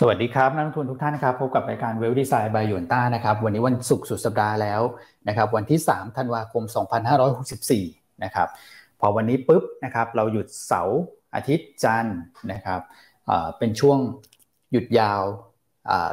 [0.00, 4.80] สวัสดีครับนักลงทุนทุกท่านนะครับพบกับรายการเวลดีไซน์บายยวนต้านะครับวันนี้วันศุกร์สุดสัปดาห์แล้ว
[5.28, 6.62] นะครับวันที่ 3 ธันวาคม
[7.42, 8.48] 2564 นะครับ
[9.00, 11.00] พอวันนี้ปุ๊บนะครับเราหยุดเสาร์
[11.34, 12.18] อาทิตย์จันทร์
[12.52, 12.80] นะครับ
[13.58, 13.98] เป็นช่วง
[14.72, 15.22] หยุดยาว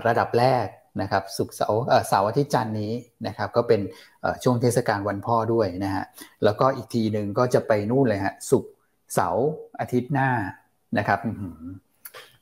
[0.08, 0.66] ระดับแรก
[1.02, 2.92] นะครับสุกเสาร์เสาร์อาทิตย์จันทร์นี้
[3.28, 3.82] นะครับก็เป็น
[4.44, 6.06] ช่วงเทศกาลวันพ่อด้วยนะฮะ
[6.44, 8.72] แล้วก็อีกทีหนึ่งก็จะไปนู่นเลยฮะสุกร์
[9.14, 9.48] เสาร์
[9.80, 10.30] อาทิตย์หน้า
[10.98, 11.20] นะครับ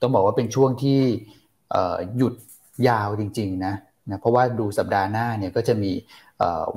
[0.01, 0.99] ต้องบอกว่าเป็นช่วงที่
[2.17, 2.33] หยุด
[2.89, 3.73] ยาวจริงๆนะ
[4.09, 5.91] นะเพราะว่าดูสัปดาห์หน้าเนี่ยก็จะมี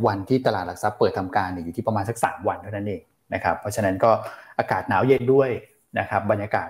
[0.06, 3.02] วันที่ตลาดหลักทรัพย์เปิดทำการอยู่ที่ประมาณสัก 3 วันเท่านั้นเอง
[3.34, 4.10] นะครับเพราะฉะนั้นก็
[4.58, 5.50] อากาศหนาวเย็นด้วย
[5.98, 6.68] นะครับบรรยากาศ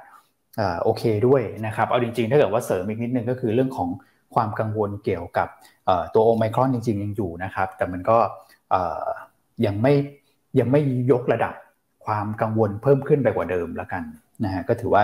[0.83, 3.89] โอเคด้วยนะครับเอาจริงๆ ถ้าเกิดว่าเสริมอีกนิดนึงก็คือเรื่องของ
[4.35, 5.49] ความกังวลเกี่ยวกับ
[6.15, 8.19] ตัวโอไมครอนจริงๆ ยังอยู่นะครับแต่มันก็
[9.67, 9.95] ยังไม่
[10.59, 10.81] ยังไม่
[11.13, 11.55] ยกระดับ
[12.07, 14.03] ความกังวลเพิ่มขึ้นไปกว่าเดิมแล้วกัน
[14.45, 15.03] นะฮะก็ถือว่า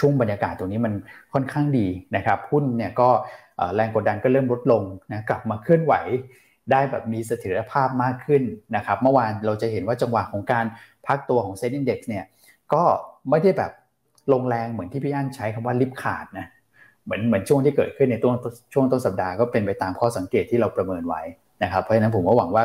[0.00, 0.94] ช่วงบรรยากาศตรงนี้มัน
[1.32, 3.08] ค่อนข้างดีนะครับหุ้นเนี่ยก็
[3.74, 5.94] แรงกดดันก็เริ่มลดลงนะกลับมาเคลื่อนไหว
[6.70, 8.42] ได้แบบมีเสถียรภาพมากขึ้น
[8.76, 10.64] นะครับเมื่อวานเราจะเห็นว่าจังหวะของการ
[11.06, 12.24] พักตัวของเซ็นดิ้งเด็กเนี่ย
[12.72, 12.82] ก็
[13.30, 13.72] ไม่ได้แบบ
[14.32, 16.46] ลงแรงเหมือนที่พี่อั้นใช้คำว่าลิฟขาดนะ
[17.04, 18.34] เหมือนเหมือนช่วงที่เกิดขึ้นในต้น
[18.72, 21.22] ช่วงต้นสัปดาห์ก็เป็นไปตามข้อสังเกตที่เราประเมินไว้
[21.62, 22.64] นะครับเพราะฉะนั้นผมก็หวังว่า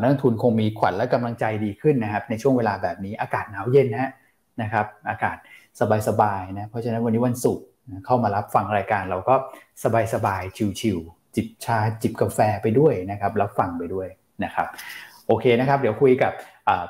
[0.00, 4.10] นักลงทุนคงมีขวัญและกำลังใจดีขึ้นนะครับในช่วงเวลาแบบนี้อากาศหนาวเย็นนะ
[4.62, 5.36] นะครับอากาศ
[6.08, 7.64] สบายๆนะเพราะฉะนั้นวันนี้วันศุกร์
[8.06, 9.34] เข้ามารับฟังรายการเราก็
[10.14, 14.08] สบายๆชิวๆจิบชาจิบกาแฟไปด้วยนะครับรับฟังไปด้วย
[14.44, 14.66] นะครับ
[15.26, 16.32] โอเคนะครับ เดี๋ยวคุยกับ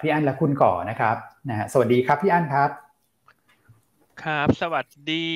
[0.00, 1.16] พี่อั้นและคุณก่อนะครับ
[1.48, 2.70] นะฮะสวัสดีครับพี่อั้นครับ
[4.24, 5.26] ครับ สวัสดี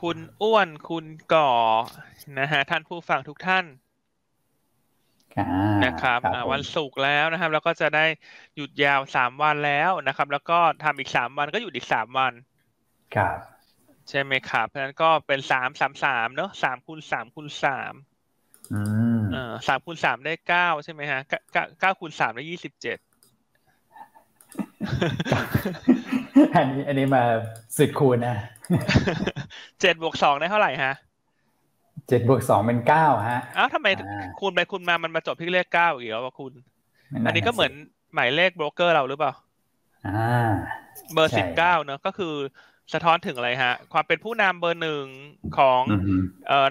[0.00, 1.52] คุณอ้วนคุณก่อ
[2.38, 3.64] นะฮะท่านผู้ฟังทุกท่าน
[5.84, 6.20] นะครับ
[6.52, 8.06] วันศุกร์แล้วนะครับ แล้วก็จะได้
[8.56, 12.32] หยุดยาวสามวันแล้วนะครับ แล้วก็ทำอีกสามวันก็หยุดอีกสามวัน
[13.14, 13.36] ครับ
[14.08, 17.94] ใช่ไหมครับเพราะฉะนั้นก็เป็นสามสามสามเนอะสามคูณสามคูณสาม
[19.32, 22.98] เออสามคูณสามได้เก้าใช่ไหมฮะเก้าเก้าคูณสามได้ยี่สิบเจ็ด
[26.54, 27.22] อันนี้อันนี้มา
[27.78, 28.36] สิบคูณนะ
[29.80, 30.94] เจ็ดบวกสองได้เท่าไหร่ฮะ
[32.08, 33.88] เจ็ดบวกสองเป็นเก้าฮะอ้าวทำไม
[34.40, 36.52] คูณไปคูณมามันมาจบที่เลขเก้าอีกแล้ววะคุณ
[37.26, 37.72] อันนี้ก็เหมือน
[38.14, 39.32] หมายเลขโบรกเกอร์เราหรือเปล่า
[40.06, 40.52] อ่า
[41.14, 42.34] เบอร์สิบเก้าเนอะก็คือ
[42.94, 45.06] สะท้อนถึงอะไรฮะ ความเป็นผู้นำเบอร์หนึ่ง
[45.58, 45.82] ของ
[46.48, 46.68] เอ่อ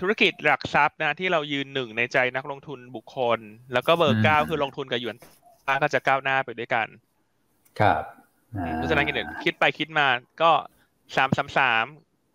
[0.00, 3.38] ธุรกิจหลักทรัพย์นะที่เรายืนหนึ่งในใจนักลงทุนบุคคล
[3.72, 5.16] แล้วก็เบอร์เก้าคือลงทุนกับหยวน
[5.66, 6.86] ต้าก็จะก้าวหน้าไปด้วยกัน
[7.80, 8.02] ครับ
[8.74, 9.06] เพราะฉะนั้น
[9.44, 10.06] คิดไปคิดมา
[10.42, 10.50] ก็
[11.16, 11.84] สามสามสาม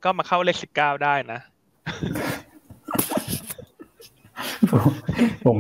[0.04, 1.40] ก็มาเข้าเลขสิบเก้าได้นะ
[5.46, 5.58] ผม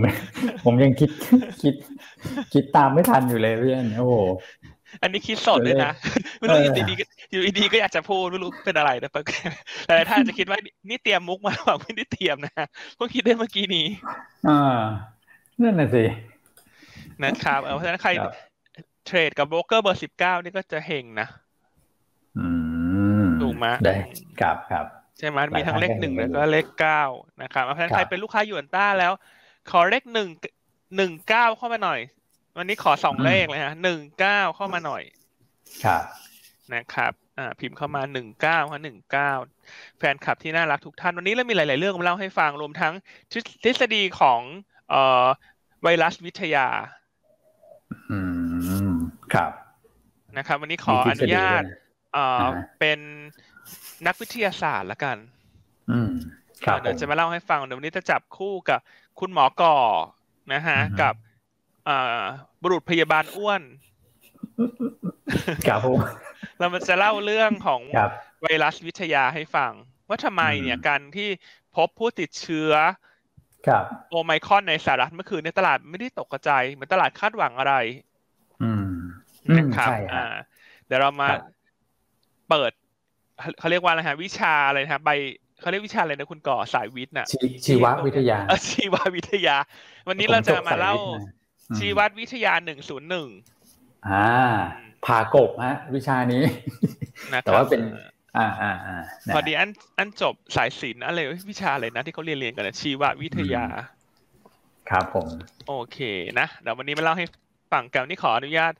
[0.64, 1.10] ผมยังคิด
[1.62, 1.76] คิด
[2.54, 4.16] คิดตามไม่ทันอยู่เลยเพื่อนโอ้โห
[5.02, 5.92] อันนี้คิดสดเลยนะ
[6.40, 9.12] ไม่รู้อยู่ดีๆอยู่ดีก็อยากจะพูดไม่รู้เป็นอะไรนะ
[9.88, 10.60] แต่ถ้าจะคิดว่า
[10.90, 12.66] นี่เตรียมมุกมาหวังไม่ได้เตรียมนะ
[13.00, 13.88] ก็คิดได้เมื่อกี้นี้
[14.50, 14.80] อ่า
[15.62, 16.04] นั่นน่ะสิ
[17.24, 18.12] นะครับเพราะฉะนั้นใคร
[19.06, 21.28] เทรดกับโบรกเกอร์เบอร์สิบเก้านี่ก็จะเฮงนะ
[22.40, 22.48] อื
[23.24, 23.96] มถูกไหมได้
[24.42, 24.86] ครับครับ
[25.18, 27.04] ใช่ไหมมีทั้งเลขหนึ่งแล้วก็เลขเก้า
[27.42, 29.12] นะครับเพราะฉะนั้นใครเป็นลูกค้าหยวนต้าแล้ว
[29.72, 30.30] ขอเลขหนึ่ง
[30.98, 32.00] หนึ่งเก้าเข้ามาหน่อย
[32.58, 35.04] วันนี้ขอสองเลขเลยฮะหนึ่งเก้าเข้ามาหน่อย
[35.86, 36.04] ครับ
[36.74, 39.32] นะครับ อ่า พิมพ์เข้ามาหนึ่งเก้าฮะหนึ่งเก้า
[39.98, 42.94] แฟนคลับที่น่ารักทุกท่าน วันนี้เรามีหลาย ๆ เรื่องมาเล่าให้ฟังรวมทั้ง
[43.64, 44.42] ทฤษฎีของ
[44.90, 45.26] เอ่อ
[45.84, 46.68] ไวรัสวิทยา
[48.12, 48.20] อื
[48.92, 48.94] ม
[49.34, 49.52] ครับ
[50.38, 51.64] นะครับ วันนี้ขออนุญาต
[52.14, 52.46] เอ่อ
[52.80, 53.00] เป็น
[54.08, 55.18] นักวิทยาศาสตร์ละกัน
[55.92, 56.12] อืม
[56.66, 58.80] ครับเดี๋ยวจะมาเล่าให้ฟังเดี๋ยววันนี้จะจับคู่กับ
[59.20, 59.78] คุณหมอก่อ
[60.54, 61.14] นะฮะ กับ
[62.62, 63.62] บุรุษพยาบาลอ้วน
[65.68, 66.00] ครับผม
[66.60, 67.82] เราจะเล่าเรื่องของ
[68.42, 69.72] ไวรัสวิทยาให้ฟัง
[70.10, 71.30] ว่าทำไมเนี่ยการที่
[71.76, 72.72] พบผู้ติดเชื้อ
[74.10, 77.76] โอไมคอนในสหรัฐเมื่อคืนในตลาดไม่ได้ตกกระจายเหมือนตลาดคาดหวังอะไร
[78.64, 78.92] อืม
[79.58, 80.34] นะครับอ่า
[80.86, 81.30] เดี๋ยวเรามา
[82.50, 82.72] เปิด
[83.60, 85.12] เขาเรียกว่าอะไรฮะวิชาอะไรนะใบ
[85.60, 87.28] เขาเรียกวิชาอะไรนะคุณก่อสายวิทย์น่ะ
[87.66, 88.38] ชีววิทยา
[88.70, 89.56] ชีววิทยา
[90.08, 90.94] วันนี้เราจะมาเล่า
[91.80, 93.28] ชีวัดวิทยาหนึ่งศูนย์หนึ่ง
[94.10, 94.28] อ่า
[95.06, 96.44] ผ่ากบฮะ วิชานี้
[97.44, 97.82] แต่ว่าเป็น
[98.38, 98.98] อ่าอ่าอ่า
[99.34, 101.20] พอดีอันอันจบสายศิลป์อะไร
[101.50, 103.66] วิชาอะไรนะที่เขาเรียนเรียนกันนะชีววิทยา
[104.90, 105.28] ครับผม
[105.68, 106.00] โอเค
[106.40, 107.26] นะเดี๋ยววันนี้มาเล่าให้
[107.72, 108.74] ฟังกันนี่ขออนุญาต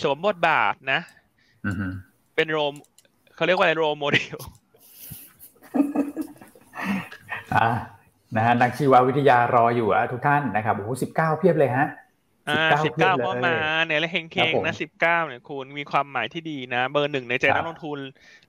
[0.00, 1.00] สวมบทบาทนะ
[2.36, 2.74] เป็นโรม
[3.34, 4.38] เขาเรียกว่าอะไรโรโมเดล
[7.54, 7.68] อ่า
[8.36, 11.86] นะฮะนักชีววิทยารออยู่อะทุกท่านนะครับโอ้โหสิบเก้าเพียบเลยฮะ
[12.50, 13.56] อ่าสิบเก้าก็มา
[13.86, 17.98] เนี่ยแล้วเฮงเคงนะสิบเก้าเนี่ยคุณมีความหมายที่ดีนะ เบอร์หนึ่งในใจนักลงทุน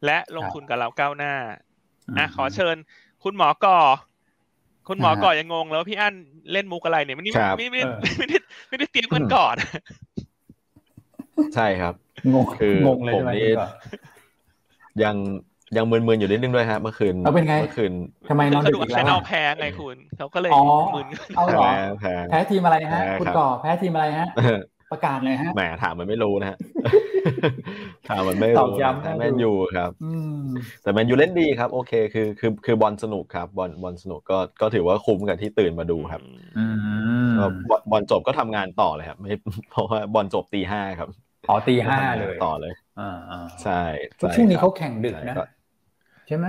[0.05, 1.33] และลงทุนกับเราก้าวหน้า
[2.17, 2.75] อะขอเชิญ
[3.23, 3.79] คุณหมอก่อ
[4.87, 6.13] คุณหมอก่อยังงงแล้วพี่อั้น
[6.51, 7.81] เล่นมุกอะไรเนี่ยไม่ได้ไม่ไม่
[8.17, 8.37] ไม่ได้
[8.69, 9.55] ไม่ได้เตรียมกันก่อน
[11.55, 11.93] ใช่ครับ
[12.33, 13.51] งงคืองงเลยผมใช่ไหมนี่
[15.03, 15.15] ยัง
[15.77, 17.93] ยังมึนๆอยู่นิดนึงด้วยฮะเมื่อคืนเอาเป็นไงเมื่อคืน
[18.29, 20.63] ทำไมนอนสดึรุกปอีกเซแล้วนเอาอะแพ้ไงคุณเขาก็เลยอ๋อ
[20.95, 24.27] มึนเอาเหรอแพ้แพ้แพ้ทีมอะไรฮะแพ้คุณครับก่อแพ้ทีมอะไรฮะ
[24.91, 26.57] ประกาศเลยฮะแหมถามมันไม่รู้นะฮะ
[28.09, 30.43] ถามมันไม่ตอรู้บย้ำแต่นะแมนยูครับอืม
[30.83, 36.21] แต่แมนยูเล่นดีครับ โอเคคือคือคือบอลสนุกครับบอลบอลสนุกก็ก็ถือว่าคุ้มกับที่ตื่นมาดูครับ
[36.57, 36.65] อื
[37.27, 39.33] มก็บอลบอลจบก็ทำงานต่อเลยครับไม่
[39.71, 41.09] เพราะว่าบอลจบตีห้าครับ
[41.49, 43.81] อ๋อตีห้าก็ทำงนเลยต่อเลยอ่าอ่าใช่
[44.17, 45.35] เพราะใช่วงนี้เขาครับแข่งดึกนะ
[46.29, 46.47] ใช่ก็ใช่ไหม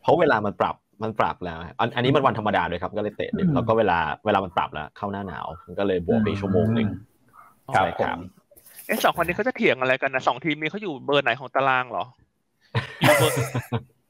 [0.00, 6.88] เพราะเวลามันปรับมันปรับแล้วอันอันนี้มันวันธรรมดาด้วยครับ ก็เลยเตะดึกอืมแล้วก็เวลาเวลามันปรับแล้ว เข้าหน้าหนาวมันก็เลยบวกไปอีกชั่วโมงหนึ่ง
[7.74, 8.18] ครับใช่ผครับม
[8.86, 12.04] เอะสองคนนี้เขาจะเถียงอะไรกันนะสองทีมนี้เขาอยู่เบอร์ไหนของตารางเหรอ
[13.02, 13.34] อยู่เบอร์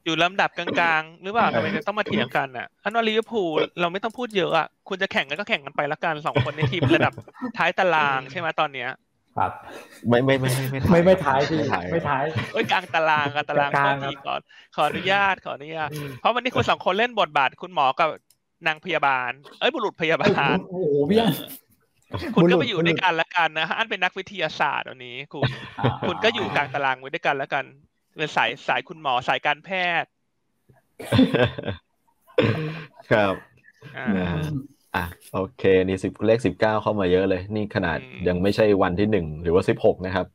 [0.05, 0.67] อยู่ลำดับกลา
[0.99, 3.49] งๆ หรือเปล่าทำไมจะต้องมาเถียงกันอะอันว่าลิเวอร์พูล
[3.79, 7.13] เราไม่ต้องพูดเยอะอะคุณจะแข่งกันก็แข่งกันไปละกันสองคนในทีมระดับ
[7.57, 8.89] ท้ายตารางใช่ไหมตอนเนี้ย
[9.37, 9.51] ครับ
[10.09, 12.23] ไม่ไม่ไม่ไม่ไม่ไม่ท้ายพี่ไม่ท้ายไม่ท้าย
[12.53, 14.41] เอ้ยกลางตารางกลางตารางกลางก็ครับทีก่อน
[14.75, 15.89] ขออนุญาตขออนุญาต
[16.19, 18.09] เพราะวันนี้คุณสองคนเล่นบทบาทคุณหมอกับ
[18.67, 21.33] นางพยาบาล เอ้ยบุรุษพยาบาลโอ้โหพี่อัน
[22.35, 25.43] คุณก็บุรุษไปอยู่ด้วยกันละกันนะอันเป็นนักวิทยาศาสตร์วันนี้ คุณ
[25.79, 27.65] อ่าคุณก็อยู่กลางตารางไว้ด้วยกันแล้วกัน
[28.17, 29.69] เป็นสายสายคุณหมอสายการแพ
[30.01, 30.09] ทย์
[33.11, 33.35] ครับ
[34.97, 40.27] อ่านะฮะอะโอเค นี่สิบเลขสิบเก้าเข้ามาเยอะเลย นี่ขนาดอืมยังไม่ใช่วันที่หนึ่งหรือว่าสิบหกนะครับ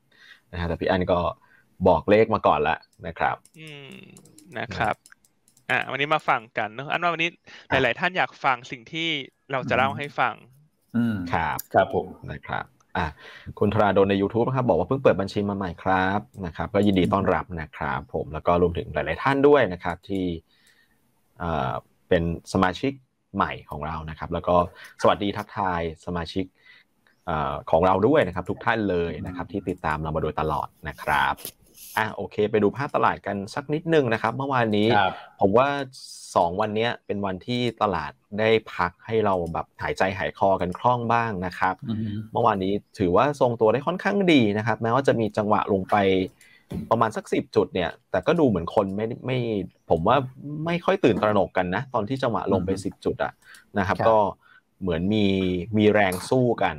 [0.52, 1.18] นะฮะแต่พี่อันก็
[1.88, 2.76] บอกเลขมาก่อนละ
[3.06, 3.94] นะครับ อืม
[4.58, 4.94] นะครับ
[5.70, 7.30] อะวันนี้มาฟังกันเนอะอันว่าวันนี้
[7.70, 9.08] หลาย ๆ ท่านอยากฟังสิ่งที่
[9.52, 10.34] เราจะเล่าให้ฟัง
[10.96, 12.64] อืมครับครับผมนะครับ
[12.96, 13.06] อะ
[13.58, 20.24] คุณธราดลใน YouTube นะครับบอกว่าเพิ่งเปิดบัญชีมาใหม่ครับนะครับ ก็ยินดีต้อนรับนะครับ ผมแล้วก็รวมถึงหลาย ๆ ท่านด้วยนะครับ ที่
[21.38, 21.72] เอ่อ
[22.08, 22.22] เป็น
[22.52, 22.92] สมาชิก
[23.34, 24.56] ใหม่ของเรานะครับ แล้วก็
[25.02, 26.44] สวัสดีทักทายสมาชิก
[27.26, 31.34] เอ่อของเราด้วยนะครับ ทุกท่านเลยนะครับ ที่ติดตามเรามาโดยตลอดนะครับ
[31.98, 35.68] อะโอเค ไปดูภาพตลาดกันสักนิดนึงนะครับ เมื่อวานนี้ครับผมว่า
[36.36, 42.00] สองวันเนี้ยเป็นวันที่ตลาดได้พักให้เราแบบหายใจหายคอกันคล่องบ้างนะครับอืม
[42.32, 45.96] เมื่อวานนี้ถือว่าทรงตัวได้ค่อนข้างดีนะครับ แม้ว่าจะมีจังหวะลงไป
[46.90, 49.38] ประมาณสักสิบจุดเนี่ย แต่ก็ดูเหมือนคนไม่ไม่
[49.90, 50.16] ผมว่า
[50.66, 53.32] ไม่ค่อยตื่นตระหนกกันนะ ตอนที่จังหวะลงไปสิบจุดอะ
[53.78, 54.18] นะครับ ก็
[54.80, 55.26] เหมือนมี
[55.78, 56.76] มีแรงสู้กัน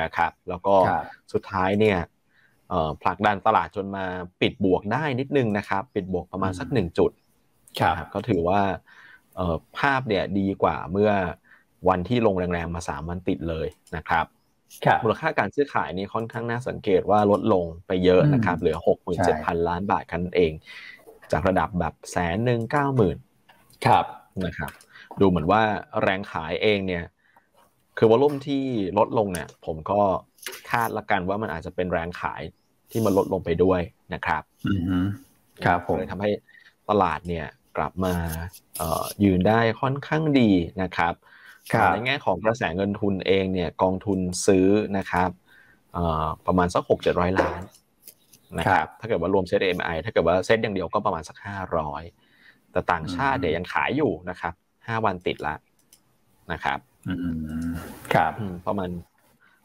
[0.00, 1.98] นะครับ แล้วก็ครับสุดท้ายเนี่ย
[2.68, 4.04] เอ่อผลักดันตลาดจนมา
[4.40, 7.10] ปิดบวกได้นิดนึงนะครับ ปิดบวกประมาณสักหนึ่งจุด
[7.80, 8.60] ครับนะครับก็ถือว่า
[9.36, 11.10] เอ่อภาพเนี่ยดีกว่าเมื่อ
[11.88, 14.33] วันที่ลงแรงๆมา3วันติดเลยนะครับครับ
[15.02, 18.76] มูลค่าการซื้อขายนี่ค่อนข้างน่าสังเกตว่าลดลงไปเยอะนะครับอืมเหลือ
[19.16, 20.52] 67,000 ล้านบาทกันเอง
[21.32, 23.16] จากระดับแบบแสนหนึ่งเก้าหมื่น
[23.86, 24.04] ครับ
[24.44, 24.70] นะครับ
[25.20, 25.62] ดูเหมือนว่า
[26.02, 27.04] แรงขายเองเนี่ย
[27.98, 28.64] คือวอลุ่มที่
[28.98, 30.00] ลดลงเนี่ย ผมก็
[30.70, 32.42] คาดละกันว่ามันอาจจะเป็นแรงขาย
[32.90, 33.80] ที่มันลดลงไปด้วย
[34.14, 35.04] นะครับอืม
[35.64, 36.30] ครับผมเลยทำให้
[36.90, 37.46] ตลาดเนี่ย
[37.76, 38.14] กลับมา
[38.78, 40.50] เอ่อยืนได้ค่อนข้างดี
[40.82, 41.33] นะครับครับ
[41.92, 44.66] ในแง่ของกระแสเงินทุนเองเนี่ยกองทุนซื้อ
[44.98, 45.30] นะครับ
[45.92, 47.60] เอ่อประมาณสักหกเจ็ดร้อยล้าน
[48.58, 52.02] นะครับถ้าเกิดว่ารวมเซตเอ็มไอถ้าเกิดว่าเซตอย่างเดียวก็ประมาณสักห้าร้อย
[52.72, 54.54] แต่ต่างชาติเนี่ยยังขายอยู่นะครับ
[54.86, 55.54] ห้าวันติดละ
[56.52, 56.78] นะครับ
[57.08, 57.14] อื
[57.68, 57.72] ม
[58.14, 58.90] ครับอืมประมาณ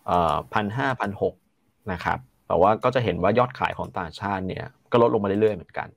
[0.06, 1.34] เอ่อพันห้าพันหก
[1.92, 5.88] นะครับแต่ว่าก็จะเห็นว่ายอดขายของต่างชาติเนี่ยก็ลดลงมาเรื่อยๆเหมือนกัน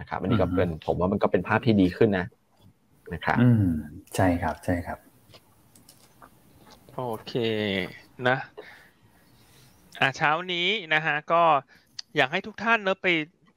[0.00, 2.26] นะครับอันนี้ก็เป็นผมว่ามันก็เป็นภาพที่ดีขึ้นนะ
[3.14, 3.72] นะครับอืม
[4.16, 4.98] ใช่ครับใช่ครับ
[6.94, 7.32] โอเค
[8.28, 8.38] นะ
[10.00, 11.42] อะเช้านี้นะฮะก็
[12.16, 13.06] อยากให้ทุกท่านเนอะไป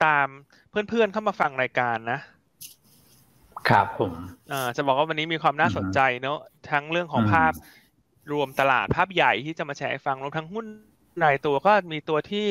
[0.05, 0.27] ตาม
[0.69, 2.19] เพื่อนๆเข้ามาฟังรายการนะ
[3.69, 4.13] ครับผม
[4.51, 6.39] อ่าจะบอกว่าวันนี้มีความน่าสนใจเนอะ
[6.71, 7.53] ทั้งเรื่องของอืมภาพ
[8.31, 10.65] รวมตลาดภาพใหญ่ที่จะมาแชร์ให้ฟังรวมทั้งหุ้น
[11.23, 12.47] รายตัวก็มีตัวที่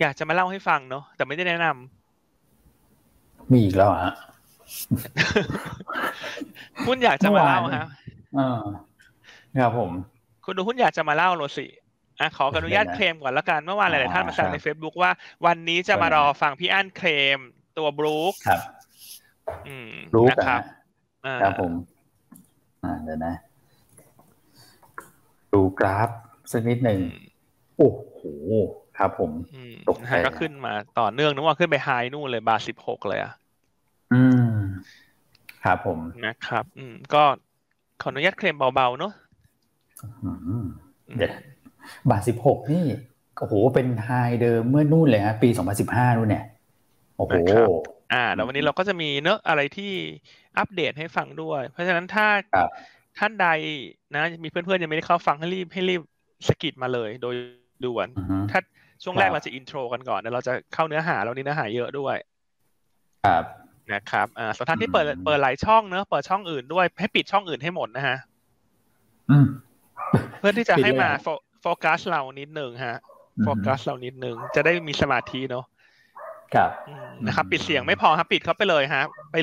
[0.00, 4.14] อยากจะมาเล่าให้ฟังเนอะแต่ไม่ได้แนะนำมีอีกแล้วเหรอฮะ
[6.86, 7.88] หุ้นอยากจะมาเล่าเมื่อวานฮะ
[8.38, 8.60] อ่า
[9.56, 9.90] ครับผม
[10.44, 11.66] คุณดูหุ้นอยากจะมาเล่าโรสิ
[12.20, 15.10] อะขออนุญาตได้นะเคลมก่อนละกันเมื่อวานหลายๆท่านมาแซวครับใน Facebook ว่า
[15.46, 17.38] วันนี้จะมารอฟังพี่อั้นเคลม
[17.78, 18.60] ตัวบรูคครับ
[19.68, 20.64] อืมรู้นะกันครับนะ
[21.26, 21.72] อ่าครับผม
[22.84, 23.34] อ่าเดี๋ยวนะ
[25.52, 26.10] ดูกราฟ
[26.52, 27.26] สักนิดหนึ่งอืม
[27.78, 28.20] โอ้โห
[28.98, 33.32] ครับผมอืมตกใจนะฮะก็ขึ้นมาต่อเนื่องนึกว่าขึ้นไปไฮนู่นเลยบาทสิบหกเลยอะ
[34.12, 34.56] อืม
[35.64, 37.22] ครับผมนะครับ อืม ก็
[38.02, 39.27] ขออนุญาตเคลมเบาๆเนอะอืมอืมเดี๋ยว
[42.10, 42.84] บาทสิบหกนี่
[43.38, 44.10] โอ้โหเป็น high
[44.42, 46.44] เดิมเมื่อนู่นเลยฮะปีสองพันสิบห้านู่นเนี่ย
[47.16, 47.34] โอ้โห
[48.12, 49.92] อ่าแล้ววันนี้เราก็จะมีเนื้ออะไรที่
[50.58, 52.26] อัปเดตให้ฟังด้วย เพราะฉะนั้นถ้า
[53.18, 53.48] ท่านใด
[54.14, 56.02] นะมีเพื่อนๆยังไม่ได้เข้าฟังให้รีบให้รีบ
[56.48, 57.34] สะกิดมาเลยโดย
[57.84, 58.08] ด่วน
[58.50, 58.60] ถ้า
[59.02, 62.16] ช่วงแรกเราจะ intro กันก่อนแล้วเราจะเข้าเนื้อหาเรานี้เนื้อหาเยอะด้วย
[63.26, 63.44] ครับ
[63.92, 68.16] นะครับอ่าสถานที่เปิดเปิดหลายช่องเนอะเปิดช่องอื่นด้วยให้ปิดช่องอื่นให้หมดนะฮะ
[70.38, 71.08] เพื่อที่จะให้มา
[71.62, 72.98] โฟกัสเรานิดหนึ่งฮะ
[73.44, 75.64] โฟกัสเรานิดหนึ่งจะได้มีสมาธิเนาะ
[76.54, 76.70] ครับ
[77.26, 79.36] นะครับ ปิดเสียงไม่พอครับปิดเขาไปเลยฮะ ไป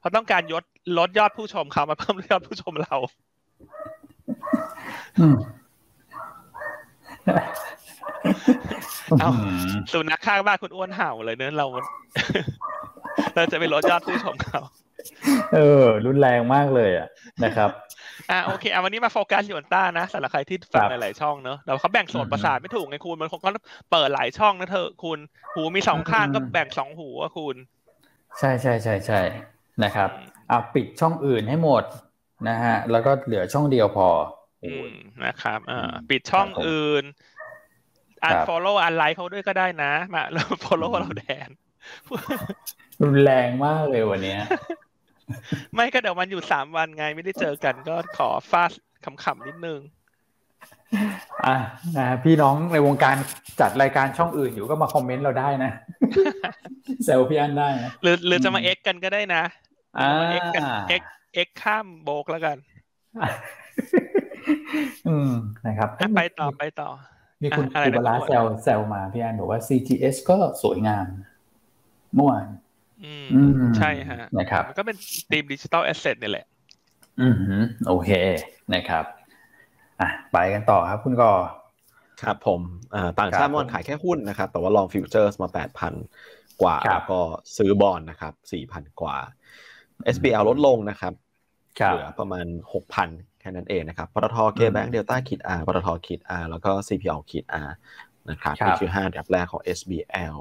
[0.00, 0.62] เพราะต้องการยศ
[0.98, 2.96] ลดยอดผู้ชมเขามาเพิ่มยอดผู้ชมเรา
[9.20, 9.30] เอา
[9.92, 11.66] สุนัขข้างบ้านคุณอ้วนเห่าเลยเนื้อเรา
[13.34, 14.60] เราจะไปลดยอดผู้ชมเขา
[15.54, 17.08] เออ รุนแรงมากเลยอะ
[17.44, 17.70] นะครับ
[18.30, 23.50] อ่าโอเคอะวันนี้มาโฟกัสหยวนต้านะสำหรับใครที่ฟังหลายๆช่องเนอะเราเขาแบ่งโซนประสาทไม่ถูกไงคุณมันคงก็
[23.90, 25.18] เปิดหลายช่องนะเธอคุณ
[25.54, 27.56] หูมีสองข้างก็แบ่งสองหูอะคุณ
[28.38, 29.20] ใช่ใช่ใช่ใช่
[29.84, 30.10] นะครับ
[30.50, 31.84] อะปิดช่องอื่นให้หมด
[32.48, 34.08] นะฮะ แล้วก็เหลือช่องเดียวพอ
[34.64, 34.88] อืม
[35.24, 37.04] นะครับอ่าปิดช่องอื่น
[38.24, 41.50] unfollow unlike เขาด้วยก็ได้นะ มาแล้ว follow เราแทน
[43.02, 44.36] รุนแรงมากเลยวันนี้
[45.74, 48.70] ไม่ก็เดี๋ยวมันอยู่สามวันไงไม่ได้เจอกันก็ขอฟาด
[49.04, 49.80] ขำๆนิดนึง
[51.46, 51.56] อะ
[51.98, 53.16] นะพี่น้องในวงการ
[53.60, 55.70] จัดรายการช่องอื่นอยู่ก็มาคอมเมนต์เราได้นะ
[57.04, 59.42] เซลพี่อันได้นะหรือหรือจะมาเอ็กกันก็ได้นะ
[60.32, 61.02] เอ็กกันเอ็ก
[61.34, 62.56] เอ็กข้ามโบกแล้วกัน
[65.08, 65.32] อืม
[65.66, 66.90] นะครับไปต่อไปต่อ
[67.42, 71.06] มีคุณคุบลาเซลเซลมาพี่อันบอกว่า CTS ก็สวยงาม
[72.14, 72.46] เมื่อวาน
[73.04, 73.12] อื
[73.50, 74.96] มใช่ฮะนะครับมันก็เป็น
[75.30, 76.46] ทีมดิจิตอลแอสเซทนี่แหละ
[77.20, 77.36] อืม
[77.86, 78.10] โอเค
[78.74, 79.04] นะครับ
[80.00, 81.32] อะไปกันต่อครับคุณกอ
[82.22, 82.60] ครับผม
[83.20, 85.94] ต่างชาติมันขายแค่หุ้นนะครับ แต่ว่าลองฟิวเจอร์สมาแปดพัน
[86.62, 87.20] กว่าแล้วก็
[87.56, 89.16] ซื้อบอลนะครับสี่พันกว่า
[90.14, 91.12] SBL ลดลงนะครับ
[91.74, 93.08] เหลือประมาณหกพัน
[93.40, 97.74] แค่นั้นเองนะครับปตทเคแบงก์เดลต้าคิดอาร์ปตทคิดอาร์แล้วก็ CPL คิดอาร์
[98.30, 100.36] นะครับนี่คือห้าดับแรกของ SBL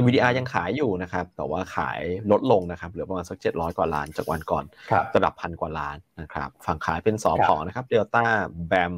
[0.00, 4.64] NVDR ยังขายอยู่นะครับ แต่ว่าขายลดลงนะครับ เหลือประมาณสัก 700 กว่าล้านจากวันก่อน
[5.16, 8.24] ระดับพันกว่าล้านนะครับ ฝั่งขายเป็นสอพอนะครับ Delta
[8.70, 8.94] BAM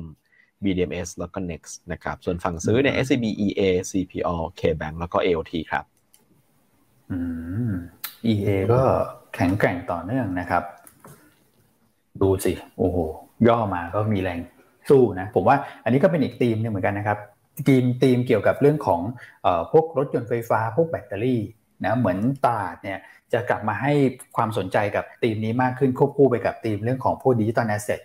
[0.62, 5.84] BDMs แล้วก็ Next นะครับ ส่วนฝั่งซื้อเนี่ย SCB EA CPO KBank แล้วก็ AOT ครับ
[7.10, 7.18] อื
[7.70, 7.72] ม
[8.32, 8.80] EA ก็
[9.34, 10.62] แข็งแกร่งต่อเนื่องนะครับ
[12.22, 12.98] ดูสิ โอ้โห
[13.48, 14.38] ย่อมาก็มีแรง
[14.90, 17.18] สู้นะ ผมว่าอันนี้ก็เป็นอีกธีมนึงเหมือนกันนะครับ
[17.68, 19.00] ธีมธีมเกี่ยวกับเรื่องของ
[19.72, 21.40] พวกรถยนต์ไฟฟ้า พวกแบตเตอรี่
[21.84, 22.98] นะเหมือนตลาดเนี่ย
[23.32, 23.92] จะกลับมาให้
[24.36, 28.00] ความสนใจกับธีมนี้มากขึ้นควบคู่ไปกับธีมเรื่องของพวก digital asset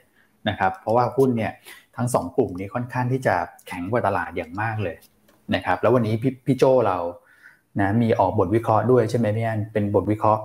[0.50, 1.51] นะครับเพราะว่าหุ้นเนี่ย
[1.97, 3.35] ทั้งสองกลุ่มนี้ค่อนข้างที่จะ
[3.67, 4.97] แข็งกว่าตลาดอย่างมากเลย
[5.55, 6.97] นะครับแล้ววันนี้พี่พี่โจเรา
[7.79, 10.43] นะมีออกบทวิเคราะห์ด้วยใช่ไหมพี่อันเป็นบทวิเคราะห์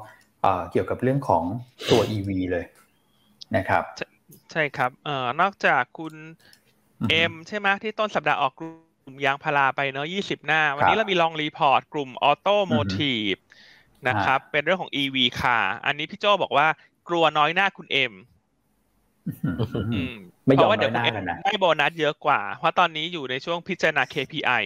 [0.71, 1.43] เกี่ยวกับเรื่องของ
[1.91, 2.65] ตัว EV เลย
[3.57, 3.83] นะครับ
[4.53, 6.15] ใช่ครับเอ่อนอกจากคุณ
[7.11, 8.63] เอ็มใช่ไหมที่ต้นสัปดาห์ออกก
[9.11, 13.37] ลุ่มยางพาราไปเนาะยี่สิบหน้า วันนี้เรามี long report กลุ่ม automotive
[14.09, 16.67] นะครับ เป็นเรื่องของ EV ค่ะ อันนี้พี่โจบอกว่า
[17.09, 18.13] กลัวน้อยหน้าคุณเอ็ม
[20.45, 21.15] เพราะว่าเดี๋ยวคุณเอ็ม
[21.45, 24.63] ได้โบนัสเยอะกว่า เพราะตอนนี้อยู่ในช่วงพิจารณา KPI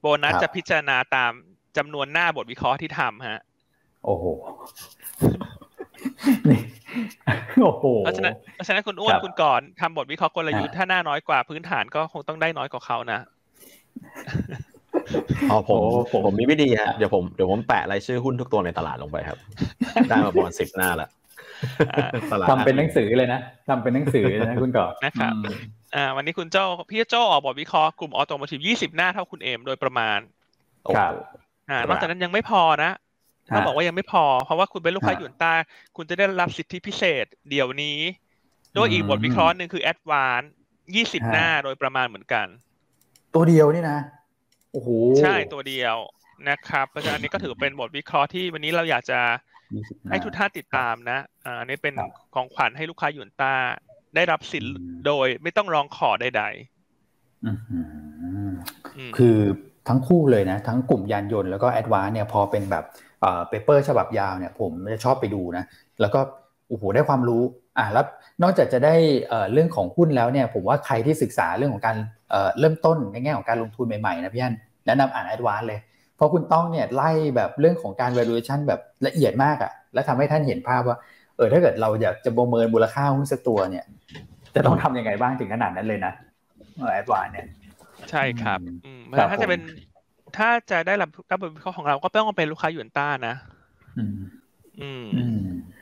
[0.00, 1.32] โบนัสจะพิจารณาตาม
[1.76, 3.40] จำนวนหน้าบทวิเคราะห์ที่ทำฮะ
[4.04, 4.24] โอ้โห
[7.62, 13.20] โอ้โหเพราะฉะนั้นเพราะฉะนั้นคุณอ้วนคุณก่อนทำบทวิเคราะห์กลยุทธ์ถ้าหน้าน้อยกว่าพื้นฐานก็คงต้องได้น้อยกว่าเขานะ
[15.50, 15.80] อ๋อผม
[16.24, 19.38] ผมมีวิธีฮะเดี๋ยวผมเดี๋ยวผมแปะรายชื่อหุ้นทุกตัวในตลาดลงไปครับ
[20.08, 21.08] ได้มาประมาณสิบหน้าละ
[22.50, 25.34] ทำเป็นหนังสือเลยนะทำเป็นหนังสือนะคุณก่อนนะครับ
[25.94, 30.18] อ่าวันนี้คุณเจ้าพี่เจ้าออกบทวิเคราะห์กลุ่มออโตโมทีฟยี่สิบหน้าเท่าคุณเอมโดยประมาณ
[30.96, 31.12] ครับ
[31.70, 32.92] อ่านอกจากนั้นยังไม่พอนะ
[33.54, 35.54] ต้องบอกว่ายังไม่พอ เพราะว่าคุณเป็นลูกค้าหยวนต้า
[35.96, 37.98] คุณจะได้รับสิทธิพิเศษ เดี๋ยวนี้
[38.76, 40.42] ด้วยอีกบทวิเคราะห์หนึ่งคือแอดวาน
[40.94, 42.46] ยี่สิบหน้าโดยประมาณเหมือนกัน
[43.34, 43.98] ตัวเดียวนี่นะ
[44.72, 44.88] โอ้โห
[45.22, 45.96] ใช่ตัวเดียว
[46.48, 49.20] นะครับ เพราะฉะนั้นนี้ก็ถือเป็นบทวิเคราะห์ที่วันนี้เราอยากจะ
[50.10, 51.94] ให้ทุกท่านติดตามนะอ่าอันนี้เป็น
[52.34, 53.54] ของขวัญให้ลูกค้าหยวนต้า
[54.14, 54.74] ได้รับสิทธิ์
[55.06, 59.38] โดยไม่ต้องร้องขอใดๆคือ
[59.88, 62.84] ทั้งคู่เลยนะ ทั้งกลุ่มยานยนต์แล้วก็ ADVANC เนี่ยพอเป็นแบบ
[63.20, 65.64] paper ฉบับยาวเนี่ย ผมจะชอบไปดูนะ
[66.00, 66.20] แล้วก็
[66.68, 67.42] โอ้โหได้ความรู้
[67.78, 68.06] อ่าแล้ว
[68.42, 68.94] นอกจากจะได้
[69.52, 71.96] เรื่องของหุ้นแล้วเนี่ยผมว่าใครที่ศึกษาเรื่องของการ
[72.58, 74.54] เริ่มต้นในแง่ของการลงทุนใหม่ๆนะพี่อัน
[74.86, 75.80] แนะนำอ่าน ADVANC เลย
[76.16, 80.96] เพราะคุณต้องเนี่ยไล่แบบเรื่องของการ valuation แบบละเอียดมากอะและทำให้ท่านเห็นภาพว่า
[81.36, 83.84] เออถ้าเกิดเราอยากจะประเมินมูลค่าหุ้นสักตัวเนี่ย
[84.54, 86.12] จะต้องทํำยังไงบ้างถึงขนาดนั้นเลยนะ
[86.92, 87.46] แอดวานเนี่ย
[88.10, 89.00] ใช่ครับอืม
[89.30, 89.60] ถ้าจะเป็น
[90.36, 93.34] ถ้าจะได้รับรับบทวิเคราะห์ของเราก็ต้องเป็นลูกค้าหยวนต้านะ
[93.98, 94.16] อืม
[94.80, 95.40] อืมอืม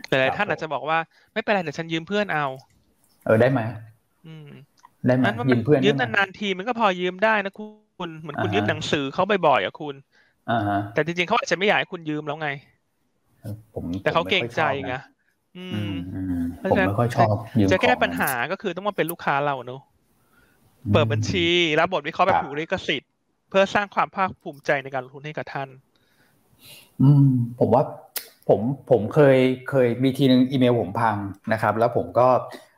[0.09, 0.99] แต่หลายท่านอาจจะบอกว่า
[1.33, 2.45] ไม่เป็นไรเดี๋ยวฉันยืมเพื่อนเอา
[3.25, 3.61] เออได้ไหม
[4.25, 4.49] อืม
[5.07, 7.65] ได้ไหมนั้นว่ายืมันมเพื่อนยืมได้ไหนานๆทีมันก็พอยืมได้นะคุ
[8.09, 9.95] ณเหมือนคุณอ่าฮะยืมหนังสือเขาบ่อยๆอะคุณ
[10.49, 12.49] อ่าฮะแต่จริงๆเขาอาจจะไม่อยากให้คุณยืมแล้วไง
[13.75, 14.95] ผมแต่เขาผมเกรงม่ค่อยใจชอบนะไง
[15.57, 19.81] อือืมมอืมเพราะผมฉะนั้นไม่ค่อยชอบยืมจะแก้ของปัญหาก็คือต้องมาเป็นลูกค้าเราเนอะ
[20.93, 21.47] เปิดบัญชี
[21.79, 23.11] รับบทวิเคราะห์แบบถูกลิขสิทธิ์
[23.49, 25.69] เพื่อสร้างความภาคภูมิใจในการลงทุนให้กับท่าน
[27.01, 27.25] อืม
[27.59, 27.83] ผมว่า
[28.49, 29.37] ผมผมเคย
[29.71, 31.17] เคยมีทีนึงอีเมลผมพัง
[31.53, 32.29] นะครับ แล้วผมก็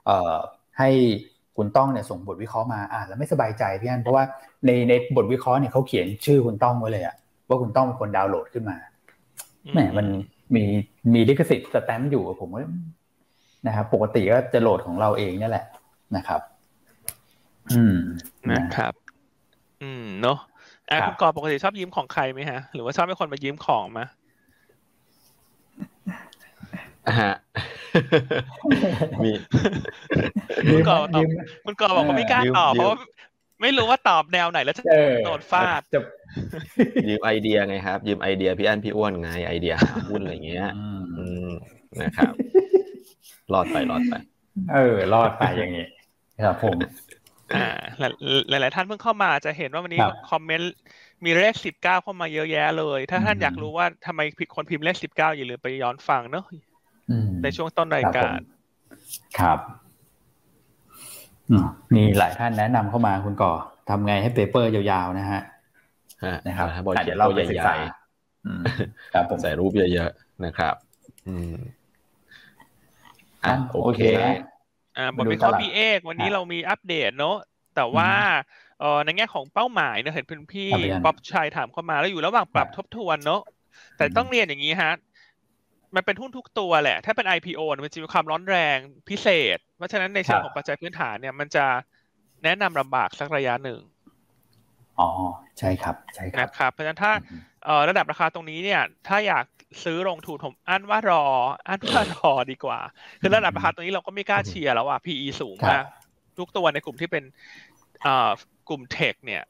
[0.06, 0.36] เอ่อ
[0.78, 0.90] ให้
[1.56, 4.24] คุณต้องเนี่ยส่งบทวิเคราะห์มาอ่านแล้วไม่สบายใจพี่อันเพราะว่า
[4.66, 7.16] ในในบทวิเคราะห์เนี่ยเขาเขียนชื่อคุณต้องไว้เลยอะ
[7.48, 8.76] ว่าคุณต้องเป็นคนดาวน์โหลดขึ้นมา
[9.72, 10.06] แหมมัน
[10.54, 10.64] มี
[11.14, 12.62] มีลิขสิทธิ์สแตมป์อยู่ผมว่า
[13.66, 15.66] นะครับปกติก็จะโหลดของเราเองเนี่ยแหละ
[16.16, 16.40] นะครับ
[17.72, 17.96] อืม
[18.50, 18.94] นะครับ
[19.82, 20.38] อืมเนอะ
[20.90, 24.08] อะครับคุณกอบปกติชอบยืมของใครไหมฮะ หรือว่าชอบให้คนมายืมของมาอะ
[27.20, 27.32] ฮะ
[29.24, 29.30] มี
[30.72, 31.28] คุณกอบตอบยืม
[31.64, 32.98] คุณกอบบอกว่าไม่กล้ายืมตอบยืมเพราะว่า
[33.60, 36.00] ไม่รู้ว่าตอบแนวไหนแล้วจะเออโดนฟาดจะ
[37.08, 41.50] ยืมไอเดียไงครับ ยืมไอเดียพี่อันพี่อ้วนไงไอเดียหาหุ้นอะไรอย่างเงี้ยอืมอืม
[42.02, 42.32] นะครับ
[43.52, 44.14] รอดไปรอดไป
[44.72, 45.86] เออ รอดไปอย่างนี้
[46.44, 46.78] ครับผม
[47.54, 47.66] อ่า
[47.98, 50.72] หลายหลายๆท่านเพิ่งเข้ามาจะเห็นว่าวันนี้ครับคอมเมนต์
[51.24, 56.62] มีเลขสิบเก้าเข้ามาเยอะแยะเลย ถ้าท่านอืมอยากรู้ว่าทำไมผิดคนพิมพ์เลขสิบเก้าอย่าลืมไปย้อนฟังเนอะอืม
[57.42, 58.40] ในช่วงต้นรายการ
[59.38, 59.58] ครับ
[61.50, 61.64] อืม
[61.94, 63.52] มีหลายท่านแนะนำเข้ามาคุณก่อ
[63.88, 65.40] ทำไงให้เปเปอร์ยาวๆนะฮะ
[66.24, 67.76] ฮะนะครับบอลอะเขีเดี๋ยยนวเราตัวไปศึใหกษาญ่
[68.46, 68.66] อืม
[69.12, 70.74] ครับผมๆใส่รูปเยอะๆนะครับ
[71.26, 71.54] อืม
[73.44, 74.32] อะโอโอเคเคนะ
[74.96, 77.36] อ่าบมาทดูวิเคราะตห์ลาดพี่เอกวันนี้ครับเรามีอัปเดตเนอะ
[77.74, 78.10] แต่ว่า
[78.78, 83.38] เออในแง่ของเป้าหมายเนี่ยเห็นเพื่อนพี่ครับพี่อันป๊อบชัยถามเข้ามาแล้วอยู่ระหว่างปรับครับทบทวนเนอะ
[83.96, 84.90] แต่อืมต้องเรียนอย่างนี้ฮะ
[85.96, 88.78] มันเป็นหุ้นทุกตัวแหละ ถ้าเป็น IPO เนี่ยมันจะมีความร้อนแรง
[89.08, 91.66] พิเศษ เพราะฉะนั้นในเชิงของปัจจัยพื้นฐานเนี่ย มันจะ
[92.44, 93.80] แนะนำลำบากสักระยะหนึ่ง
[95.00, 95.08] อ๋อ
[95.58, 99.44] ใช่ครับ ใช่ครับนะครับ เพราะฉะนั้นถ้าอืมเอ่อระดับราคาตรงนี้เนี่ย ถ้าอยาก
[99.84, 101.24] ซื้อลงทุนผมอันว่ารอ
[101.68, 102.80] อันว่ารอดีกว่า
[103.20, 105.86] คือระดับราคาตรงนี้เราก็ไม่กล้าเชียร์แล้วอะ PE สูงครัมากบ
[106.38, 107.24] ทุกตัวในกลุ่มที่เป็น
[108.02, 108.30] เอ่อ
[108.68, 109.42] กลุ่มเทคเนี่ย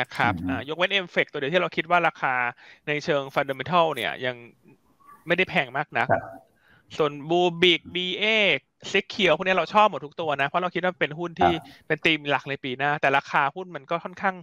[0.00, 2.34] นะครับอืมอ่ายกเว้นเอ็มเฟกตัวเดียวที่เราคิดว่าราคา
[2.88, 4.36] ในเชิงฟันเด m e n ทัลเนี่ยยัง
[5.28, 6.22] ไม่ได้แพงมากนักครับ
[6.96, 11.52] ส่วน Bluebik BE8 SECURE พวกนี้เราชอบหมดทุกตัวนะ เพราะเราคิดว่าเป็นหุ้นที่
[11.86, 14.36] เป็นธีมหลักในปีหน้า แต่ราคาหุ้นมันก็ค่อนข้าง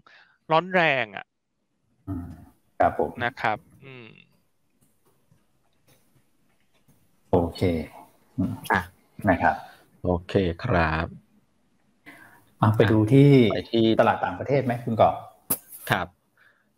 [0.52, 1.26] ร้อนแรงอะ
[2.08, 2.28] อืม
[2.80, 4.06] ครับผมนะครับ อืม
[7.32, 7.62] โอเค
[8.38, 8.82] อืมอะ
[9.30, 9.56] นะครับ
[10.04, 11.08] โอเคครับ
[12.62, 15.10] อะไปดูที่ไปที่ตลาดต่างประเทศไหมคุณก่อ
[15.92, 16.08] ครับ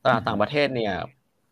[0.04, 0.94] ตลาดต่างประเทศเนี่ย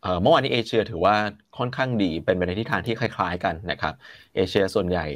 [0.06, 1.16] เอ่อเมื่อวานนี้เอเชียถือว่า
[1.58, 3.94] ค่อนข้างดีเป็นไปในทิศทางที่คล้าย ๆ กันนะครับ
[4.34, 5.06] เอเชียส่วนใหญ่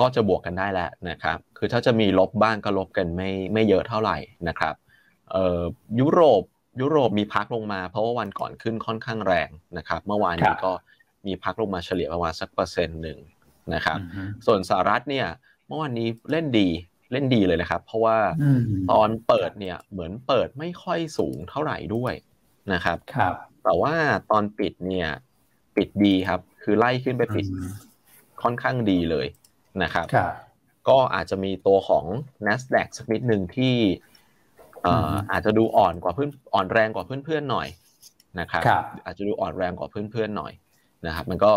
[0.00, 4.74] ก็จะบวกกันได้แล้วนะครับคือถ้าจะมีลบบ้างก็ลบกันไม่ไม่เยอะเท่าไหร่นะครับ
[5.32, 5.60] เอ่อ
[6.00, 6.42] ยุโรป
[6.80, 10.72] ยุโรปมีพักลงมา เพราะว่าวันก่อนขึ้นค่อนข้างแรงนะครับเมื่อวานนี้ก็
[11.26, 13.18] มีพักลงมาเฉลี่ยประมาณสักเปอร์เซ็นต์หนึ่ง
[13.74, 15.26] นะครับอืมส่วนสหรัฐเนี่ย
[15.66, 16.68] เมื่อวานนี้เล่นดี
[17.12, 22.14] เล่นดีเลยนะครับ เพราะว่าอืมตอนเปิดเนี่ยเหมือนเปิดไม่ค่อยสูงเท่าไหร่ด้วย
[22.72, 23.94] นะครับครับ แต่ว่า
[24.30, 25.08] ตอนปิดเนี่ย
[25.76, 27.68] ปิดดีครับ คือไล่ขึ้นไปปิดอืม
[28.42, 29.26] ค่อนข้างดีเลย
[29.82, 30.32] นะครับครับ
[30.88, 32.04] ก็อาจจะมีตัวของ
[32.46, 33.74] NASDAQ สักนิดหนึ่งที่
[34.82, 37.68] เอ่ออืมอาจจะดูอ่อนกว่าเพื่อนอ่อนแรงกว่าเพื่อนๆหน่อย
[38.40, 40.52] นะครับครับ อาจจะดูอ่อนแรงกว่าเพื่อนๆหน่อย
[41.06, 41.52] นะครับ มันก็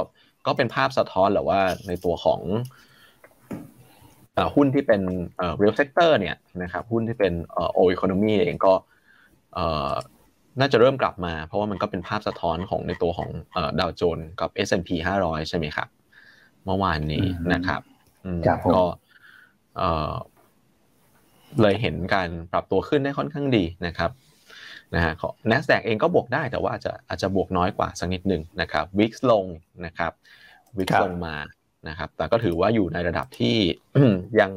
[0.47, 2.41] ก็เป็นภาพสะท้อนแหละว่าในตัวของ
[4.33, 5.01] เอ่อหุ้นที่เป็น
[5.37, 8.73] เอ่อ real sector เนี่ยนะครับหุ้นที่เป็นเอ่อ old economy เองก็
[9.53, 9.93] เอ่อ
[10.59, 14.89] น่าจะเริ่มกลับมา เพราะว่ามันก็เป็นภาพสะท้อนของในตัวของเอ่อดาวโจนส์กับ S&P
[15.23, 15.87] 500 ใช่ไหมครับ
[16.65, 17.81] เมื่อวานนี้อืมนะครับ
[18.25, 18.83] อืมครับผมก็
[19.77, 20.13] เอ่อ
[21.61, 24.11] เลยเห็นการปรับตัวขึ้นได้ค่อนข้างดีนะครับ
[24.95, 29.45] นะฮะของ NASDAQ เองก็บวกได้แต่ว่าอาจจะอาจจะบวกน้อยกว่าสักนิดหนึ่งนะครับ VIX ลง
[29.85, 30.11] นะครับ
[30.77, 31.35] VIX ครับลงมา
[31.89, 33.55] นะครับ แต่ก็ถือว่าอยู่ในระดับที่
[34.39, 34.51] ยัง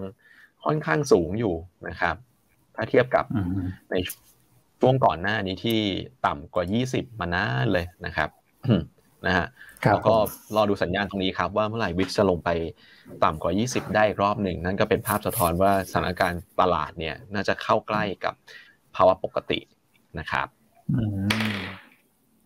[0.64, 1.54] ค่อนข้างสูงอยู่
[1.88, 2.16] นะครับ
[2.74, 3.94] ถ้าเทียบกับอืมใน
[4.87, 5.81] ช่วงก่อนหน้านี้ที่
[6.27, 8.31] ต่ำกว่า 20 มานานเลยนะครับ
[9.27, 9.46] นะฮะ
[9.85, 10.18] ครับแล้วก็ผ
[10.51, 12.51] มรอดูสัญญาณตรงนี้ครับ ว่าเมื่อไหร่วิกจะลงไป
[13.25, 18.35] ต่ำกว่า 20 ได้อีกรอบหนึ่ง นั่นก็เป็นภาพสะท้อนว่าสถานการณ์ตลาดเนี่ยน่าจะเข้าใกล้กับ
[18.96, 19.59] ภาวะปกติ
[20.18, 20.46] นะครับ
[20.96, 21.03] อื
[21.57, 21.61] ม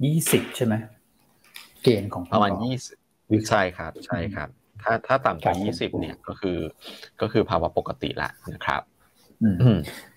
[0.04, 0.74] ยี่สิบใช่ไหม
[1.82, 2.70] เกณฑ์ของประมาณคุณก่อ
[3.46, 4.48] 20ใช่ครับ ใช่ครับ
[4.82, 6.58] ถ้าถ้าต่ำกว่าครับผม20เนี่ยก็คือ
[7.20, 8.82] ก็คือภาวะปกติละนะครับ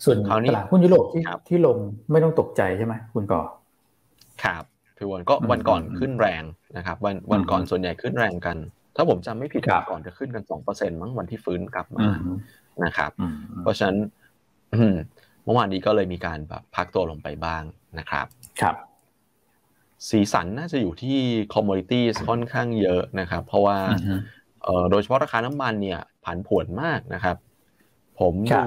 [0.04, 0.18] ส่วน
[0.50, 1.78] ตลาดหุ้นยุโรปที่ที่ลง
[2.12, 3.42] ไม่ต้องตกใจใช่ไหมคุณก่อ
[4.44, 4.64] ครับ
[4.98, 6.44] พี่วันก็วันก่อนขึ้นแรง
[6.78, 8.58] นะครับ วันวันก่อนส่วนใหญ่ขึ้นแรงกัน
[8.96, 12.06] ถ้าผมจำไม่ผิดก่อนจะขึ้นกันสองเปอร์เซ็นต์มั้งวันที่ฟื้นกลับมา
[12.86, 13.12] นะครับ
[13.62, 13.98] เพราะฉะนั้น
[15.44, 17.64] เมื่อวานนี้ก็เลยมีการแบบพักตัวลงไปบ้าง
[18.00, 18.26] นะครับ
[18.62, 18.76] ครับ
[20.10, 21.18] สีสันน่าจะอยู่ที่
[21.54, 23.78] commodity ค่อนข้างเยอะนะครับ เพราะว่า
[24.92, 27.38] โดยเฉพาะราคาน้ำมันเนี่ยผันผวนมากนะครับ
[28.20, 28.64] ผมดู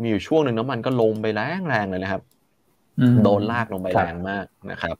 [0.00, 2.22] มีอยู่ช่วงหนึ่งน้ำมันก็ลงไปแรงแรงเลยนะครับ
[3.22, 4.96] โดนลากลงไปแรงมากนะครับ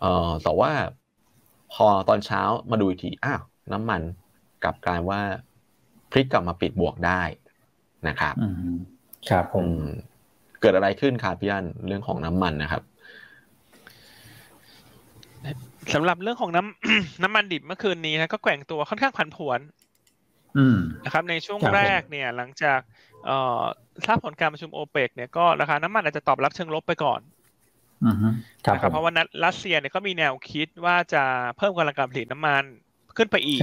[0.00, 0.70] เอ่อแต่ว่า
[1.72, 4.00] พอตอนเช้ามาดูอีกทีอ้าวน้ำมัน
[4.64, 5.20] กลับกลายว่า
[6.10, 7.22] พลิกกลับมาปิดบวกได้
[8.08, 8.34] นะครับ
[9.30, 9.66] ครับผม
[10.60, 12.82] เกิดอะไรขึ้นครับพี่อันเรื่องของน้ำมันนะครับ
[15.94, 19.60] สำหรับเรื่องของน้ำน้ำมันดิบเมื่อคืนนี้นะก็แกว่งตัวค่อนข้างผันผวน
[21.04, 23.07] นะครับในช่วงแรกเนี่ย หลังจากเอ่อ
[24.06, 27.20] ทราบผลการประชุมโอเปกเนี่ยก็ราคาน้ำมันอาจจะตอบรับเชิงลบไปก่อน
[28.74, 29.12] นะครับเพราะว่า
[29.44, 31.24] รัสเซียเนี่ยก็มีแนวคิดว่าจะ
[31.56, 32.64] เพิ่มกำลังการผลิตน้ำมัน
[33.16, 33.62] ขึ้นไปอีก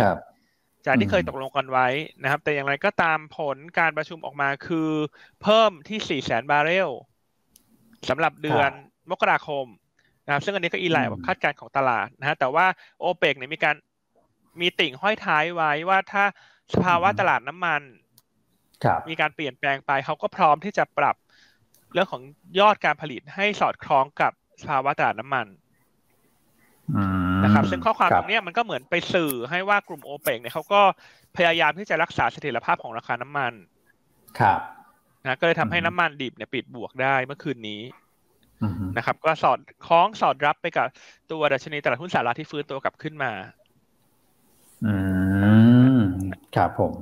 [0.85, 1.87] จากที่เคยตกลงกันไว้
[2.21, 4.89] นะครับ แต่อย่างไรก็ตามผลการประชุมออกมาคือ
[5.41, 6.89] เพิ่มที่สี่แสนบาร์เรล
[8.09, 8.71] สำหรับเดือน
[9.11, 9.65] มกราคม
[10.25, 12.65] นะครับซึ่งอันนี้ก็อีไลน์กับคาดการณ์ของตลาดนะฮะแต่ว่า
[12.99, 13.75] โอเปกเนี่ยมีการ
[14.61, 16.23] มีติ่งห้อยท้ายไว้ว่าถ้า
[16.73, 17.81] สภาวะตลาดน้ำมัน
[19.09, 21.15] มีการเปลี่ยนแปลงไปเขาก็พร้อมที่จะปรับ
[21.93, 22.21] เรื่องของ
[22.59, 25.47] ยอดการผลิตให้สอดคล้องกับสภาวะตลาดน้ำมัน
[27.43, 30.81] นะครับ ซึ่งข้อความตรงนี้มันก็เหมือนไปสื่อให้ว่ากลุ่มโอเปกเนี่ยเขาก็
[31.37, 33.53] พยายามที่จะรักษาเสถียรภาพของราคาน้ำมัน
[34.39, 34.59] ครับ
[35.23, 37.81] นะก็เลยทำให้น้ำมันดิบเนี่ยปิดบวกได้เมื่อคืนนี้
[38.97, 40.87] นะครับ ก็สอดคล้องสอดรับไปกับ
[41.31, 43.31] ตัวดัชนีตลาดหุ้นสหรัฐที่ฟื้นตัวกลับขึ้นมา
[44.85, 44.95] อื
[45.97, 45.99] ม
[46.55, 46.93] ครับผม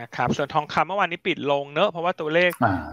[0.00, 2.50] นะครับ ส่วนทองคำเมื่อวานนี้ปิดลงเนอะเพราะว่าตัวเลข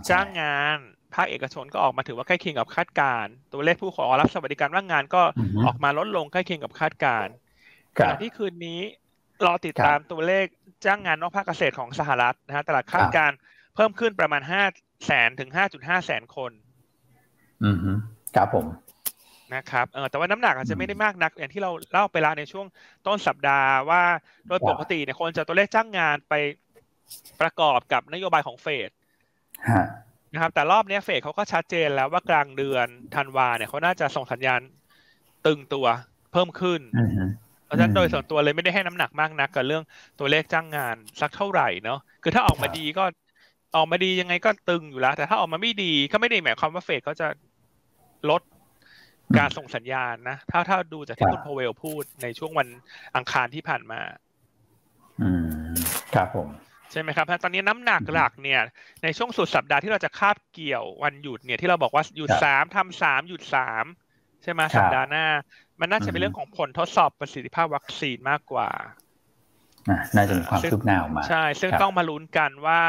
[0.10, 0.78] จ้างงาน
[1.16, 5.22] ภาคเอกชนก็ออกมาถือว่าใกล้เคียงกับคาดการตัวเลขผู้ขอรับสวัสดิการว่างงานก็
[5.66, 7.28] ออกมาลดลงใกล้เคียงกับคาดการ
[7.96, 8.80] ขณะที่คืนนี้
[9.46, 10.46] รอติดตามตัวเลข
[10.86, 13.32] จ้างงานนอกภาคเกษตรของสหรัฐนะฮะตลาดคาดการ
[13.76, 14.64] เพิ่มขึ้นประมาณห้า
[15.06, 16.52] แสนถึงห้าจุดห้าแสนคน
[17.64, 17.78] อืม
[18.36, 18.66] ครับผม
[19.56, 22.66] นะครับเออแต่ว่าน้ำหนักอาจจะไม่ได้มากนัก อย่างที่เราเล่าไปแล้วในช่วง
[23.08, 24.02] ต้นสัปดาห์ว่า
[24.48, 26.34] โดยปกติเนี่ยคนจะตัวเลขจ้างงานไป
[27.42, 28.90] ประกอบกับนโยบายของเฟด
[30.34, 34.62] นะครับ แต่รอบนี้เฟดเขาก็ชัดเจนแล้วว่ากลางเดือนธันวาเนี่ยเขาน่าจะส่งสัญญาณ
[35.46, 35.86] ตึงตัว
[36.32, 36.82] เพิ่มขึ้น
[37.66, 39.84] เพราะฉะนั้นโดยส่วนตัวเลยไม่ได้ให้น้ำหนักมากนักกับเรื่อง
[40.20, 43.04] ตัวเลขจ้างงานสักเท่าไหร่เนาะคือถ้าออกมาดีก็
[43.76, 47.28] ออกมาดียังไงก็ตึงอยู่แล้ว แต่ถ้าออกมาไม่ดีก็ไม่ได้หมายความว่าเฟดเขาจะ
[48.30, 48.42] ลด
[49.38, 52.68] การส่งสัญญาณนะ ถ้าถ้าดูจากที่คุณพเวลพูดในช่วงวัน
[53.16, 54.00] อังคารที่ผ่านมา
[55.22, 55.30] อื
[55.72, 55.76] ม
[56.16, 56.48] ครับผม
[56.92, 58.62] ใช่ไหมครับตอนนี้น้ำหนักหลักเนี่ย
[59.04, 63.86] ในช่วงสุดสัปดาห์ที่เราจะคาดเกี่ยววันหยุดเนี่ยที่เราบอกว่าหยุดสามทำสามหยุดสาม
[64.44, 65.26] ใช่ไหมสัปดาห์หน้า
[65.80, 68.70] มันน่าจะเป็นเรื่องของผลทดสอบประสิทธิภาพวัคซีนมากกว่า
[70.16, 72.82] น่าจะมีความคืบหน้าออกมา ใช่ ซึ่งต้องมาลุ้นกันว่า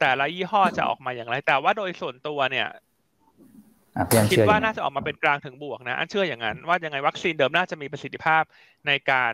[0.00, 2.68] แต่ละยี่ห้อจะออกมาอย่างไร แต่ว่าโดยส่วนตัวเนี่ย
[4.32, 8.42] คิดว่าน่าจะออกมาเป็นกลางถึงบวกนะ อันเชื่ออย่างนั้นว่ายังไงวัคซีนเดิมน่าจะมีประสิทธิภาพ
[8.86, 9.32] ในการ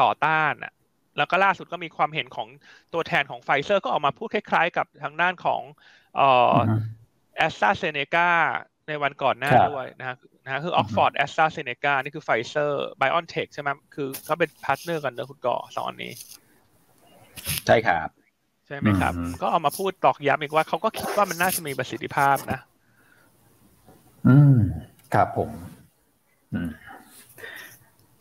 [0.00, 0.72] ต่อต้านอะ
[1.18, 2.48] แล้วก็ล่าสุดก็มีความเห็นของ
[2.92, 5.62] ตัวแทนของไฟเซอร์ก็ออกมาพูดคล้าย ๆ กับทางด้านของ
[7.36, 8.28] แอสตราเซเนกา
[8.88, 16.12] ในวันก่อนหน้าด้วยนะฮะนะฮะคือออกฟอร์ดแอสตราเซเนกานี่คือไฟเซอร์ไบออนเทคใช่ไหมคือเขาเป็น partner กันเนอะคุณก่อสอนนี้
[17.66, 18.08] ใช่ครับ
[18.66, 22.60] ใช่ไหมครับ ก็เอามาพูดตอกย้ำอีกว่าเขาก็คิดว่ามันน่าจะมีประสิทธิภาพนะ
[24.28, 24.56] อืม
[25.14, 25.50] ครับผม
[26.52, 26.70] อืม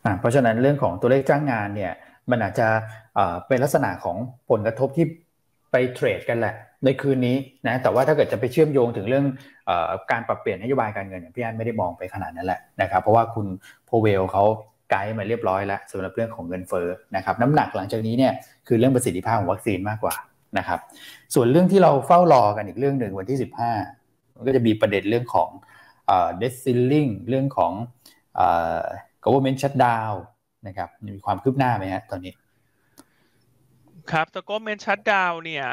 [0.06, 1.94] อ่าเพราะฉะนั้นเรื่องของตัวเลขจ้างงานเนี่ย
[2.32, 2.68] มันอาจจะ
[3.48, 4.18] เป็นลักษณะของ
[4.50, 5.06] ผลกระทบที่
[5.72, 7.36] ไปเทรดกันแหละ ในคืนนี้
[7.68, 9.26] นะแต่ว่าถ้าเกิดจะไปเชื่อมโยงถึงเรื่อง
[9.70, 9.72] อ
[10.12, 13.48] การปรับเปลี่ยนนโยบายการเงินพี่อันไม่ได้มองไปขนาดนั้นแหละนะครับเพราะว่าคุณ
[13.86, 14.44] โพเวลเขา
[14.90, 18.34] ไกด์มาเรียบร้อยแล้วสำหรับเรื่องของเงินเฟ้อนะครับน้ำหนักหลังจากนี้เนี่ย
[18.68, 20.16] คือเรื่องประสิทธิภาพของวัคซีนมากกว่า
[20.58, 20.80] นะครับ
[21.34, 23.38] ส่วนเรื่องที่เราเฝ้ารอกันอีกเรื่องหนึ่งวันที่
[23.90, 25.50] 15มันก็จะมีประเด็นเรื่องของ
[26.08, 27.72] เดซิลลิงเรื่องของ
[29.24, 30.16] government shutdown
[30.68, 32.34] นะครับมีความคืบหน้าไหมฮะตอนนี้
[34.12, 35.66] ครับตะโกเมนชัดดาวเนี่ย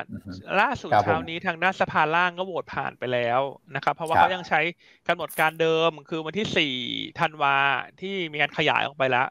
[0.60, 3.40] ล่าสุดเช้านี้ทางด้านสภาล่างก็โหวตผ่านไปแล้ว
[3.74, 4.60] นะครับ เพราะว่าเขายังใช้
[5.08, 6.74] กำหนดการเดิมคือวันที่สี่
[7.20, 7.56] ธันวา
[8.00, 9.28] ที่มีการขยายออกไปแล้ว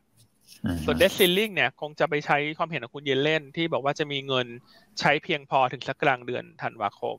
[0.85, 4.47] ส่วน debt ceiling เนี่ยคงจะไปใช้ความเห็นของคุณเยลเลนที่บอกว่าจะมีเงิน
[4.99, 7.17] ใช้เพียงพอถึงสักกลางเดือนธันวาคม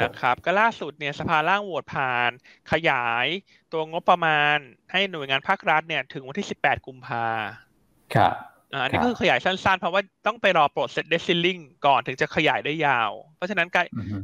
[0.00, 2.30] นะครับก็ล่าสุดเนี่ยสภาล่างโหวตผ่าน
[2.72, 3.26] ขยาย
[3.72, 4.56] ตัวงบประมาณ
[4.92, 7.24] ให้หน่วยงานภาครัฐเนี่ยถึงวันที่ 18 กุมภา
[8.14, 8.34] ครับ
[8.72, 13.68] อันนี้ก็คือขยายสั้นๆ เพราะว่าต้องไปรอ process debt ceilingก่อนถึงจะขยายได้ยาว เพราะฉะนั้น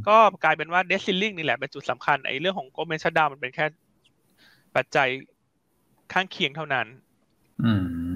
[0.08, 3.66] ก็กลายเป็นว่าเดซิลลิงนี่แหละเป็นจุดสำคัญไอ้เรื่องของโกลเมนชัดดาวมันเป็นแค่
[4.76, 5.08] ปัจจัย
[6.12, 6.86] ข้างเคียงเท่านั้น
[7.64, 7.72] อื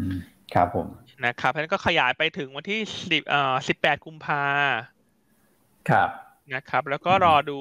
[0.07, 0.11] ม
[0.55, 0.87] ครับผม
[1.25, 4.45] นะครับเพราะฉะนั้นก็ขยายไปถึงวันที่สิบเอ่อสิบแปดกุมภา
[5.91, 6.11] ครับ
[6.55, 7.61] นะครับ แล้วก็รอดู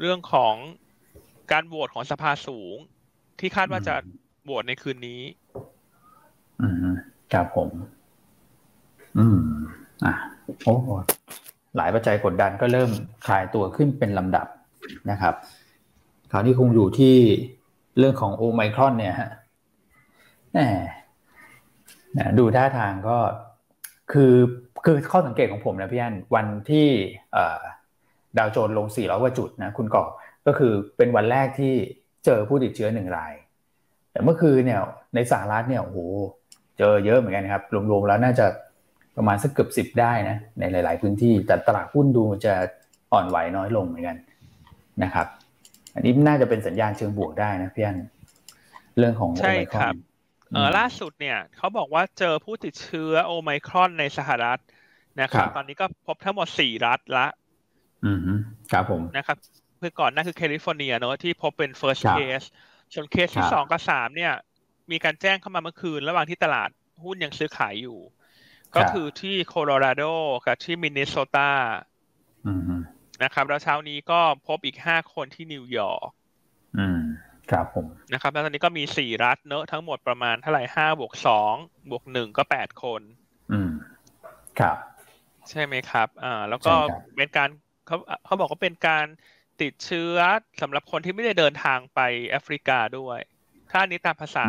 [0.00, 0.54] เรื่องของ
[1.52, 2.76] การโหวตของสภาสูง
[3.38, 3.94] ที่คาดว่าจะ
[4.44, 5.22] โหวตในคืนนี้
[6.60, 6.96] อืม
[7.32, 7.68] ครับผม
[9.18, 9.38] อืม
[10.04, 10.14] อะ
[10.62, 10.74] โอ้
[11.76, 12.90] หลายปัจจัยกดดันก็เริ่ม
[13.26, 14.46] คลายตัวขึ้นเป็นลำดับ
[15.10, 15.34] นะครับ
[16.30, 17.16] คราวนี้คงอยู่ที่
[17.98, 19.30] เรื่องของโอไมครอนเนี่ยฮะ
[20.52, 23.16] แหมดูท่าทางก็
[24.12, 24.34] คือ
[24.84, 26.88] คือข้อสังเกตของผมนะพี่อันวันที่
[28.38, 30.04] ดาวโจนลง 400 กว่าจุดนะคุณก่อ
[30.46, 31.74] ก็คือเป็นวันแรกที่
[32.24, 33.32] เจอผู้ติดเชื้อหนึ่งราย
[34.12, 34.80] แต่เมื่อคืนเนี่ย
[35.14, 35.98] ในสหรัฐเนี่ยโอ้โห
[36.78, 38.46] เจอเยอะเหมือนกันครับรวมๆแล้วน่าจะ
[39.16, 42.54] ประมาณสักเกือบสิบได้นะในหลาย ๆ พื้นที่แต่ตลาดหุ้นดูจะ
[43.12, 44.16] อ่อนไหวน้อยลงเหมือนกัน
[45.02, 45.26] นะครับ
[45.94, 47.98] อันนี้น่าจะเป็นสัญญาณเชิงบวกได้นะพี่อัน
[48.98, 49.94] เรื่องของใช่ครับ
[50.54, 54.60] เออล่าสุดเนี่ยเขาบอกว่าเจอผู้ติดเชื้อโอไมครอนในสหรัฐ
[55.20, 57.26] นะครับ ตอนนี้ก็พบทั้งหมดสี่รัฐละ
[58.04, 58.20] อืม
[58.72, 59.36] ครับผมนะครับ
[59.80, 62.46] คือก่อนนั่นคือแคลิฟอร์เนียเนอะที่พบเป็น first case
[62.94, 64.32] ส่วนเคสที่สองกับสามเนี่ย
[64.90, 66.70] มีการแจ้งเข้ามาเมื่อคืน ระหว่างที่ตลาด
[67.04, 67.98] หุ้นยังซื้อขายอยู่
[68.76, 70.02] ก็คือที่โคโลราโด
[70.46, 71.50] กับที่มินนิโซตา
[73.22, 76.08] นะครับ แล้วเช้านี้ก็พบอีกห้าคนที่นิวยอร์ก
[76.78, 77.01] อืม
[77.52, 81.54] ครับผมนะครับแล้วตอนนี้ก็มีสี่รัฐเนอะทั้งหมดประมาณเท่าไหร่ห้าบวกสอง
[81.90, 83.00] บวกหนึ่งก็แปดคน
[83.52, 83.70] อืม
[84.60, 84.76] ครับ
[85.50, 86.74] ใช่ไหมครับ อ่า แล้วก็
[87.16, 87.48] เป็นการ
[87.86, 89.06] เขาเขาบอกว่าเป็นการ
[89.62, 90.16] ติดเชื้อ
[90.62, 93.18] สำหรับคนที่ไม่ได้เดินทางไปแอฟริกาด้วย
[93.70, 94.46] ถ้านี้ตามภาษา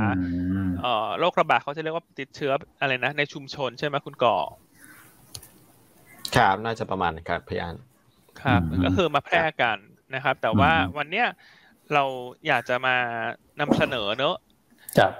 [0.81, 4.37] เอ่อโรคระบาดเขาจะเรียกว่าติดเชื้ออะไรนะ ในชุมชนใช่ไหมคุณก่อ
[6.35, 7.75] ครับน่าจะประมาณครับพยาน
[8.41, 9.77] ครับ ก็คือมาแพร่กัน
[10.15, 11.27] นะครับ แต่ว่าวันเนี้ย
[11.95, 12.03] เรา
[12.47, 12.95] อยากจะมา
[13.59, 14.35] นำเสนอเนอะ
[14.97, 15.11] ครับ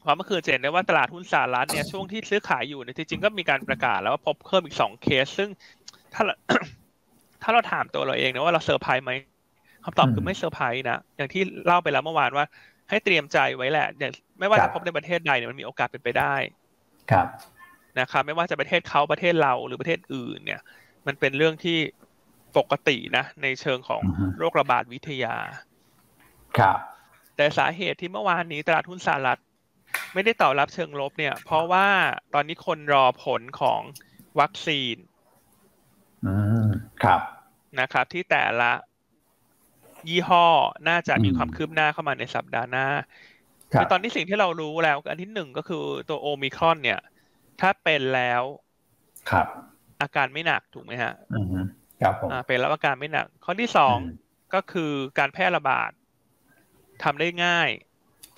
[0.00, 5.48] เพราะเมื่อคืนเห็นได้ว่าตลาดหุ้นสหรัฐเนี่ยช่วงที่ซื้อขายอยู่เนี่ยจริงๆก็มีการประกาศแล้วว่าพบเพิ่มอีกสองเคส ซึ่ง
[6.14, 6.22] ถ้า
[7.42, 9.12] ถ้าเราถามตัวเราเองนะว่าเราเซอร์ไพรส์ไหม
[9.84, 12.44] คำตอบคือไม่เซอร์ไพรส์นะอย่างที่เล่าไปแล้วเมื่อวานว่า
[12.90, 16.34] ให้เตรียมใจไว้แหละอย่างไม่ว่าจะพบในประเทศใดเนี่ยมันมีโอกาสเป็นไปได้
[17.10, 17.26] ครับ
[18.00, 20.60] นะครับไม่ว่าจะประเทศเขาประเทศเราหรือประเทศอื่น เนี่ย
[21.06, 21.78] มันเป็นเรื่องที่
[22.58, 24.02] ปกตินะ ในเชิงของ
[24.38, 25.34] โรคระบาดวิทยา
[26.58, 26.76] ครับ
[27.36, 29.40] แต่สาเหตุที่เมื่อวานนี้ตลาดหุ้นสหรัฐ
[30.14, 31.88] ไม่ได้ตอบรับเชิงลบเนี่ย เพราะว่า
[32.34, 33.80] ตอนนี้คนรอผลของ
[34.40, 34.96] วัคซีน
[36.26, 36.34] อื
[36.64, 36.66] ม
[37.04, 37.20] ครับ
[37.80, 38.72] นะครับ ที่แต่ละ
[40.08, 40.46] ยี่ห้อ
[40.88, 42.86] น่าจะมีความคืบหน้าเข้ามาในสัปดาห์หน้า
[43.72, 47.00] คือตอนนี้สิ่งที่เรารู้แล้ว อันที่หนึ่งก็คือตัวโอมิครอน เนี่ย
[47.60, 48.42] ถ้าเป็นแล้ว
[49.30, 49.46] ครับ
[50.02, 51.46] อาการไม่หนักถูกไหมฮะอืม
[52.02, 53.96] ครับผมเป็นแล้วอาการไม่หนัก ข้อที่สอง
[54.54, 55.90] ก็คือการแพร่ระบาด
[57.04, 57.68] ทำได้ง่าย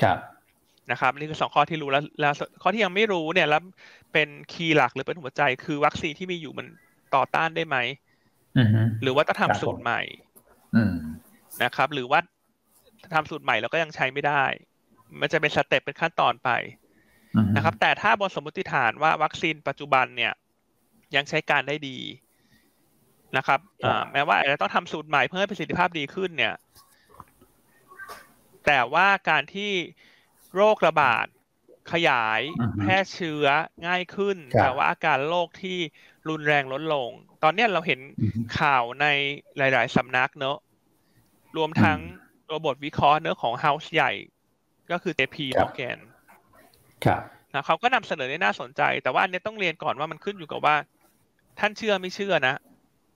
[0.03, 0.19] ครับ
[0.91, 3.63] นะครับนี่คือสองข้อที่รู้แล้วแล้วข้อที่ยังไม่รู้เนี่ยแล้ว
[4.13, 6.67] เป็นคีย์หลักหรือเป็นหัวใจคือวัคซีนที่มีอยู่มัน
[7.15, 7.77] ต่อต้านได้ไหม
[9.03, 10.01] หรือว่าต้องทำสูตรใหม่
[11.65, 12.21] นะครับ หรือว่า
[13.15, 14.45] ทำสูตรใหม่แล้วก็ยังใช้ไม่ได้
[15.21, 16.51] มันจะเป็นสเต็ปเป็นขั้นตอนไป
[17.57, 20.33] นะครับ แต่ถ้าบนสมมติฐานว่าวัคซีนปัจจุบันเนี่ย
[21.17, 21.99] ยังใช้การได้ดี
[23.37, 23.61] นะครับ
[24.13, 26.55] แม้ว่าอาจจะต้องทำสูตรใหม่เพื่อให้ประสิทธิภาพดีขึ้นเนี่ย
[28.67, 29.73] แต่ว่าการที่
[30.57, 31.27] โรคระบาด
[31.93, 32.41] ขยาย
[32.81, 33.47] แพร่เชื้อ
[33.87, 35.79] ง่ายขึ้น แต่ว่าอาการโรคที่
[36.29, 37.11] รุนแรงลดลง
[37.43, 38.01] ตอนนี้เราเห็น
[38.59, 39.07] ข่าวใน
[39.57, 40.57] หลาย ๆสำนักเนอะ
[41.57, 41.99] รวมทั้ง
[42.49, 44.13] ตัวบทวิเคราะห์เนื้อของเฮาส์ใหญ่
[44.91, 45.99] ก็คือเจพีมอร์แกน
[47.05, 47.23] ครับ
[47.55, 50.77] นะเขาก็นำเสนอได้น่าสนใจ แต่ว่าอันนี้ต้องเรียนก่อนว่ามันขึ้นอยู่กับว่า
[51.59, 52.55] ท่านเชื่อไม่เชื่อนะ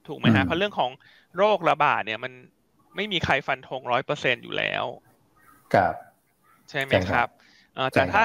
[0.06, 0.90] ถูกไหมฮะเพราะเรื่องของ
[1.36, 2.32] โรคระบาดเนี่ยมัน
[2.96, 4.84] ไม่มีใครฟันธงร้อยเปอร์เซ็นต์อยู่แล้ว
[5.74, 5.94] ครับ
[6.70, 7.28] ใช่ไหมครับ
[7.92, 8.22] แต่ถ้า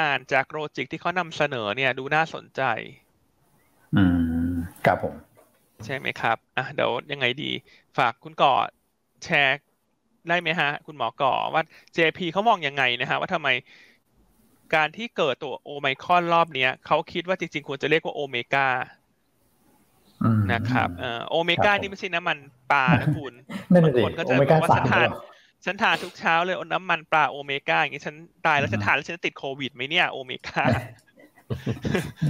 [0.00, 2.62] อ่านจาก logic ที่เขานำเสนอเนี่ยดูน่าสนใจ
[3.96, 4.04] อื
[4.50, 4.52] ม
[4.86, 5.14] ครับผม
[5.84, 7.50] ใช่ไหมครับอะเดี๋ยวยังไงดี
[7.98, 8.52] ฝากคุณก่อ
[9.24, 9.58] แชร์
[10.28, 11.62] ได้ไหมฮะ คุณหมอก่อว่า
[11.96, 13.48] JP เขามองยังไงนะฮะว่าทำไม
[14.74, 18.66] การที่เกิดตัวโอไมคอนรอบเนี้ยเขาคิดว่าจริงๆ ควรจะเรียกว่าโอเมก้า
[20.52, 20.88] นะครับ
[21.28, 22.38] โอเมก้านี่ไม่ใช่น้ำมัน
[22.72, 23.32] ปลานะคุณ
[23.82, 25.08] บางคนก็จะบอกว่าฉันทาน
[25.64, 28.14] ฉันทานทุกเช้าเลยน้ำมันปลาโอเมก้าอย่างนี้ฉัน
[28.46, 30.62] ตายแล้วฉันทานแล้วฉันติดโควิดไหมเนี่ยโอเมก้า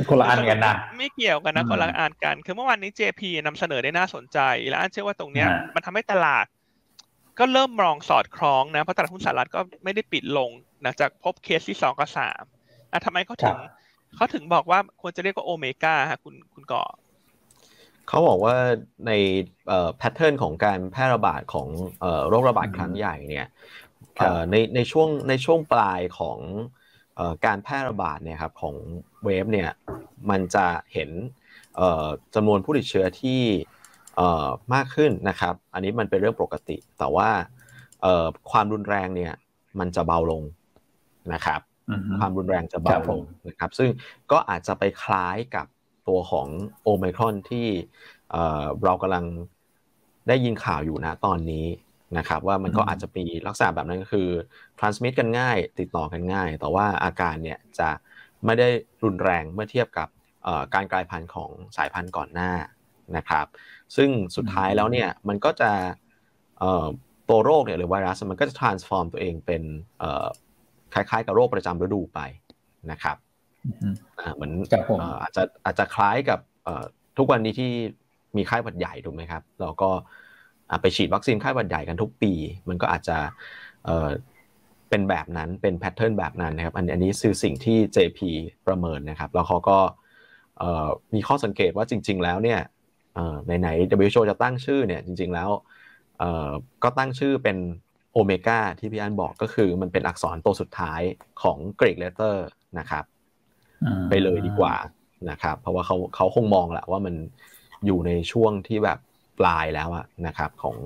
[0.08, 4.38] คนละอันกันนะไม่เกี่ยวกันนะคนละอันกัน คือเมื่อวานนี้ JP นำเสนอได้น่าสนใจ
[4.68, 6.46] และอันเชื่อว่าตรงเนี้ยมันทำให้ตลาด
[7.38, 10.50] ก็เริ่มมองสอดคล้องนะ เพราะตลาดหุ้นสหรัฐก็ไม่ได้ปิดลง
[10.82, 12.44] หลังจากพบเคสที่สองกับสาม
[12.92, 13.56] อะทำไมเขาถึง
[14.16, 16.82] เขาถึงบอกว่าควรจะเรียกว่าโอเมก้าฮะคุณคุณก่อ
[18.08, 18.56] เขาบอกว่า
[19.06, 19.12] ใน
[19.98, 21.68] แพทเทิร์นของการแพร่ระบาดของ
[22.28, 23.46] โรคระบาดครั้งใหญ่เนี่ย
[24.50, 26.38] ในในช่วงในช่วงปลายของ
[27.46, 28.74] การแพร่ระบาดเนี่ยครับของ
[29.24, 29.70] เวฟเนี่ย
[30.30, 31.10] มันจะเห็น
[32.34, 33.40] จำนวนผู้ติดเชื้อที่
[34.74, 37.28] มากขึ้นนะครับ อันนี้มันเป็นเรื่องปกติ แต่ว่า
[38.50, 39.32] ความรุนแรงเนี่ย
[39.78, 40.42] มันจะเบาลง
[41.34, 41.60] นะครับ
[42.18, 43.90] ความรุนแรงจะเบาลงนะครับ ซึ่ง
[44.32, 45.66] ก็อาจจะไปคล้ายกับ
[46.08, 46.48] ตัวของ
[46.82, 47.66] โอไมครอนที่
[48.84, 49.24] เรากำลัง
[50.28, 51.66] ได้ยินข่าวอยู่นะตอนนี้
[52.18, 54.28] นะครับว่ามันก็อาจจะมีลักษณะแบบนั้นก็คือ
[54.78, 57.88] transmit กันง่าย ติดต่อกันง่าย แต่ว่าอาการเนี่ยจะ
[58.44, 58.68] ไม่ได้
[59.04, 60.08] รุนแรงเมื่อเทียบกับ
[60.74, 62.52] การกลายพันธุ์ของสายพันธุ์ก่อนหน้า
[63.16, 63.46] นะครับ
[63.96, 65.70] ซึ่งสุดท้ายแล้วเนี่ยมันก็จะ
[67.28, 69.62] ตัวโรคเนี่ยหรือไวรัสมันก็จะ transform ตัวเองเป็น
[70.94, 72.20] คล้ายๆ กับโรคประจำฤดูไป
[72.90, 73.16] นะครับ
[74.34, 74.52] เหมือน
[75.22, 76.38] อาจจะอาจจะคล้ายกับ
[77.18, 77.70] ทุกวันนี้ที่
[78.36, 79.90] มีไข้หวัดใหญ่ถูกไหมครับเราก็
[80.82, 82.32] ไปฉีดวัคซีนไข้หวัดใหญ่กันทุกปี
[82.68, 83.16] มันก็อาจจะ
[84.88, 88.20] เป็นแบบนั้นเป็น pattern แบบนั้นนะครับอันนี้คือสิ่งที่ JP
[88.66, 89.78] ประเมินนะครับแล้วเขาก็
[91.14, 92.60] มีข้อสังเกตว่าจริง ๆ แล้วเนี่ย
[93.48, 93.68] ในไหน
[94.04, 95.50] WHO จะตั้งชื่อเนี่ยจริง ๆ แล้ว
[96.82, 97.56] ก็ตั้งชื่อเป็น
[98.12, 101.00] โอเมก้าที่พี่อันบอกก็คือมันเป็นอักษรตัวสุดท้าย
[101.42, 102.46] ของ Greek letter
[102.78, 103.04] นะครับ
[104.10, 104.74] ไปเลยดีกว่า
[105.30, 107.14] นะครับ เพราะว่าเขาเขาคงมองแหละว่ามัน
[107.86, 108.98] อยู่ในช่วงที่แบบ
[109.38, 110.76] ปลายแล้วอะนะครับของ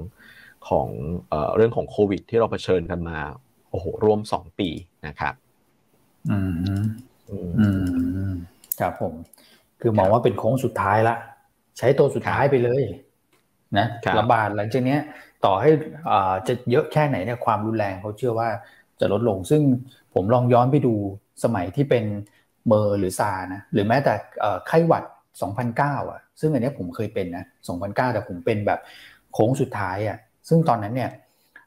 [0.68, 0.88] ของ
[1.28, 3.18] เอ่อเรื่องของโควิด ที่เราเผชิญกันมา
[3.70, 4.68] โอ้โหร่วมสองปี
[5.06, 5.34] นะครับ
[6.30, 6.52] อืม
[7.30, 7.68] อื
[8.30, 8.32] ม
[8.80, 9.14] ครับผม
[9.80, 11.16] คือมองว่าเป็นโค้งสุดท้ายละ
[11.78, 12.82] ใช้ตัวสุดท้ายไปเลย
[13.78, 13.86] นะ
[14.18, 14.96] ระบาดหลังจากนี้
[15.44, 15.70] ต่อให้
[16.10, 18.48] อ่าจะเยอะแค่ไหนเนี่ยความรุนแรงเขาเชื่อว่า
[19.00, 19.62] จะลดลง ซึ่ง
[20.14, 20.94] ผมลองย้อนไปดู
[21.44, 22.04] สมัยที่เป็น
[22.66, 24.14] เมอร์หรือซานะหรือแม้แต่
[24.66, 25.04] ไข้หวัด
[25.58, 27.44] 2009 อะ ซึ่งอันนี้ผมเคยเป็นนะ
[27.78, 28.80] 2009 แต่ผมเป็นแบบ
[29.32, 31.10] โค้งสุดท้ายอะซึ่งตอนนั้นเนี่ย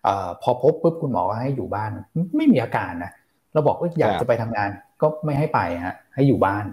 [0.07, 0.09] อ
[0.41, 1.91] พอพบปุ๊บคุณหมอก็ให้อยู่บ้าน
[2.37, 3.11] ไม่มีอาการนะ
[3.53, 4.69] เราบอกว่าอยากจะไปทำงาน
[5.01, 6.65] ก็ไม่ให้ไปฮะให้อยู่บ้าน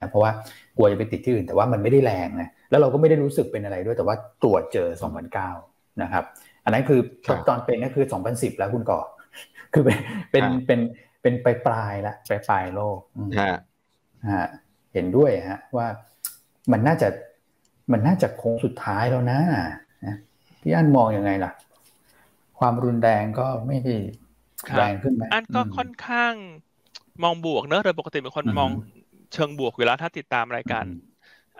[0.00, 0.32] นะเพราะว่า
[0.76, 4.88] กลัวจะไปติดที่อื่น แต่ว่ามันไม่ได้แรงนะแล้วเราก็ไม่ได้รู้สึกเป็นอะไรด้วยแต่ว่าตรวจเจอ
[5.44, 6.24] 2009 นะครับ
[6.64, 7.00] อันนั้นคือ
[7.48, 9.00] ตอนเป็นนั่นคือ 2010 แล้วคุณก่อ
[9.74, 9.98] คือเป็น
[10.30, 10.80] เป็นเป็น
[11.28, 12.98] เป็นปลายปลายละปลายปลายโลก
[13.40, 14.46] ฮะ
[14.92, 15.86] เห็นด้วยฮะว่า
[16.72, 17.08] มันน่าจะ
[17.92, 19.38] มันน่าจะคงสุดท้ายแล้วนะ
[20.06, 20.16] นะ
[20.60, 21.52] พี่อันมองอยังไงล่ะ
[22.58, 23.94] ความรุนแรงก็ไม่ได้
[24.76, 26.32] แรงขึ้นไหมอันก็ค่อนข้าง
[27.22, 28.70] มองบวกเนอะโดยปกติเป็นคนมอง
[29.34, 30.84] เชิงบวกอยู่แล้วถ้าติดตามรายการ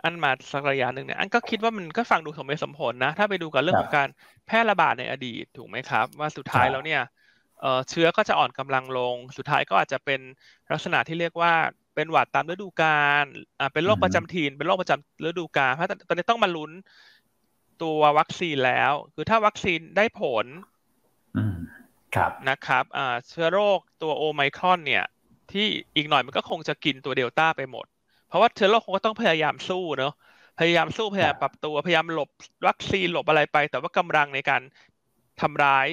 [0.03, 4.07] อันมาสักระยะหนึ่งเนี่ยอันก็คิดว่ามันก็ฟังดูสมเหตุสมผลนะ ถ้าไปดูกับเรื่องของการ
[4.47, 7.01] แพร่ระบาดในอดีตถูกไหมครับ ว่าสุดท้ายแล้วเนี่ย
[7.89, 10.21] เชื้อก็จะอ่อนกำลังลง สุดท้ายก็อาจจะเป็น
[10.71, 11.53] ลักษณะที่เรียกว่า
[11.95, 13.25] เป็นหวัดตามฤดูกาล
[13.59, 16.71] อ่าเป็นโรคประจำถิ่นเป็นโรคประจำฤดูกาลเพราะตอนนี้ต้องมาลุ้น
[17.83, 20.45] ตัววัคซีนแล้ว คือถ้าวัคซีนได้ผล
[22.15, 25.05] ครับนะครับอ่าเชื้อโรคตัวโอไมครอนเนี่ย
[25.51, 27.85] ที่อีกหน่อยมันก็คงจะกินตัวเดลต้าไปหมด
[28.27, 30.13] เพราะว่าเชื้อโรคคงก็ต้องพยายามสู้เนาะ
[30.59, 32.29] พยายามสู้พยายามปรับตัวพยายามหลบ
[32.67, 34.61] วัคซีนหลบอะไรไป แต่ว่ากำลังในการ
[35.41, 35.87] ทำร้าย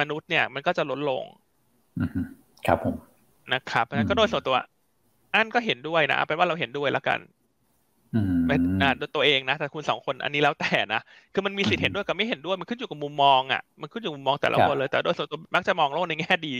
[0.00, 1.24] มนุษย์เนี่ยมันก็จะลดลง
[2.66, 2.94] ครับผม
[3.52, 4.56] นะครับเพราะฉะนั้นก็โดยส่วนตัว
[5.34, 7.20] อันก็เห็นด้วยนะเป็นว่าเราเห็นด้วยแล้วกัน
[8.48, 11.00] เป็นอ่าตัวเองนะแต่คุณสองคนอันนี้แล้วแต่นะ
[11.34, 16.54] คือมันมีสิทธิ์เห็นด้วยกับไม่เห็นด้วยมันขึ้นอยู่กับมุมมองอะมันขึ้นอยู่กับมุมมองแต่ละคนเลย แต่โดยส่วนตัวมักจะมองโลกในแง่ดี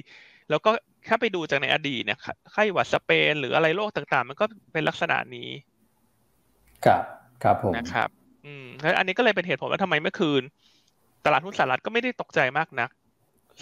[0.51, 0.70] แล้วก็
[1.09, 2.18] ถ้าไปดูจากในอดีตเนี่ย
[2.53, 5.48] ไข้หวัดสเปน หรืออะไรโรคต่างๆ มันก็เป็นลักษณะนี้
[6.85, 7.03] ครับ
[7.42, 8.09] ครับผมนะครับ
[8.46, 10.42] อืมแล้วอันนี้ก็เลยเป็นเหตุผลว่าทำไมเมื่อคืน
[11.24, 12.90] ตลาดหุ้นสหรัฐก็ไม่ได้ตกใจมากนัก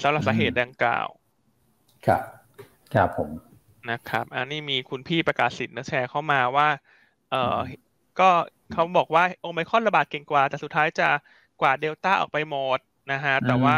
[0.02, 1.08] สำหรับสาเหตุดังกล่าว
[2.06, 2.22] ครับ
[2.94, 3.30] ครับผม
[3.90, 6.68] นะครับ อันนี้มีคุณพี่ประกาศสิทธิ์นะแชร์เข้ามาว่า
[7.30, 7.56] เอ่อ
[8.20, 8.28] ก็
[8.72, 11.08] เขาบอกว่าโอไมคอนระบาดเก่งกว่า แต่สุดท้ายจะ
[11.60, 12.78] กว่าเดลต้าออกไปหมด
[13.12, 13.76] นะฮะ แต่ว่า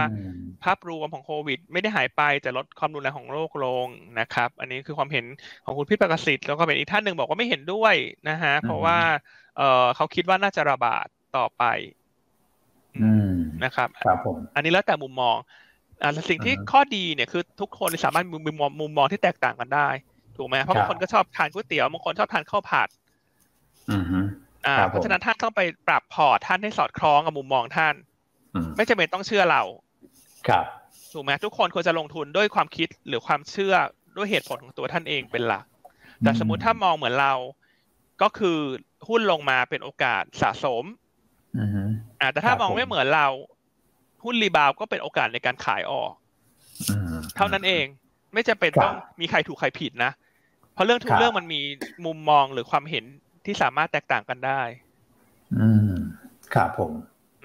[0.65, 3.87] ภาพรวมของโควิด ไม่ได้หายไปแต่ลดความรุนแรงของโรคลง
[4.21, 5.25] นะครับ อันนี้คือความเห็น
[5.65, 7.95] ของคุณพี่ประกาศสิทธิ์แล้วก็เป็นอีกท่านหนึ่งบอกว่าไม่เห็นด้วย
[8.29, 8.99] นะฮะ เพราะว่า
[9.57, 11.65] เอ่อเขาคิดว่าน่าจะระบาดต่อไป
[13.65, 15.37] นะครับ ครับผม อันนี้แล้วแต่มุมมอง
[16.03, 19.89] อ่าสิ่งที่ข้อดีเนี่ยคือทุกคนสามารถมีมุมมองมุมมองที่แตกต่างกันได้
[20.37, 22.89] ถูกไหมเพราะบางคนก็ชอบทานก๋วยเตี๋ยวบางคนชอบทานข้าวผัด
[24.67, 27.95] อ่า เพราะฉะนั้นท่านต้องไปปรับพอร์ตท่านให้สอดคล้องกับมุมมองท่าน
[28.77, 29.63] ไม่จำเป็นต้องเชื่อเรา
[30.49, 30.65] ครับ
[31.13, 33.75] ถูกไหมทุกคนควรจะลงทุนด้วยความคิดหรือความเชื่อ
[34.17, 35.65] ด้วยเหตุผลของตัวท่านเองเป็นหลัก
[36.21, 37.35] แต่สมมุติถ้ามองเหมือนเรา
[38.23, 38.59] ก็คือ
[39.09, 40.85] หุ้นลงมาเป็นโอกาสสะสม
[42.21, 43.27] อ่าแต่ถ้ามองไม่เหมือนเรา
[44.25, 46.11] หุ้นรีบาวก็เป็นโอกาสในการขายออก
[47.37, 47.85] เท่านั้นเอง
[48.35, 51.61] ไม่จำเป็นต้องมีใครถูกใครผิดนะเพเพราะเรื่องทุกเรื่องมันมี
[52.07, 53.05] มุมมองหรือความเห็น
[53.45, 54.61] ที่สามารถแตกต่างกันได้
[55.59, 55.93] อืม
[56.55, 56.93] ครับผม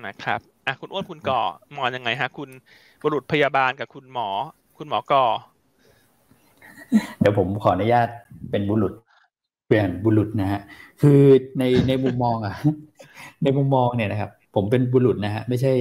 [0.06, 1.42] นะครับอะคุณอ้วนคุณก่อ
[1.76, 2.50] มองยังไงฮะ คุณ
[3.02, 4.30] บุรุษพยาบาลกับคุณหมอ
[4.78, 5.26] คุณหมอก่อ
[7.20, 8.08] เดี๋ยวผมขออนุญาต
[8.52, 8.94] เป็นบุรุษ
[9.68, 10.62] เปลี่ยนบุรุษนะฮะ
[11.02, 11.20] คือ
[11.60, 12.56] ในในมุมมองอะ
[13.44, 15.72] ในมุมมองเนี่ยนะครับ ผมเป็นบุรุษนะฮะไม่ใช่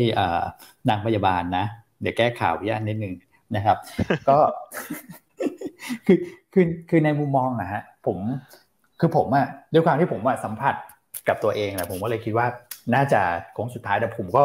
[0.89, 1.65] นางพยาบาลนะ
[2.01, 3.15] เดี๋ยวแก้ข่าวย่านนิดนึง
[3.57, 3.77] นะครับ
[4.29, 4.39] ก็
[6.07, 6.19] คือ
[6.53, 8.19] คือคือในมุมมองนะฮะผม
[9.01, 10.75] คือผมอะด้วยความที่ผมอะสัมผัส
[11.29, 12.47] กับตัวเองแหละผมก็เลยคิดว่า
[12.95, 13.21] น่าจะ
[13.55, 14.43] โค้งสุดท้ายแต่ผมก็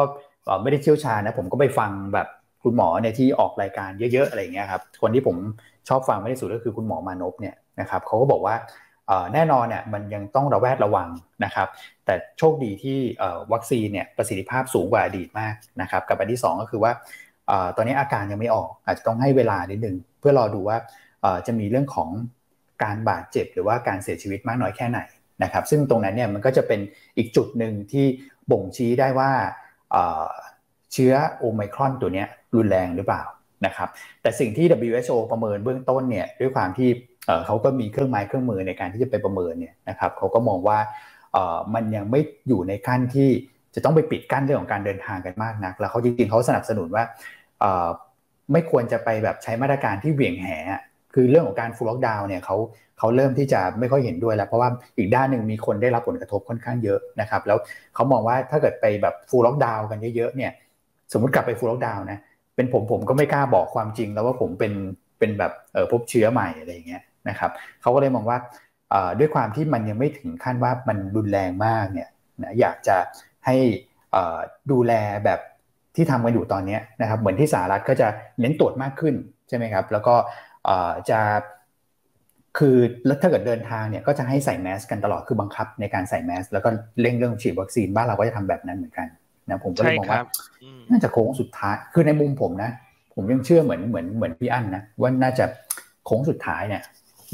[0.62, 2.28] ไม่ได้เชี่ยวชาญนะผมก็ไปฟังแบบ
[2.62, 5.36] คุณหมอเนี่ยที่ออกรายการเยอะๆอะไรเงี้ยครับคนที่ผม
[5.88, 8.54] ชอบฟังไม่ที่สุดก็คือคุณหมอมานพเนี่ยนะครับเขาก็บอกว่า
[9.34, 11.08] แน่นอนเนี่ยมันยังต้องระแวดระวัง
[11.44, 11.68] นะครับ
[12.04, 12.98] แต่โชคดีที่
[13.52, 16.92] วัคซีนเนี่ยประสิทธิภาพสูงกว่าอดีตมากนะครับ กับอันที่ 2 ก็คือว่า
[17.76, 20.76] ตอนนี้อาการยังไม่ออกอาจจะต้องให้เวลานิดนึงเพื่อรอดูว่า
[21.46, 22.10] จะมีเรื่องของ
[22.84, 25.00] การบาดเจ็บ หรือว่าการเสียชีวิตมากน้อยแค่ไหน
[25.42, 26.80] นะครับ ซึ่งตรงนั้นเนี่ยมันก็จะเป็น
[27.16, 28.06] อีกจุดหนึ่งที่
[28.50, 29.30] บ่งชี้ได้ว่า
[30.92, 33.22] เชื้อโอไมครอนตัวนี้รุนแรงหรือเปล่า
[33.66, 33.88] นะครับ
[34.22, 36.88] แต่สิ่งที่ WHO ประเมินเบื้องต้นเนี่ยด้วยความที่
[37.46, 40.78] เขาก็มีเครื่องไม้เครื่องมือในการที่จะไปประเมินเนี่ยนะครับเขาก็มองว่า
[41.74, 43.28] มันยังไม่อยู่ในขั้นที่
[43.74, 47.04] จะต้องไปปิดกั้นเรื่องของการเดินทางกันมากนัก แล้วเขาจริงๆเขาสนับสนุนว่า
[48.52, 50.46] ไม่ควรจะไปแบบใช้มาตรการที่เหวี่ยงแห
[51.14, 52.56] คือเรื่องของการ full lockdown เนี่ยเขา
[52.98, 54.68] เขาเริ่มที่จะไม่ค่อยเห็นด้วยแล้ว เพราะว่า
[54.98, 57.58] อีกด้านหนึ่งมีคนได้รับผลกระทบค่อนข้างเยอะนะครับแล้ว
[57.94, 60.52] เขามองว่าถ้าเกิดไปแบบ full lockdown กันเยอะๆเนี่ย
[61.12, 62.18] สมมติกลับไป full lockdown นะ
[62.56, 64.72] เป็นผมผมก็ไม่กล้าบอกความจริงแล้วว่าผมเป็น
[65.18, 67.50] เป็นแบบเออพบเชื้อใหม่อะไรอย่างเงี้ยนะครับ
[67.82, 68.38] เขาก็เลยมองว่า
[69.18, 72.08] ด้วยความที่มันยังไม่ถึงขั้นว่ามันรุนแรงมากเนี่ย
[72.42, 72.96] นะอยากจะ
[73.46, 73.56] ให้
[74.70, 74.92] ดูแล
[75.24, 75.40] แบบ
[75.96, 78.08] ที่ทำกันอยู่ตอนนี้นะครับเหมือนที่สหรัฐก็จะ
[78.40, 79.14] เน้นตรวจมากขึ้น
[79.48, 80.14] ใช่ไหมครับแล้วก็
[81.10, 81.20] จะ
[82.58, 86.68] คือแล้วถ้าเกิดเดินทางเนี่ยก็จะให้ใส่แมสกันตลอดคือบังคับในการใส่แมสแล้วก็
[87.00, 89.08] เร่งเรื่องฉีดวัคซีนบ้านเราก็จะทำแบบนั้นเหมือนกัน
[89.48, 90.24] นะผมก็เลยมองว่า
[90.90, 92.70] น่าจะโค้งสุดท้ายคือในมุมผมนะ
[93.14, 95.44] ผมยังเชื่อเหมือนเหมือนเหมือนพี่อั้นนะว่าน่าจะ
[96.06, 96.82] โค้งสุดท้ายเนี่ย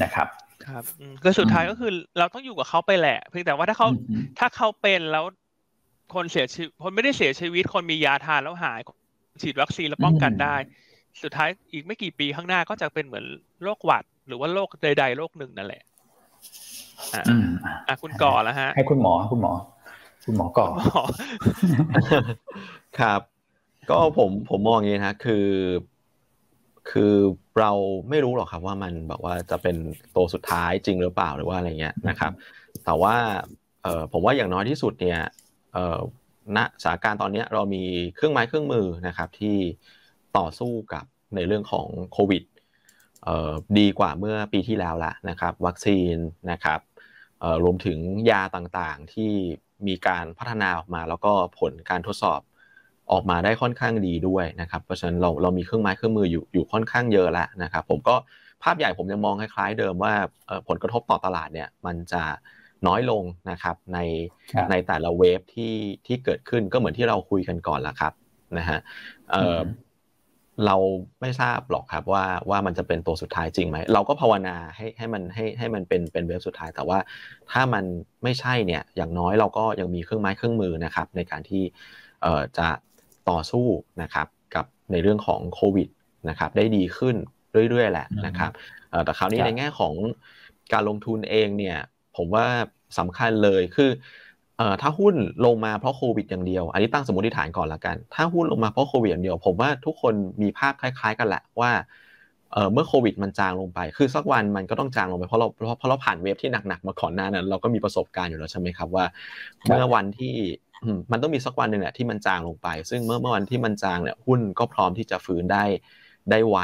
[0.03, 0.29] นะครับ
[0.67, 0.83] ครับ
[1.23, 3.89] ก็สุดท้ายก็คือเราต้องอยู่กับเขาไปแหละ เพียงแต่ว่าถ้าเขา
[4.39, 5.25] ถ้าเขาเป็นแล้ว
[6.15, 8.81] คนเสียชีวิตคนไม่ได้เสียชีวิตคนมียาทานแล้วหาย
[9.43, 10.57] ฉีดวัคซีนแล้วป้องกันได้
[11.23, 13.25] สุดท้ายอีกไม่กี่ปีข้างหน้าก็จะเป็นเหมือน
[13.63, 15.83] โรคหวัด หรือว่าโรคใดๆโรคหนึ่งนั่นแหละ
[17.89, 19.53] อ่าคุณก่อแล้วฮะ ให้คุณหมอคุณหมอ
[20.25, 20.67] คุณหมอก่อ
[22.99, 23.21] ครับ
[23.89, 25.47] ก็ผมผมมองอย่างนี้นะคือ
[26.91, 27.15] คือ
[27.61, 27.73] เรา
[28.09, 29.77] ไม่รู้หรอกครับว่ามันแบบว่าจะเป็น
[30.17, 32.33] ตัวสุดท้ายจริงหรือเปล่าหรือว่าอะไรเงี้ยนะครับ
[32.85, 33.15] แต่ว่า
[33.83, 35.21] เออผมว่าอย่างน้อยที่สุดเนี่ย
[36.57, 37.85] ณสถานการณ์ตอนนี้เรามี
[38.15, 39.57] เครื่องไม้เครื่องมือนะครับที่
[40.39, 42.43] ต่อสู้กับในเรื่องของโควิด
[43.79, 46.17] ดีกว่าเมื่อปีที่แล้วละนะครับ วัคซีน
[46.51, 46.81] นะครับ
[47.65, 47.99] รวมถึง
[48.31, 49.33] ยาต่างๆที่
[49.87, 52.41] มีการพัฒนาออกมาแล้วก็ผลการทดสอบ
[53.13, 58.15] ออกมาได้ค่อนข้างดีด้วยนะครับ เพราะฉะนั้นเราเรามีเครื่องไม้เครื่องมืออยู่อยู่ค่อนข้างเยอะแล้วนะครับ ผมก็
[58.63, 60.13] ภาพใหญ่ผมยังมองคล้ายๆเดิมว่า
[60.69, 62.23] ผลกระทบต่อตลาดเนี่ยมันจะ
[62.87, 63.99] น้อยลงนะครับใน
[64.71, 65.75] ในแต่ละเวฟที่
[66.07, 68.13] ที่เกิดขึ้นก็เหมือนที่เราคุยกันก่อนแล้วครับ
[68.59, 68.79] นะฮะ
[69.31, 69.59] เออ
[70.67, 70.77] เรา
[71.21, 76.99] ไม่ทราบหรอกครับว่าว่ามันจะเป็นตัวสุดท้ายจริงไหมเราก็ภาวนาให้ให้มันให้ให้มันเป็นเป็นเวฟสุดท้าย แต่ว่า
[77.53, 77.85] ถ้ามัน
[78.25, 81.63] ไม่ใช่เนี่ยอย่างน้อยเราก็ยังมีเครื่องไม้เครื่องมือนะครับในการที่
[82.23, 82.69] เอ่อจะ
[83.31, 83.67] ต่อสู้
[84.03, 85.89] นะครับกับในเรื่องของโควิด
[86.29, 87.17] นะครับได้ดีขึ้น
[87.71, 88.51] เรื่อยๆแหละนะครับ
[89.05, 89.95] แต่คราวนี้ในแง่ของ
[90.73, 91.79] การลงทุนเองเนี่ย
[92.17, 92.47] ผมว่า
[92.99, 93.91] สำคัญเลยคือ
[94.59, 95.15] เอ่อถ้าหุ้น
[95.47, 101.71] ลงมาเพราะโควิดอย่างเดียว อันนี้ตั้งสมมติฐานก่อนละกัน ถ้าหุ้นลงมาเพราะโควิดอย่างเดียว ผมว่าทุกคนมีภาพคล้าย ๆ กันแหละว่า
[102.53, 105.47] เออเมื่อโควิดมันจางลงไป คือสักวันมันก็ต้องจางลงไป เพราะเรา
[105.79, 109.05] เพราะเราผ่านเวฟที่หนักๆมาก่อนหน้านั้น เราก็มีประสบการณ์อยู่แล้วใช่ไหมครับว่า
[109.67, 110.35] เมื่อวันที่
[111.13, 115.65] มันต้องมีสักวันหนึ่งแหละที่มันจางลงไป ซึ่งเมื่อเมื่อวันที่มันจางเนี่ยหุ้นก็พร้อมที่จะฟื้นได้
[116.31, 116.59] ได้ไว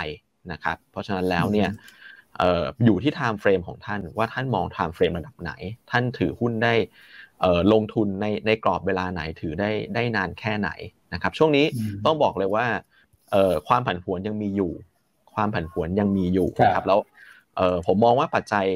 [0.52, 1.70] นะครับ เพราะฉะนั้นแล้วเนี่ย
[2.84, 5.52] อยู่ที่ time frame ของท่านว่าท่านมอง time frame ระดับไหน
[5.90, 6.74] ท่านถือหุ้นได้
[7.72, 10.70] ลงทุนในในกรอบเวลาไหนถือได้ได้นานแค่ไหน
[11.14, 11.66] นะครับช่วงนี้
[12.06, 12.66] ต้องบอกเลยว่า
[13.68, 14.72] ความผันผวนยังมีอยู่
[15.34, 17.00] ความผันผวนยังมีอยู่นะครับแล้ว
[17.86, 18.66] ผมมองว่าปัจจัย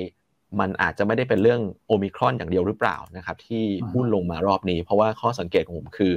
[0.61, 6.13] มันอาจจะไม่ได้เป็นเรื่องโอมิครอนอย่างเดียวหรือเปล่านะครับ ที่หุ้นลงมารอบนี้ เพราะว่าข้อสังเกตของผมคือ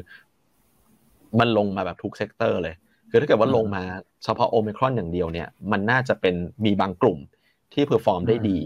[1.39, 2.75] มันลงมาแบบทุก sector เลย
[3.09, 3.83] คือถ้าเกิดว่าลงมา
[4.23, 6.35] เฉพาะโอมิครอนอย่างเดียวเนี่ย มันน่าจะเป็น
[6.65, 7.19] มีบางกลุ่ม
[7.73, 8.59] ที่ perform ได้ดี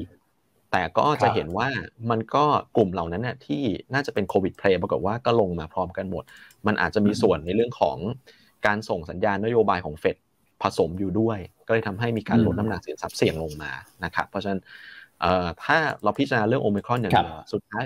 [0.72, 1.68] แต่ก็จะเห็นว่า
[2.10, 2.46] มันก็
[2.76, 3.62] กลุ่มเหล่านั้นเนี่ยที่
[3.94, 6.24] น่าจะเป็นโควิด play ปรากฏว่าก็ลงมาพร้อมกันหมด
[6.68, 7.98] มันอาจจะมีส่วนในเรื่องของ
[8.66, 10.18] การส่งสัญญาณนโยบายของเฟด
[10.62, 13.72] ผสมอยู่ด้วย ก็เลยทำให้มีการลดน้ำหนักสินทรัพย์เสี่ยงลงมา
[14.04, 15.01] นะครับ เพราะฉะนั้นเอ่อ
[15.64, 17.84] ถ้าเราพิจารณาเรื่องโอมิครอนอย่างเดียวสุดท้าย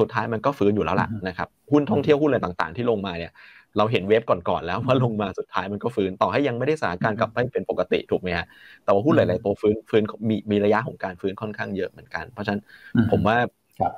[0.00, 3.32] สุดท้ายมันก็ฟื้นอยู่แล้วล่ะนะครับหุ้นท่องเที่ยวหุ้นอะไรต่างๆ ที่ลงมาเนี่ย
[3.78, 8.46] เราเห็นเวฟก่อนๆแล้วว่าลงมาสุดท้ายมันก็ฟื้นต่อให้ยังไม่ได้สถานการณ์กลับไปเป็นปกติถูกไหมฮะ
[8.84, 12.62] แต่ว่าหุ้นหลายๆตัวฟื้นฟื้นมีมีระยะของการฟื้นค่อนข้างเยอะเหมือนกัน เพราะฉะนั้น
[13.10, 13.36] ผมว่า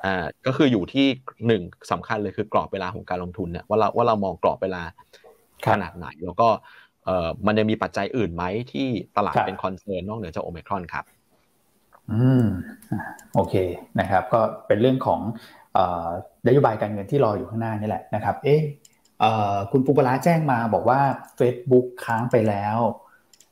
[0.05, 1.07] อ่าก็คืออยู่ที่
[1.47, 1.63] หนึ่ง
[1.93, 4.83] สำคัญเลยคือกรอบเวลาของการลงทุนเนี่ยว่าเราว่าเรามองกรอบเวลา
[5.73, 6.49] ขนาดไหน แล้วก็
[7.05, 11.05] เอ่อมันยังมีปัจจัยอื่นไหมที่ตลาดเป็นคอนเซิร์นนอกเหนือจากโอมิครอนครับ
[12.13, 12.45] อืม
[13.35, 13.55] โอเค
[14.01, 15.21] นะครับ ก็เป็นเรื่องของ
[16.47, 18.61] นโยบายการเงินที่รออยู่ข้างหน้านี่แหละนะครับ เอ๊ะ
[19.73, 21.01] คุณปุปลาแจ้งมาบอกว่า
[21.39, 22.77] Facebook ค้างไปแล้ว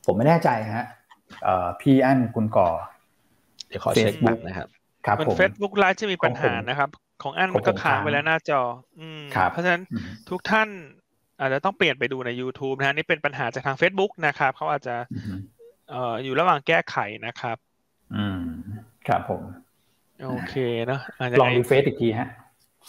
[0.05, 0.85] ผมไม่แน่ใจฮะ
[1.81, 2.69] พี่อั้นคุณก่อ
[3.67, 4.67] เดี๋ยวขอเช็คแบบนะครับ
[5.05, 6.89] ครับผม Facebook Live จะมีปัญหานะครับ
[7.23, 8.61] ของอันมันก็ค้างไปแล้วหน้าจอ
[8.99, 9.83] อืมเพราะฉะนั้น
[10.29, 10.67] ทุกท่าน
[11.39, 14.95] อาจจะต้องเปลี่ยนไปดูใน YouTube นะฮะนี่เป็นปัญหาจากทาง Facebook นะครับ เขาอาจจะ
[15.89, 16.97] เอ่ออยู่ระหว่างแก้ไข
[17.27, 17.57] นะครับ
[18.15, 18.39] อืม
[19.07, 19.41] ครับผม
[20.27, 20.55] โอเค
[20.87, 21.01] เนาะ
[21.41, 22.27] ลองดูเฟซอีกทีฮะ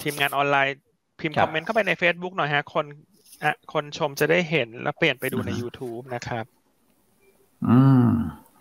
[0.02, 0.76] ทีมงานออนไลน์
[1.20, 2.86] พิมพ์ comment เข้าไปใน Facebook หน่อยฮะ คน
[3.44, 6.44] อะคนชมจะได้เห็นแล้วเปลี่ยนไปดูใน YouTube นะครับ
[7.68, 8.08] อืม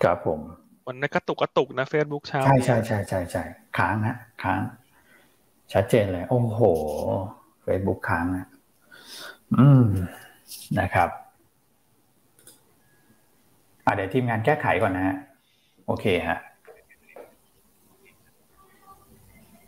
[0.03, 0.39] ครับผม
[0.87, 3.43] วันนี้กระตุกกระตุกนะ Facebook เช้า ใช่ใช่ใช่ใช่ใช่
[3.77, 4.61] ค้างฮะค้าง
[5.73, 6.61] ชัดเจนเลย โอ้โห
[7.65, 8.47] Facebook ค้างนะ
[9.59, 9.85] อืม
[10.79, 11.09] นะครับ
[13.85, 15.15] อ่าเดี๋ยวทีมงานแก้ไขก่อนนะฮะ
[15.87, 16.37] โอเคฮะ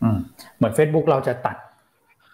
[0.04, 0.18] อืม
[0.56, 1.58] เหมือน Facebook เราจะตัด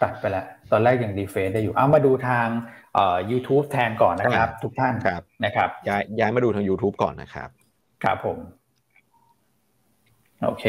[0.04, 2.48] ตัดไปแล้ว ตอนแรกยังดีเฟนได้อยู่เอามาดูทาง
[2.94, 7.50] เอ่อ YouTube แทนก่อนนะครับ ทุกท่านครับนะครับ ย้ายย้ายมาดูทาง YouTube ก่อนนะครับ
[8.04, 8.38] ครับผม
[10.44, 10.66] โอเค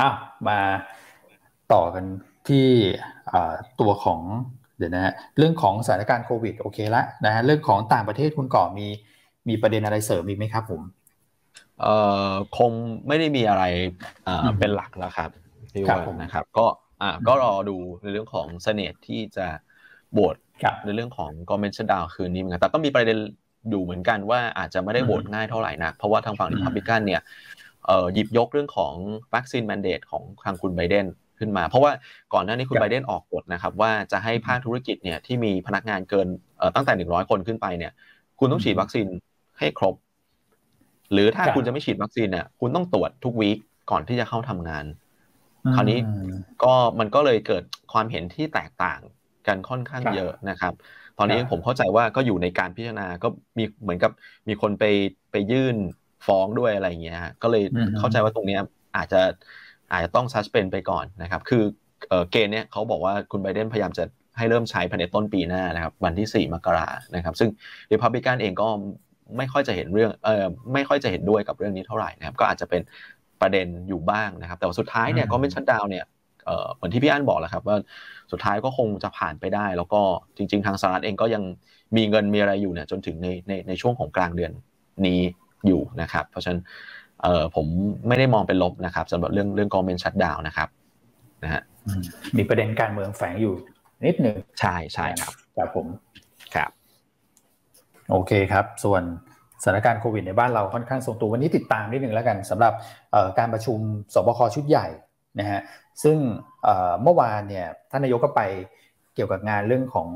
[0.00, 0.14] อ้าว
[0.48, 0.58] มา
[1.72, 2.04] ต่อกัน
[2.48, 2.68] ที่
[3.80, 4.20] ตัวของ
[4.78, 8.88] เดี๋ยวนะฮะเรื่องของสถานการณ์โควิดโอเคละนะฮะเรื่องของต่างประเทศคุณก่อมี
[9.48, 10.80] มีประเด็นอะไรเสริมอีกไหมครับผม
[11.80, 11.94] เอ่
[12.30, 12.72] อคง
[13.08, 13.64] ไม่ได้มีอะไร
[14.26, 15.30] อ่าเป็นหลักแล้วครับ
[15.72, 16.66] ที่ว่านะครับ ก็
[17.02, 19.46] อ่าก็รอดูในเรื่องของ Senate ที่จะ
[20.12, 20.36] โหวต
[20.84, 23.18] ในเรื่องของ government shutdown คืนนี้เหมือนกันแต่ก็มีประเด็น
[23.72, 27.20] ดูเหมือนกันว่าอาจจะไม่ได้โหวตง่ายเท่าไหร่นะเพราะว่าทางฝั่งรีพับลิกันเนี่ย
[27.86, 28.94] เอ่อหยิบยกเรื่องของ
[29.34, 31.06] vaccine mandate ของทางคุณไบเดน
[31.38, 31.92] ขึ้นมา เพราะว่า
[32.34, 36.26] ก่อนหน้านี้คุณไบเดนออกกฎนะครับ ว่าจะให้ภาคธุรกิจเนี่ยที่มีพนักงานเกิน
[36.74, 37.92] ตั้งแต่หนึ่งร้อยคนขึ้นไปเนี่ย
[38.38, 39.06] คุณต้องฉีดวัคซีน
[39.58, 39.94] ให้ครบ
[41.12, 43.58] หรือถ้าคุณจะไม่ฉีดวัคซีนเนี่ยคุณต้องตรวจทุกวีค
[43.90, 44.84] ก่อนที่จะเข้าทำงาน
[45.74, 45.98] คราวนี้
[46.62, 49.00] ก็มันก็เลยเกิดความเห็นที่แตกต่าง
[49.46, 50.72] กันค่อนข้างเยอะนะครับ
[51.18, 53.28] ตอนนี้ผมเข้าใจว่าก็อยู่ในการพิจารณาก็
[53.58, 54.12] มีเหมือนกับ
[54.48, 54.84] มีคนไป
[55.32, 55.76] ไปยื่น
[56.26, 57.64] ฟ้องด้วยอะไรเงี้ยก็เลย
[57.98, 58.58] เข้าใจว่าตรงนี้
[58.96, 59.20] อาจจะ
[59.92, 61.62] อาจจะต้องซัสเพนไปก่อนนะครับ คือ
[62.30, 64.04] เกณฑ์เนี้ยเขาบอกว่าคุณไบเดนพยายามจะ
[64.38, 67.50] ให้เริ่มใช้ภายในต้นปีหน้านะครับ วันที่ 4 มกรานะครับ ซึ่ง
[67.92, 68.68] ริพับลิกันเองก็
[69.38, 72.82] ไม่ค่อยจะเห็นเรื่องเออไม่ค่อยจะเห็นด้วยกับเรื่องนี้เท่าไหร่นะครับก็อาจจะเป็น
[73.40, 76.04] ประเด็นอยู่บ้างนะครับ แต่ว่าสุดท้ายเนี่ยก็ไม่ชัดดาวเนี่ย
[76.74, 77.76] เหมือนที่พี่อั้นบอกแหละครับว่า
[78.32, 80.00] สุดท้ายก็คงจะผ่านไปได้ แล้วก็
[80.36, 81.42] จริง ๆ ทางสหรัฐเองก็ยัง
[81.96, 84.52] มีเงินมีอะไรอยู่เนี่ยจนถึงในในในช่วงของกลางเดือน
[85.06, 85.20] นี้
[85.66, 86.60] อยู่นะครับ เพราะฉะนั้น
[87.22, 87.66] เออผม
[88.08, 90.68] ไม่ได้มองเป็นลบนะครับสำหรับเรื่องเรื่องกองเมนชัดดาวนะครับ
[91.44, 91.62] นะฮะ
[92.36, 93.54] มีประเด็นการเมืองแฝงอยู่
[94.04, 96.23] นิดหนึ่งใช่ใช่ครับครับผมครับ
[98.10, 99.02] โอเคครับ ส่วน
[99.62, 102.72] สถานการณ์โควิดในบ้านเราค่อนข้างทรงตัววันนี้ติดตามนิดหนึ่งแล้วกันสำหรับ
[103.38, 103.78] การประชุม
[104.14, 104.86] สบคชุดใหญ่
[105.40, 105.60] นะฮะ
[106.02, 106.16] ซึ่ง
[107.02, 108.42] เมื่อวานเนี่ยท่านนายกก็ไป
[109.14, 110.08] เกี่ยวกับงานเรื่องของ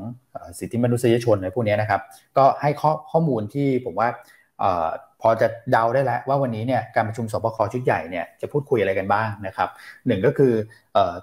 [0.59, 2.01] สิทธิมนุษยชนในพวกนี้นะครับ
[2.37, 4.09] ก็ให้ข้อข้อมูลที่ผมว่า
[5.21, 9.69] พอจะเดาได้แล้วว่าวันนี้เนี่ยการประชุมสบคชุดใหญ่เนี่ยจะพูดคุยอะไรกันบ้างนะครับ
[10.07, 10.53] หนึ่งก็คือ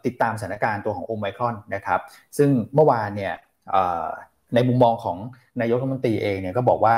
[0.07, 2.01] ติดตามสถานการณ์ตัวของโอไมครอนนะครับ
[2.39, 3.35] ซึ่งเมื่อวานเนี่ย
[4.55, 5.19] ในมุมมองของ
[5.61, 6.95] นายกรัฐมนตรีเองเนี่ยก็บอกว่า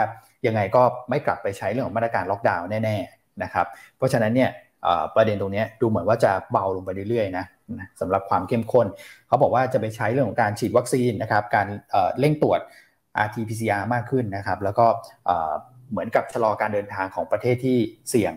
[0.47, 4.51] ยังไงก็ไม่กลับไปใช้เรื่องของมาตรการล็อกดาวน์แน่ๆนะครับเพราะฉะนั้นเนี่ย
[5.17, 7.45] ประเด็นตรงนี้ดูเหมือนว่าจะเบาลงไปเรื่อยๆนะ
[8.01, 8.87] สำหรับความเข้มข้น
[9.29, 11.67] เขาบอกว่าจะไปใช้เรื่องของการฉีดวัคซีนนะครับการ
[12.19, 12.61] เร่งตรวจ
[13.25, 14.87] RT-PCR มากขึ้นนะครับแล้วก็
[15.91, 17.79] เหมือนกับชะลอการเดินทางของประเทศที่
[18.11, 18.33] เสี่ยง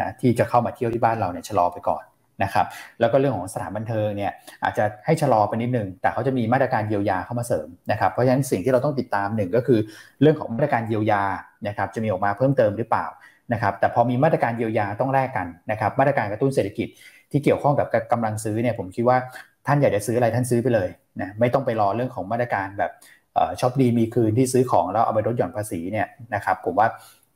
[0.00, 2.02] นะที่จะเข้ามาเที่ยวที่บ้านเราเนี่ยชะลอไปก่อน
[2.42, 2.66] นะครับ
[3.00, 4.32] แล้วก็เรื่องของสถานบันเทิงเนี่ย
[4.64, 9.80] อาจจะให้ชะลอไปนิดนึง แต่เขาจะมีมาตรการเยียวยาเข้ามาเสริมนะครับเพราะฉะนั้นสิ่งที่เราต้องติดตามหนึ่งก็คือ
[10.22, 11.24] เรื่องของมาตรการเยียวยา
[11.68, 13.06] นะครับจะมีออกมาเพิ่มเติมหรือเปล่า
[13.52, 16.88] นะครับแต่พอมีมาตรการเยียวยาต้องแลกกันนะครับมาตรการกระตุ้นเศรษฐกิจ
[17.30, 19.16] ที่เกี่ยวข้องกับกำลังซื้อเนี่ยผมคิดว่า
[19.66, 20.88] ท่านอยากจะซื้ออะไรท่านซื้อไปเลย
[21.20, 22.90] นะไม่ต้องไปรอเรื่องของมาตรการแบบ
[23.60, 26.86] ช็อปดีมีคืนที่ซื้อของแล้วเอาไปลดหย่อนภาษีเนี่ยนะครับผมว่า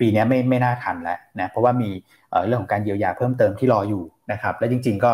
[0.01, 1.91] ปีนี้ไม่ไม่น่าทันแล้วนะเพราะว่ามี
[2.47, 5.11] เรื่องของการเยียวยาเพิ่มเติมที่รออยู่นะครับและจริง ๆ ก็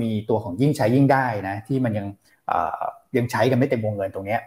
[0.00, 2.06] มีตัวของยิ่งใช้ยิ่งได้นะที่มันยัง
[3.16, 4.38] ยังใช้กันไม่เต็มวงเงินตรงนี้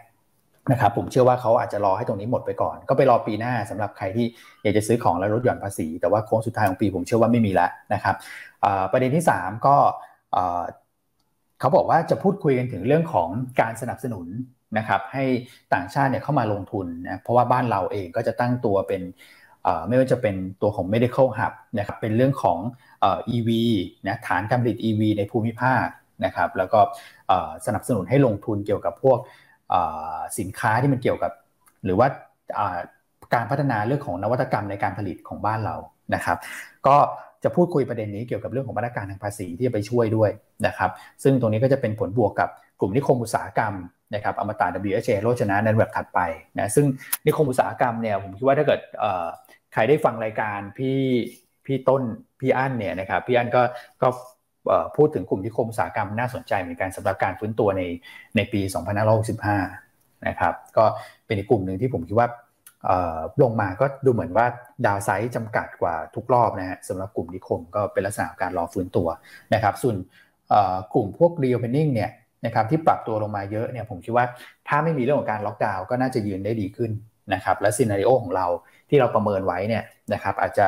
[0.72, 4.26] นะครับผมเชื่อว่าเขาอาจจะรอให้ตรงนี้หมดไปก่อน ก็ไปรอปีหน้าสำหรับใครที่
[4.62, 8.14] อยากจะซื้อของแล้วลดหย่อนภาษี แต่ว่าโค้งสุดท้ายของปีผมเชื่อว่าไม่มีแล้วนะครับ
[8.92, 9.76] ประเด็นที่ 3 ก็
[11.60, 13.28] เขาบอกว่าจะพูดคุยกันถึงเรื่องของ
[13.60, 14.26] การสนับสนุน
[14.78, 15.24] นะครับให้
[15.74, 19.02] ต่างชาติเนี่ยเข้ามาลงทุนนะเพราะว่าบ้านเราเองก็จะตั้งตัวเป็น
[19.88, 22.58] ไม่ว่าจะเป็นตัวของ medical hub นะครับเป็นเรื่องของ
[23.34, 23.50] EV
[24.06, 25.86] นะฐานการผลิต EV ในภูมิภาค
[26.24, 26.80] นะครับแล้วก็
[27.66, 29.18] สนับสนุนให้ลงทุนเกี่ยวกับพวก
[30.38, 31.32] สินค้าที่มันเกี่ยวกับ
[31.84, 32.08] หรือว่า
[33.34, 35.76] การพัฒนาเรื่องของนวัตกรรมในการผลิตของบ้านเรา
[36.14, 36.36] นะครับ
[36.86, 36.96] ก็
[37.44, 40.30] จะพูดคุยประเด็นนี้เกี่ยวกับเรื่องของมาตรการทางภาษีที่จะไปช่วยด้วย
[40.66, 40.90] นะครับ
[41.22, 42.48] ซึ่งตรงนี้ก็จะเป็นผลบวกกับ
[42.80, 43.74] กลุ่มนิคมอุตสาหกรรม
[44.14, 46.20] นะครับอมตะ WHA โรจนะในแบบถัดไป
[46.58, 46.86] นะซึ่ง
[47.26, 48.80] นิคมอุตสาหกรรมเนี่ยผมคิดว่าถ้าเกิด
[49.72, 50.98] ใครได้ฟังรายการพี่
[51.66, 52.02] พี่ต้น
[52.40, 53.62] พี่อั้นเนี่ยนะครับพี่อั้นก็
[54.02, 54.08] ก็
[54.96, 57.82] พูดถึงกลุ่มนิคมอุตสาหกรรมน่าสนใจเหมือนกันสำหรับการฟื้นตัวใน
[58.36, 58.60] ในปี
[59.44, 60.84] 2565 นะครับ ก็
[61.26, 62.28] เป็นอีกกลุ่มหนึ่งที่ผมคิดว่า
[63.42, 64.46] ลงมาก็ดูเหมือนว่า
[64.86, 69.08] ดาวไซด์จำกัดกว่าทุกรอบนะฮะสำหรับกลุ่มนิคมก็เป็นลักษณะการรอฟื้นตัว
[69.54, 69.96] นะครับ ส่วน
[70.94, 72.10] กลุ่มพวก reopening เนี่ย
[72.46, 74.24] นะครับที่ปรับตัวลงมาเยอะเนี่ยผมคิดว่า
[74.68, 76.90] ถ้าไม่มีเรื่องของการล็อกดาวน์ก็น่าจะยืนได้ดีขึ้น
[77.34, 78.46] นะครับและซีนารีโอของเรา
[78.90, 79.82] ที่เราประเมินไว้เนี่ย
[80.12, 80.66] นะครับอาจจะ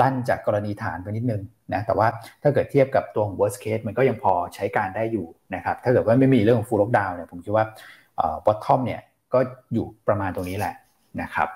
[0.00, 1.42] ลั่นจากกรณีฐานไปนิดนึง
[1.72, 2.08] นะแต่ว่า
[2.42, 7.64] ถ้าเกิดเทียบกับตัวของ worst case มันก็ยังพอใช้การได้อยู่นะครับถ้าเกิดว่าไม่มีเรื่องของ full lockdown เนี่ยผมคิดว่า
[8.46, 9.00] bottom เนี่ย
[9.34, 9.38] ก็
[9.74, 10.74] อยู่ประมาณตรงนี้แหละ
[11.22, 11.48] นะครับ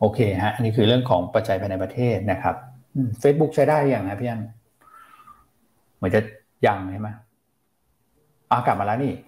[0.00, 2.56] โอเคฮะอันนี้คือเรื่องของปัจจัยภายในประเทศนะครับ
[3.20, 4.40] เฟซบุ๊กใช้ได้อย่างนะพี่อัน
[5.96, 6.20] เหมือนจะ
[6.66, 7.08] ยังใช่ไหม
[8.50, 9.22] อากลับมาแล้วนี่อ่า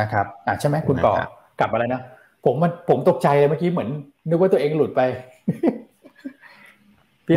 [0.00, 1.14] นะครับอ่าใช่ไหมคุณก่อ
[1.60, 2.02] กลับมาแล้วนะ
[2.44, 3.88] ผมมันผมตกใจเลยเมื่อกี้เหมือน
[4.28, 5.00] นึกว่าตัวเองหลุดไป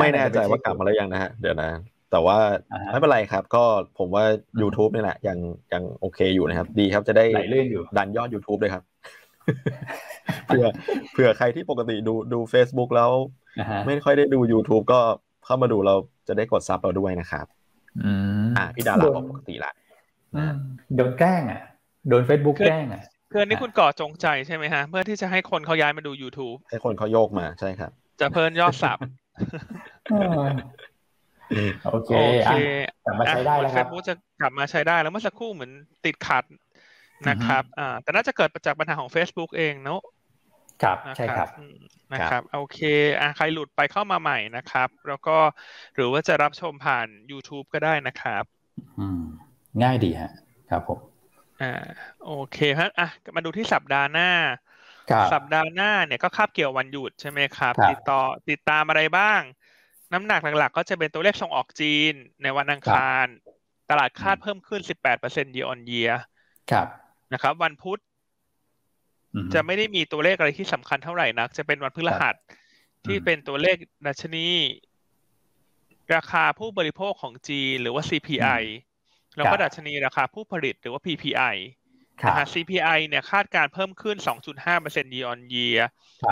[0.01, 1.69] ไม่แน่ใจว่ากลับมาแล้วยังนะฮะเดี๋ยวนะ
[2.11, 2.37] แต่ว่า
[2.91, 3.63] ไม่เป็นไรครับ ก็
[3.97, 4.23] ผมว่า
[4.61, 5.37] YouTube นี่แหละยัง
[5.73, 8.83] ยังโอเคอยู่นะครับ ดีครับจะได้เลื่อนอยู่ดันยอด YouTube เลยครับ
[10.45, 10.65] เผื่อ
[11.11, 13.11] เผื่อใครที่ปกติดูดู Facebook แล้ว
[13.85, 14.99] ไม่ค่อยได้ดู YouTube ก็
[15.45, 15.95] เข้ามาดูเรา
[16.27, 17.45] จะได้กดซับเราด้วยนะครับ
[18.57, 19.71] อ่าพี่ดาราบอกปกติละ
[20.95, 21.61] โดนแกล้งอะ
[22.07, 28.97] โดน Facebook แกล้งอะคืออันนี้คุณก่อจงใจใช่ไหมฮะ เพื่อที่จะให้คนเขาย้ายมาดู YouTube ให้คนเขาโยกมาใช่ครับ จะเพิ่มยอดสับ
[31.91, 32.11] โอเค
[33.05, 35.71] กลับมาใช้ได้แล้วครับเฟซบุ๊กจะกลับมาใช้ได้แล้วเมื่อสักครู่เหมือน
[36.05, 36.43] ติดขัด
[37.29, 40.01] นะครับอ่าแต่น่าจะเกิดจากปัญหาของ Facebook เองเนาะ
[40.83, 41.47] ครับใช่ครับ
[42.13, 42.79] นะครับโอเค
[43.19, 45.37] อะใครหลุดไปเข้ามาใหม่นะครับ แล้วก็
[45.95, 48.43] หรือว่าจะรับชมผ่าน YouTube ก็ได้นะครับ
[48.99, 49.21] อืม
[49.83, 50.31] ง่ายดีฮะ
[50.69, 50.99] ครับผม
[51.61, 51.85] อ่า
[52.25, 54.29] โอเคครับอะมาดูที่สัปดาห์หน้า
[55.33, 59.41] สัปดาห์หน้าเนี่ยก็คาบเกี่ยววันหยุดใช่ไหมครับ ติดต่อติดตามอะไรบ้าง
[60.13, 63.25] น้ำหนักหลักๆ ก็จะเป็นตัวเลขส่งออกจีนในวันอังคาร
[63.89, 64.81] ตลาดคาดเพิ่มขึ้น
[65.19, 66.13] 18% year on year
[66.71, 66.87] ครับ
[67.33, 67.99] นะครับ วันพุธ
[69.53, 72.35] จะไม่ได้มีตัวเลขอะไรที่สำคัญเท่าไหร่นัก จะเป็นวันพฤหัส
[73.05, 74.47] ที่เป็นตัวเลขดัชนี
[76.15, 78.61] ราคาผู้บริโภคของจีนหรือว่า CPI
[79.37, 81.55] แล้วก็ดัชนีราคาผู้ผลิตหรือว่า PPI
[82.27, 84.17] นะฮะ CPI เนี่ยคาดการเพิ่มขึ้น
[84.65, 85.81] 2.5% year on year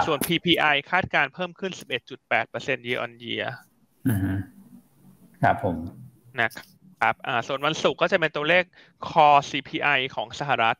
[0.05, 1.71] ส่วน PPI คาดการเพิ่มขึ้น
[2.29, 3.45] 11.8% year on year
[5.43, 5.75] ครับผม
[6.41, 6.49] นะ
[7.01, 8.63] ครับอ่าส่วนวันศุกร์ก็จะเป็นตัวเลข
[9.09, 10.77] core CPI ของสหรัฐ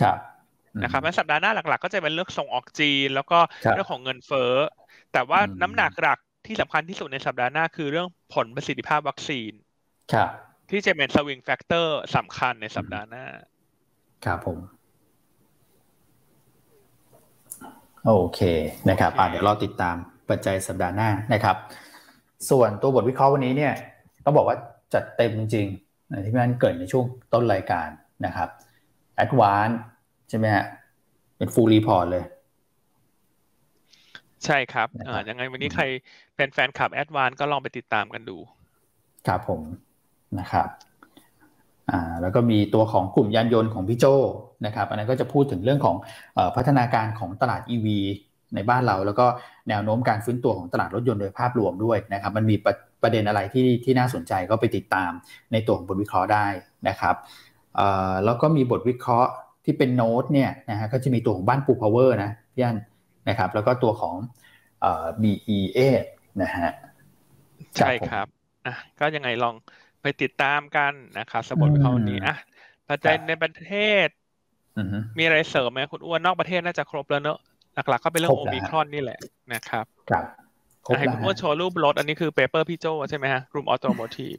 [0.00, 0.18] ครับ
[0.82, 3.38] นะครับและสัปดาห์หน้าหลัก ๆ ก็จะเป็นเรื่องส่งออกจีน แล้วก็
[3.74, 4.54] เรื่องของเงินเฟ้อ
[5.12, 9.52] แต่ว่าน้ำหนักหลักที่สำคัญที่สุดในสัปดาห์หน้าคือเรื่องผลประสิทธิภาพวัคซีน
[10.12, 10.28] ครับ
[10.70, 13.24] ที่จะเป็นสวิงแฟกเตอร์สำคัญในสัปดาห์หน้า
[14.24, 14.58] ครับผม
[18.06, 18.40] โอเค
[18.90, 19.96] นะครับเดี๋ยวเราติดตาม
[20.28, 21.56] ปัจจัยสัปดาห์หน้านะครับ
[22.50, 23.74] ส่วนตัวบทวิเคราะห์วันนี้เนี่ย
[24.24, 24.56] ต้องบอกว่า
[24.94, 27.88] จัดเต็มจริงๆที่พี่อันเกิ่นในช่วงต้นรายการ
[28.26, 28.48] นะครับ
[29.16, 29.68] ADVANC
[30.28, 30.64] ใช่ไหมฮะ
[31.36, 32.24] เป็น full report เลย
[34.44, 35.84] ใช่ครับอ่ายังไงวันนี้ใคร
[36.36, 38.38] เป็นแฟนคลับ ADVANC ก็ลองไปติดตามกันดู
[39.26, 39.60] ครับผม
[40.40, 40.68] นะครับ
[41.90, 44.04] อ่าแล้วก็มีตัวของกลุ่มยานยนต์ของพี่โจ
[44.66, 45.96] นะครับ อันนั้นก็จะพูดถึงเรื่องของ
[46.56, 47.86] พัฒนาการของตลาด EV
[48.54, 49.26] ในบ้านเรา แล้วก็
[49.68, 55.10] แนวโน้มการฟื้นตัวของตลาดรถยนต์โดยภาพรวมด้วยนะครับ มันมีประประเด็นอะไรที่ที่น่าสนใจก็ไปติดตาม
[55.52, 56.46] ในตัวของบทวิเคราะห์ได้
[56.88, 57.16] นะครับ
[58.24, 59.30] แล้วก็มีบทวิเคราะห์
[59.64, 62.78] ที่เป็นโน้ตเนี่ยนะฮะก็จะมีตัวของบ้านปูพาวเวอร์นะพี่อัน
[63.28, 64.14] นะครับแล้วก็ตัวของ
[65.22, 65.78] BEA
[66.42, 66.70] นะฮะ
[67.76, 68.26] ใช่ครับ
[68.66, 69.54] อะก็ยังไงลอง
[70.08, 72.36] ไปติดตามกันนะครับสมุดเขานี้อะ
[72.88, 73.74] ปัจจัยในประเท
[74.06, 74.08] ศ
[75.18, 77.38] มีอะไรเสริมไหมคุณอ้วนนอกประเทศน่าจะครบแล้วเนอะ
[77.74, 79.18] หลักๆก็เป็นเรื่องโอมิครอนนี่แหละ
[79.54, 80.24] นะครับครับ
[80.86, 84.34] ครบให้แล้วคุณอ้วนโชว์รูปรถอันนี้คือ paper พี่โจใช่ไหมฮะกลุ่ม automotive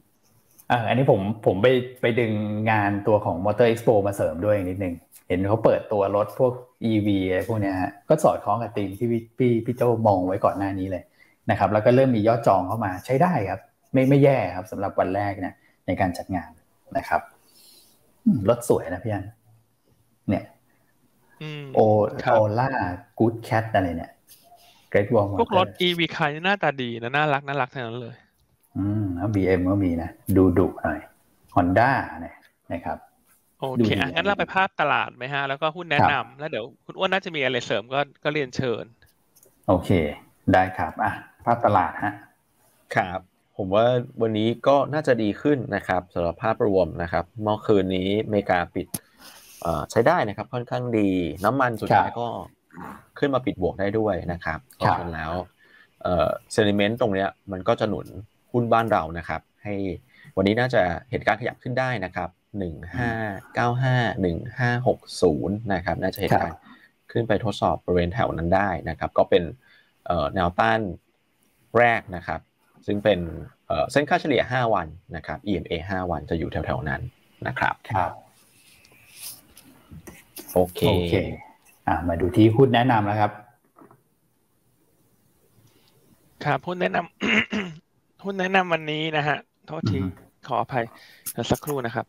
[0.70, 1.66] อ่าอันนี้ผมผมไป
[2.00, 2.32] ไปดึง
[2.70, 4.94] งานตัวของ Motor Expo มาเสริมด้วยนิดนึง
[5.28, 6.52] เห็นเขาเปิดตัวรถพวก
[6.90, 11.02] EV อะไรพวกเนี้ยฮะก็สอดคล้องกับธีมที่พี่พี่พี่โจมองไว้ก่อนหน้านี้เลย
[11.50, 13.60] นะครับแล้วก็เริ่มมียอดจองเข้ามาใช้ได้ครับ
[13.92, 15.54] ไม่ไม่แย่ครับสำหรับวันแรกเนี่ย
[15.90, 16.50] ในการจัดงาน
[16.96, 17.20] นะครับ
[18.26, 19.24] อืมรถสวยนะพี่อัน
[20.28, 20.44] เนี่ย
[21.40, 21.78] อืมโอ
[22.22, 22.70] ครับโอล่า
[23.18, 24.12] กู๊ดแคทอะไรเนี่ย
[24.90, 28.16] เกรดวอลพวกรถ EV คันนี่หน้าตาดีนะน่ารักน่ารักทั้งนั้นเลย
[28.76, 31.00] อืมแล้วบีเอ็มก็มีนะ ดูดุหน่อย
[31.54, 32.36] ฮอนด้าเนี่ย
[32.72, 32.98] นะครับ
[33.60, 38.84] โอดูเคดีอะงั้นเราไปภาพตลาดไหมฮะ แล้วก็หุ้นแนะนำแล้วเดี๋ยวคุณอ้วนน่าจะมีอะไรเสริมก็ก็เรียนเชิญ
[39.66, 39.90] โอเค
[40.52, 41.12] ได้ครับ อะ
[41.44, 42.12] ภาพตลาดฮะ
[42.94, 43.20] ครับ
[43.56, 43.86] ผมว่า
[44.22, 48.86] วันนี้ก็น่าจะดีขึ้นนะครับสำหรับภาพรวมนะครับ เมื่อคืนนี้อเมริกาปิด
[49.62, 51.10] เอ่อใช้ได้นะครับ ค่อนข้างดี
[51.44, 52.26] น้ำมันสุดท้ายก็
[53.18, 55.32] ขึ้นมาปิดบวกได้ด้วยนะครับเพราะฉะนั้นแล้ว
[56.02, 58.06] เอ่อเซนิเมนต์ตรงเนี้ยมันก็จะหนุน
[58.52, 59.74] หุ้นบ้านเรานะครับ ให้
[60.36, 62.28] วันนี้น่าจะเห็นการขยับขึ้นได้นะครับ
[62.58, 63.10] หนึ่งห้า
[63.54, 66.52] เก้าห้าหนึ่งห้าหกศูนย์นะครับ น่าจะเห็นการ
[67.12, 69.42] ขึ้นไปทดสอบบริเวณแถวนั้นได้นะครับ ก็เป็น
[70.06, 70.80] เอ่อแนวต้าน
[71.78, 72.40] แรกนะครับ
[72.86, 73.18] ซึ่งเป็น
[73.66, 77.02] เอ่อเส้นค่าเฉลี่ย 5 วันนะครับ EMA 5 วันจะอยู่แถวๆนั้น
[77.46, 78.12] นะครับครับ
[80.54, 81.14] โอเคโอเค
[81.88, 83.32] อะมาดูที่หุ้นแนะนำแล้วครับ
[86.44, 90.08] ครับหุ้นแนะนำหุ้นแนะนำวันนี้นะฮะโทษทีอือฮึ
[90.46, 90.84] ขออภัย
[91.32, 92.06] เดี๋ยวสักครู่นะครับ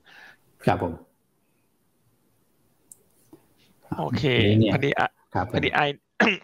[0.65, 0.93] ครับผม
[3.99, 5.79] โอเคนี่เนี่ยพอดีอะครับพอดีไอ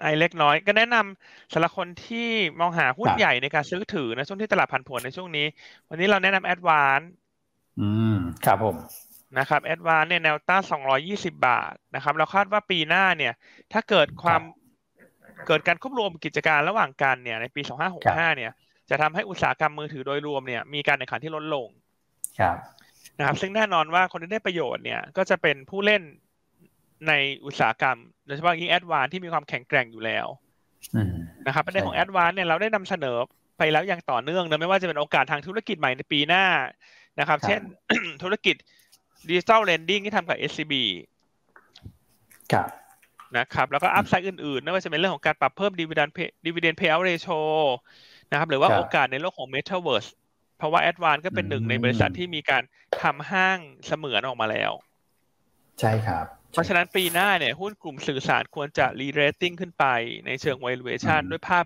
[0.02, 2.28] ไอเล็กน้อย ก็แนะนำสำหรับคนที่
[2.60, 5.46] มองหาหุ้นครับใหญ่ในการซื้อถือในช่วงที่ตลาดผันผวนในช่วงนี้
[5.90, 7.02] วันนี้เราแนะนำแอดวาน
[7.80, 8.76] อืมครับผม
[9.40, 10.64] นะครับแอดวานเนี่ยแนวต้าน
[11.00, 13.34] 220 บาทนะครับ เราคาดว่าปีหน้าเนี่ย
[13.74, 14.42] ถ้าเกิดความ
[15.48, 17.62] เกิดการควบรวมกิจการระหว่างกันเนี่ยในปี
[18.00, 18.52] 2565 เนี่ย
[18.90, 21.68] จะทำให้อุตสาหกรรมมือถือโดยรวมเนี่ยมีการแข่งขันที่ลดลง
[22.40, 22.58] ครับ
[23.18, 26.02] นะครับซึ่งแน่นอนว่าคนที่ได้ประโยชน์เนี่ย ก็จะเป็นผู้เล่น
[27.08, 27.14] ใน
[27.46, 30.28] อุตสาหกรรมโดยเฉพาะยิ่งแอดวานที่มีความแข็งแกร่งอยู่แล้ว
[30.96, 31.14] อืม
[31.48, 33.18] นะครับประเด็นของใช่แอครับดวานเนี่ยเราได้นำเสนอ
[33.58, 36.46] ไปแล้วอย่างต่อเนื่องนะไม่ว่าจะเป็นโอกาสทางธุรกิจใหม่ในปีหน้า
[37.20, 37.62] นะครับครับเช่น
[38.24, 38.56] ธุรกิจ
[39.30, 40.74] ดิจิ t a ลเลนดิ้งที่ทำกับ SCB
[42.54, 42.70] ครับ
[43.38, 47.40] นะครับแล้วก็อัพไซด์อื่นๆไม่ว่าจะเป็นเรื่องของการปรับเพิ่ม dividend pay dividend payout ratio
[48.32, 50.10] นะครับหรือว่าครับโอกาสในโลกของ Metaverse
[50.58, 52.64] เพราะว่า a d v a n c e ก็เป็นหนึ่งในบริษัทที่มีการ
[53.02, 54.72] ทำห้างเสมือนออกมาแล้ว
[55.80, 59.86] ใช่ครับ เพราะฉะนั้นปีหน้าเนี่ยหุ้นกลุ่มสื่อสารควรจะ re-rating ขึ้นไป
[60.26, 61.66] ในเชิง valuation อืมด้วยภาพ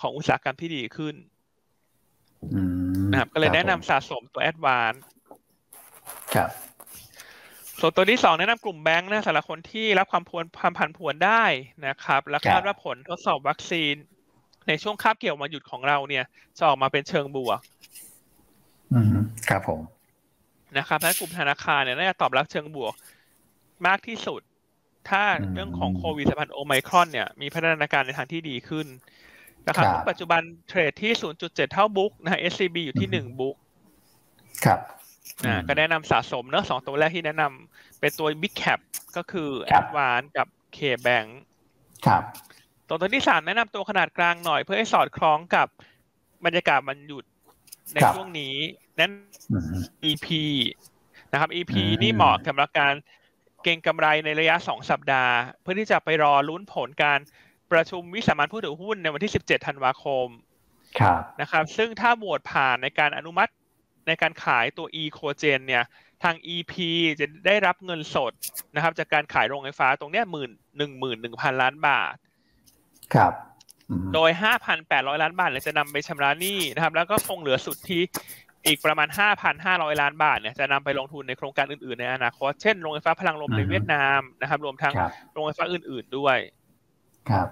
[0.00, 1.14] ของอุตสาหกรรมที่ดีขึ้น
[2.54, 2.62] อื
[2.98, 4.98] มนะครับ ก็เลยแนะนำผมสะสมตัว a d v a n c e
[6.34, 6.50] ครับ
[7.80, 11.44] ส่วนตัวที่สองแนะนำกลุ่มแบงค์นะสำหรับคนที่รับความพวนความผันผวนได้
[11.86, 13.94] นะครับและคาดว่าผลทดสอบวัคซีน
[14.68, 16.24] ในช่วงคาบเกี่ยวมาหยุดของเราเนี่ย
[16.58, 17.60] จะออกมาเป็นเชิงบวก
[18.92, 19.16] อืม
[19.48, 19.80] ครับผม
[20.76, 22.94] นะครับและกลุ่มธนาคารเนี่ยน่าจะตอบรับเชิงบวก
[23.86, 24.40] มากที่สุด
[25.10, 28.86] ถ้าอืมเรื่องของโควิดสายพันธุ์โอไมครอนเนี่ยมีพัฒนาการในทางที่ดีขึ้น
[29.68, 31.12] นะครับครับปัจจุบันเทรดที่
[31.42, 33.56] 0.7 เท่าบุ๊กนะฮะ SCB อยู่ที่ 1 บุ๊ก
[34.64, 34.80] ครับ
[35.46, 38.80] อ่าก็แนะนำสะสมเนอะสองตัวแรกที่แนะนำเป็นตัว Big Cap
[39.16, 41.28] ก็คือครับ Advance กับ K-Bank
[42.06, 42.22] ครับ
[42.88, 45.68] ตัวตัวที่สามแนะนำตัวขนาดกลางหน่อยเพื่อให้สอดคล้องกับ
[46.44, 47.24] บรรยากาศมันหยุด
[47.94, 48.54] ในครับช่วงนี้
[48.98, 49.12] นั้น
[49.52, 50.28] อืม EP
[51.32, 57.18] นะครับ EP อืมนี่เหมาะสำหรับการเก็งกำไรในระยะ 2 สัปดาห์ เพื่อที่จะไปรอลุ้นผลการ
[57.72, 60.26] ประชุมวิสามันผู้ถือหุ้นในวันที่ 17 ธันวาคม
[61.00, 63.52] ครับนะครับ ซึ่งถ้าโหวตผ่านในการอนุมัติ
[64.06, 65.84] ในการขายตัว e c o g e n เนี่ย
[66.22, 66.72] ทาง EP
[67.20, 68.32] จะได้รับเงินสด
[68.74, 72.14] นะครับ จากการขายโรงไฟฟ้าตรงเนี้ยหมื่นหนึ่งหมื่นหนึ่งพันล้านบาท
[73.14, 73.32] ครับ
[73.90, 74.30] อืมโดย
[74.76, 78.02] 5,800 ล้านบาทเนี่ยจะนำไปชำระหนี้นะครับ แล้วก็คงเหลือสุดที่
[78.66, 79.08] อีกประมาณ
[79.54, 86.38] 5,500 ล้านบาทเนี่ยจะนำไปลงทุนในโครงการอื่นๆ ในอนาคต เช่นโรงไฟฟ้าพลังลมในเวียดนามนะครับ รวมทั้งครับโรงไฟฟ้าอื่น ๆด้วย
[87.30, 87.48] ครับ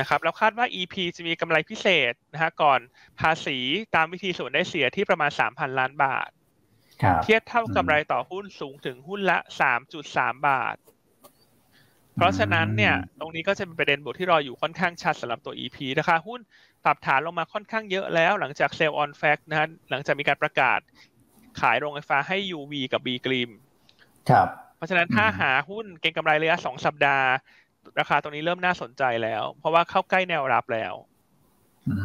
[0.00, 2.80] นะครับแล้วคาดว่า EP จะมีกำไรพิเศษนะฮะก่อน
[3.20, 3.58] ภาษี
[3.94, 6.28] ตามวิธีส่วนได้เสียที่ประมาณ 3,000 ล้านบาท
[7.02, 9.38] ครับเทียบเท่ากำไรต่อหุ้นสูงถึงหุ้นละ
[9.92, 10.76] 3.3 บาท
[12.16, 16.40] เพราะฉะนั้นเนี่ยตรงนี้ก็จะเป็นประเด็นบวกที่รออยู่ค่อนข้างชัดสำหรับตัว EP ราคาหุ้น
[16.84, 20.80] ปรับฐานลงมาค่อนข้างเยอะแล้ว หลังจากเซลล์ออนแฟกนะฮะหลังจากมีการประกาศ
[21.60, 23.50] ขายโรงไฟฟ้าให้ UV กับ B กรีม
[24.30, 27.28] ครับ เพราะฉะนั้นถ้าอืมหาหุ้นเก็งกำไรระยะ2สัปดาห์
[27.98, 30.94] ราคาตรงนี้เริ่มน่าสนใจแล้ว เพราะว่าเข้าใกล้แนวรับแล้ว
[31.88, 31.96] อื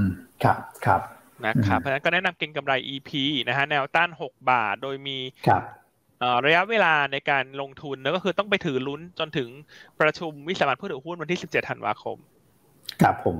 [0.00, 0.02] ม
[0.42, 1.00] ครับครับ
[1.46, 3.10] นะครับอืมเพราะฉะนั้นก็แนะนำเก็งกำไร EP
[3.48, 5.50] นะฮะแนวต้าน 6 บาท โดยมีค
[6.18, 9.48] รับเอ่อระยะเวลาในการลงทุนแล้วก็คือต้องไปถือลุ้นจนถึง
[10.00, 12.16] ประชุมวิสามันผู้ถือหุ้นวันที่ 17 ธันวาคม
[13.02, 13.38] ครับผม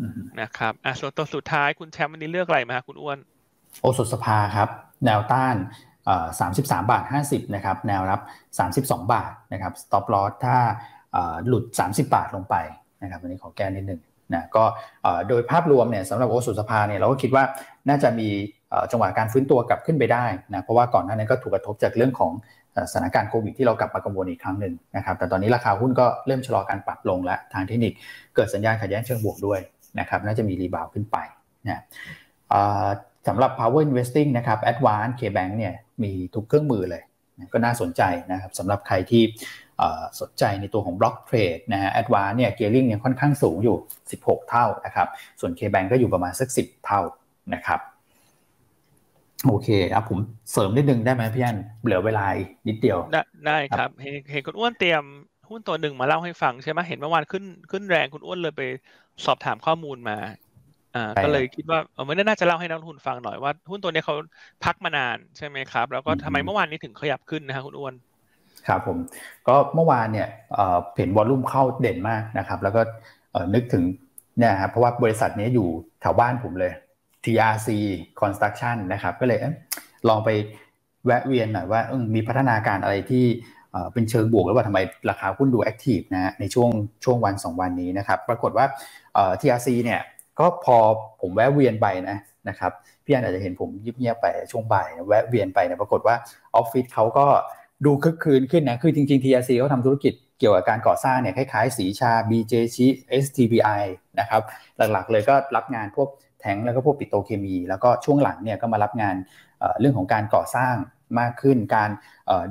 [0.00, 0.02] อ
[0.40, 3.18] นะครับอะส่วนตัวสุดท้ายคุณแชมป์วันนี้เลือกอะไรมาคุณอ้วน
[3.80, 4.68] โอสถสภาครับ
[5.04, 5.56] แนวต้าน
[6.40, 8.20] สามสิบสามบาทห้าสิบนะครับ แนวรับ
[8.58, 10.56] สามสิบสองบาทนะครับสต็อปลอสถ้า
[11.46, 12.54] หลุดสามสิบาทลงไป
[13.02, 14.00] นะครับวันนี้ขอแก้นิดนึง
[14.34, 14.64] นะก็
[15.28, 17.44] โดยภาพรวมเนี่ยสำหรับโอสุสภาเนี่ยเราก็คิดว่า
[17.88, 18.28] น่าจะมี
[18.92, 22.32] จังหวะการฟื้นตัวกลับขึ้นไปได้นะเพราะว่าก่อนหน้านี้ก็ถูกกระทบจากเรื่องของ
[22.90, 27.92] สถานการณ์โควิดที่เรากลับมากังวลอีกครั้งหนึ่งนะครับแต่ตอนนี้ราคาหุ้นก็เริ่มชะลอการปรับลงและทางเทคนิค
[28.34, 29.60] เกิดสัญญาณขัดแย้งเชิงบวกด้วย
[30.00, 31.16] นะครับน่าจะมีรีบาวขึ้นไป
[31.68, 31.82] นะ
[33.28, 37.02] สำหรับ power investing นะครับ advance KBank เนี่ยมีทุกเครื่องมือเลย
[37.52, 38.02] ก็น่าสนใจ
[38.32, 39.22] นะครับสำหรับใครที่
[40.20, 43.76] สนใจในตัวของ block trade นะฮะ advance เนี่ย gearing เนี่ยค่อนข้างสูงอยู่
[44.12, 45.08] 16 เท่านะครับ
[45.40, 47.00] ส่วน KBank ก็อยู่ประมาณสัก 10 เท่า
[47.54, 47.80] นะครับ
[49.48, 50.18] โอเคครับผม
[50.52, 52.24] เสริมนิดนึงได้ไหมพี่อันเหลือเวลา
[52.68, 55.02] นิดเดียว ได้ได้ครับเห็นคุณอ้วนเตรียม
[55.48, 58.62] หุ้นตัวหนึ่งมาเล่าให้ฟังใช่ไหมเห็นเมื่อวานขึ้นขึ้นแรงคุณอ้วนเลยไป
[59.24, 60.16] สอบถามข้อมูลมา
[60.94, 64.14] อ่าก็เลยคิดว่าเออไม่น่าจะเล่าให้นักลงทุนฟังหน่อยว่าหุ้นตัวนี้เขา
[64.64, 67.94] พักมานานใช่ไหมครับ แล้วก็ทำไมเมื่อวานนี้ถึงขยับขึ้นนะครคุณอ้วน
[68.68, 68.98] ครับผม
[69.48, 70.28] ก็เมื่อวานเนี่ย
[70.96, 72.80] เห็นวอลลุ่มเข้าเด่นมากนะครับ แล้วก็
[73.54, 73.84] นึกถึง
[74.38, 75.68] เนี่ยครับเพราะว่าบริษัทนี้อยู่
[76.00, 76.72] แถวบ้านผมเลย
[77.24, 77.68] TRC
[78.20, 79.38] Construction นะครับ ก็เลย
[80.08, 80.28] ลองไป
[81.06, 81.80] แวะเวียนหน่อยว่า
[82.14, 83.24] มีพัฒนาการอะไรที่
[83.92, 84.78] เป็นเชิงบวกแล้วว่าทำไม
[85.10, 86.70] ราคาหุ้นดูแอคทีฟนะในช่วง
[87.04, 88.66] ช่วงวัน 2 วันนี้นะครับ ปรากฏว่า
[89.40, 90.00] TRC เนี่ย
[90.38, 90.76] ก็พอ
[91.20, 92.18] ผมแวะเวียนไปนะ
[92.48, 92.72] นะครับ
[93.04, 96.16] พี่อันอาจจะเห็นผมยิบเงียบไปช่วงบ่ายแวะเวียนไปเนี่ยปรากฏว่า
[96.56, 97.26] ออฟฟิศเขาก็
[97.86, 102.86] ดูคึกคืนขึ้นนะ คือจริงๆ TRC เขาทำธุรกิจเกี่ยวกับการก่อสร้างเนี่ยคล้ายๆ สีชา BJ ชิ
[103.24, 103.82] STBI
[104.20, 104.42] นะครับ
[104.92, 106.08] หลักๆเลยก็รับงานพวก
[106.40, 109.16] แทงแล้วก็พวกปิโตเคมี แล้วก็ช่วงหลังเนี่ยก็มารับงาน
[109.80, 110.74] เรื่องของการก่อสร้าง
[111.20, 111.90] มากขึ้น การ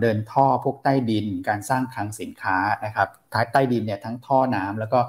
[0.01, 3.07] เดินท่อพวกใต้ดิน การสร้างคลังสินค้านะครับ
[3.53, 4.99] ใต้ดินเนี่ยทั้งท่อน้ำแล้วก็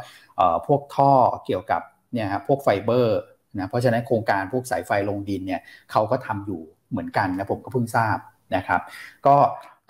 [0.66, 1.12] พวกท่อ
[1.46, 3.18] เกี่ยวกับเนี่ยครับพวกไฟเบอร์
[3.56, 5.60] นะเพราะฉะนั้นโครงการพวกสายไฟลงดินเนี่ย
[5.92, 6.60] เขาก็ทำอยู่
[6.90, 8.18] เหมือนกันนะผมก็เพิ่งทราบ
[8.56, 8.80] นะครับ
[9.26, 9.36] ก็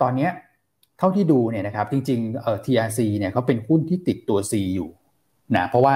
[0.01, 0.29] ตอนนี้
[0.97, 4.89] เท่าที่ดูเนี่ยนะครับจริงๆเอ่อ TRC เนี่ยเขาเป็นหุ้นที่ติดตัว C อยู่
[5.57, 5.95] นะเพราะว่า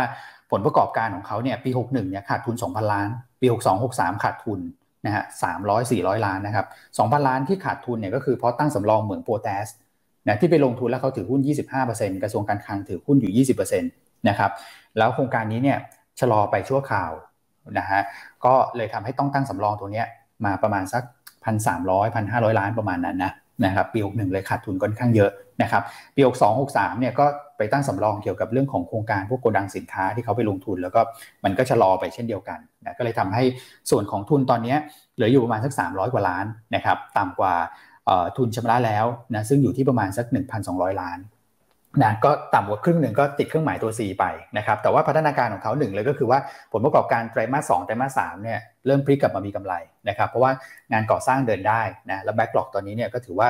[0.51, 3.09] ผลประกอบการของเขาเนี่ยปี 61เนี่ยขาดทุน 2,000 ล้าน
[3.41, 4.59] ปี 62 63 ขาดทุน
[5.05, 5.23] นะฮะ
[5.61, 6.65] 300 400ล้านนะครับ
[6.97, 9.65] 2,000ล้านที่ขาดทุนเนี่ยก็คือเพราะตั้งสำรองเหมืองโปรแทส
[10.27, 11.41] นะที่ไปลงทุนแล้วเขาถือหุ้น
[11.81, 14.51] 25%กระทรวงการคลังถือหุ้นอยู่ 20%นะครับ
[14.97, 15.77] แล้วโครงการนี้เนี่ย
[16.19, 17.11] ชะลอไปชั่วคราว
[17.77, 18.01] นะฮะ
[18.45, 20.07] ก็เลยทำให้ต้องตั้งสำรองตัวเนี้ย
[20.45, 21.03] มาประมาณสัก
[21.43, 23.31] พันสามร้อยพันห้าร้อยล้านประมาณนั้นนะ
[23.65, 25.31] นะครับปีหกหนึ่งเลยขาดทุนค่อนข้างเยอะ
[25.61, 25.83] นะครับ
[26.15, 27.25] ปีหกสองหกสามเนี่ยก็
[27.57, 31.01] ไปตั้งสำรองเกี่ยวกับเรื่องของโครงการพวกโกดังสินค้าที่เขาไปลงทุน แล้วก็
[31.45, 33.43] มันก็ชะลอไปเช่นเดียวกันนะก็เลยทำให้
[33.91, 34.75] ส่วนของทุนตอนนี้
[35.15, 36.45] เหลืออยู่ประมาณสัก 300 กว่าล้าน
[36.75, 37.53] นะครับต่ำกว่า
[38.37, 40.25] ทุนชำระแล้วนะซึ่งอยู่ที่ประมาณสัก
[40.63, 41.19] 1,200 ล้าน
[42.03, 44.25] นะก็ต่ำกว่าครึ่งหนึ่งก็ติดเครื่องหมายตัว C ไป
[44.57, 46.39] นะครับแต่ว่าพัฒนาการของเขาหนึ่งเลยก็คือว่า
[46.71, 49.73] ผลประกอบการไตรมาสสองไตรมาสสามเนี่ยเริ่มพลิกกลับมามีกำไร
[50.09, 50.51] นะครับเพราะว่า
[50.91, 51.81] งานก่อสร้างเดินได้
[52.11, 53.47] นะแล้วแบ็กหลอกตอนนี้เนี่ยก็ถือว่า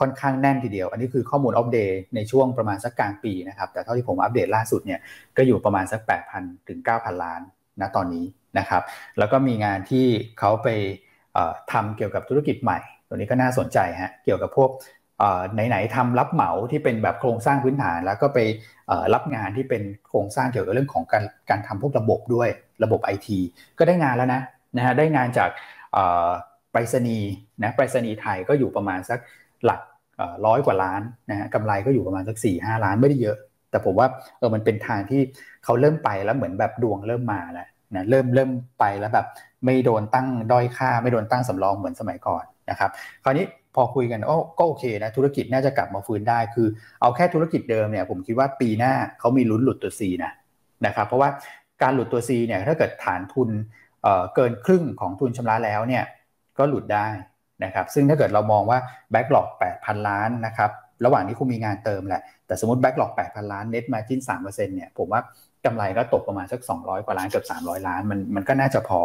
[0.00, 5.00] ค่อนข้างแน่นทีเดียว อันนี้คือข้อมูลอัปเดตในช่วงประมาณสักกลางปีนะครับ แต่เท่าที่ผมอัปเดตล่าสุดเนี่ย
[5.36, 6.00] ก็อยู่ประมาณสัก
[6.34, 7.40] 8,000 ถึง 9,000 ล้าน
[7.80, 8.24] นะตอนนี้
[8.58, 8.82] นะครับ
[9.18, 10.06] แล้วก็มีงานที่
[10.38, 10.68] เขาไป
[11.72, 12.78] ทำเกี่ยวกับธุรกิจใหม่
[13.08, 14.70] ตัวนี้ก็น่าสนใจฮะ เกี่ยวกับพวก
[15.52, 18.38] ไหนๆทำรับเหมาที่เป็นแบบโครงสร้างพื้นฐาน แล้วก็ไป
[19.14, 22.48] รับงานที่เป็นโครงสร้างเกี่ยวกับเรื่องของการการทำพวกระบบด้วย
[22.84, 23.38] ระบบไอที
[23.78, 24.40] ก็ได้งานแล้วนะ
[24.76, 25.50] นะฮะได้งานจาก
[26.72, 27.30] ไปรษณีย์
[27.62, 29.18] นะไปรษณีย์ไทยก็อยู่ประมาณสัก
[29.64, 29.80] หลัก
[30.46, 31.00] ร้อยกว่าล้าน
[31.30, 33.36] นะฮะกำไรก็อยู่ประมาณสักสี่ห้าล้านไม่ได้เยอะ
[33.70, 34.06] แต่ผมว่า
[34.38, 35.20] เออมันเป็นทางที่
[35.64, 38.50] เขาเริ่มไปแล้วเหมือนแบบดวงเริ่มมาแล้วนะเริ่มเริ่ม
[38.80, 39.26] ไปแล้วแบบ
[39.64, 42.90] ไม่โดนตั้งด้อยค่า ไม่โดนตั้งสำรองเหมือนสมัยก่อนนะครับ
[43.24, 46.68] คราวนี้พอคุยกันโอ้ก็โอเคนะธุรกิจน่าจะกลับมาฟื้นได้คือ
[47.00, 50.32] เอาแค่ธุรกิจเดิมเนี่ยผมคิดว่าปีหน้าเขามีลุ้นหลุดตัว C นะ
[50.86, 51.30] นะครับเพราะว่า
[51.82, 53.48] การหลุดตัว C เนี่ยถ้าเกิดฐานทุน
[54.02, 56.04] เกินครึ่งของทุนชำระแล้วเนี่ย
[56.58, 57.06] ก็หลุดได้
[57.64, 58.78] นะครับซึ่งถ้าเกิดเรามองว่า
[59.10, 60.70] backlog 8,000 ล้านนะครับ
[61.04, 65.20] ระหว่างนี้คุณมีงานเติมแหละ แต่สมมติ backlog 8,000 ล้าน net margin 3%เนี่ยผมว่า
[65.64, 69.00] กำไรก็ตกประมาณสัก 200 กว่าล้านเกือบ300 ล้าน มันมันก็น่าจะพอ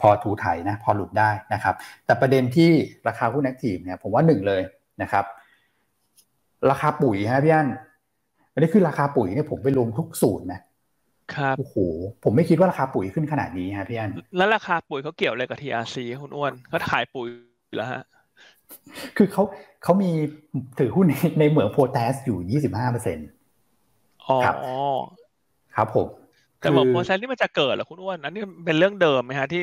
[0.00, 1.74] พอถูไถนะพอหลุดได้นะครับ
[2.06, 2.70] แต่ประเด็นที่
[3.08, 4.62] ราคาหุ้น active เนี่ยผมว่าหนึ่งเลย
[5.02, 5.24] นะครับ
[6.70, 7.68] ราคาปุ๋ยฮะพี่อัน
[8.52, 10.60] อันนี้คือราคาปุ๋ยเนี่ยผมไปรวมทุกสูตรนะ
[11.34, 11.76] ครับโอ้โห
[12.24, 17.28] ผมไม่คิดว่าราคาปุ๋ยขึ้นขนาดนี้ฮะพี่อันแล้วราคาปุ๋ยเขาเกี่ยวอะไรกับ TRC คุณอ้วนเขาขายปุ๋ย
[17.76, 18.02] แล้วฮะ
[19.16, 19.42] คือเขา
[19.82, 20.10] เขามี
[20.78, 21.06] ถือหุ้น
[21.38, 23.28] ในเหมืองโพแทสอยู่ยี่สิบห้าเปอร์เซ็นต์
[24.26, 24.36] อ๋อ
[25.76, 26.06] ครับผม
[26.58, 29.62] แต่บอกโปรเซสนี่มันจะเกิดเหรอคุณอ้วนอันนี้เป็นเรื่องเดิมไหมฮะที่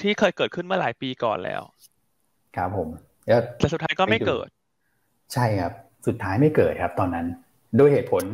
[0.00, 1.62] ที่เคยเกิดขึ้นเมื่อหลายปีก่อนแล้ว
[2.56, 2.88] ครับผม
[3.56, 4.48] แต่สุดท้ายก็ไม่เกิด
[5.32, 5.72] ใช่ครับ
[6.06, 7.26] สุดท้ายไม่เกิดครับ ตอนนั้น
[7.78, 8.24] ด้วยเหตุผล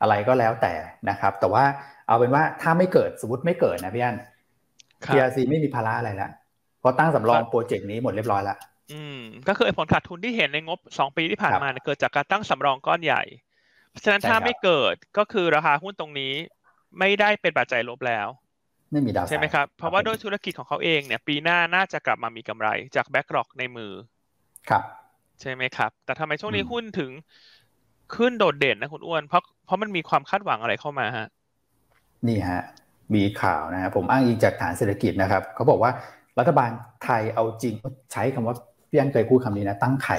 [0.00, 0.74] อะไรก็แล้วแต่
[1.10, 1.64] นะครับ แต่ว่า
[2.08, 4.16] เอาเป็นว่าถ้าไม่เกิดสมมติไม่เกิดนะพี่อัน
[5.06, 6.30] PRC ไม่มีภาระอะไรแล้ว
[6.82, 8.56] เพราะตั้งสำรองโปรเจกต์นี้หมดเรียบร้อยแล้ว
[8.92, 13.22] อืมก็คือผลขาดทุนที่เห็นในงบสองปีที่ผ่านมาเกิดจากการตั้งสำรองก้อนใหญ่
[13.90, 16.32] เพราะฉะนั้นถ้าไม่เกิดก็คือราคาหุ้นตรงนี้
[16.98, 18.28] ไม่ได้เป็นปัจจัยลบแล้ว
[18.92, 23.92] ไม่มีดาวใช่ไหมครับ เพราะว่าด้วยธุรกิจของเขาเองเนี่ย ปีหน้าน่าจะกลับมามีกำไรจากแบ็กหลอกในมือ
[24.70, 24.82] ครับ
[25.40, 27.10] ใช่ไหมครับ แต่ทำไมช่วงนี้หุ้นถึง
[28.14, 31.28] ขึ้นโดดเด่นนะคุณอ้วน เพราะเพราะมันมีความคาดหวังอะไรเข้ามาฮะ
[32.28, 32.62] นี่ฮะ
[33.14, 35.90] มีข่าวนะครับผมอ้างอิงจากฐานเศรษฐกิจนะครับ เขาบอกว่า
[36.38, 36.70] รัฐบาล
[37.04, 37.74] ไทยเอาจริง
[38.12, 38.54] ใช้คำว่า
[38.90, 40.18] พี่อันเคยพูดคำนี้นะ ตั้งไข่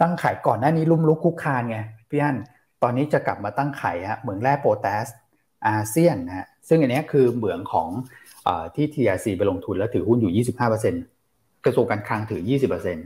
[0.00, 1.78] ตั้งไข่ก่อนหน้านี้ลุ่มลุกคุกคานไง
[2.10, 2.36] พี่อัน
[2.82, 5.04] ตอนนี้จะกลับมาตั้งไข่ฮะเหมืองแร่โปแทส
[5.68, 7.88] อาเซียนนะฮะซึ่งอันนี้คือเหมืองของ
[8.46, 10.44] อที่ TRC ไปลงทุนแล้วถือหุ้นอยู่
[11.02, 12.98] 25%กระทรวงการคลังถือ 20%น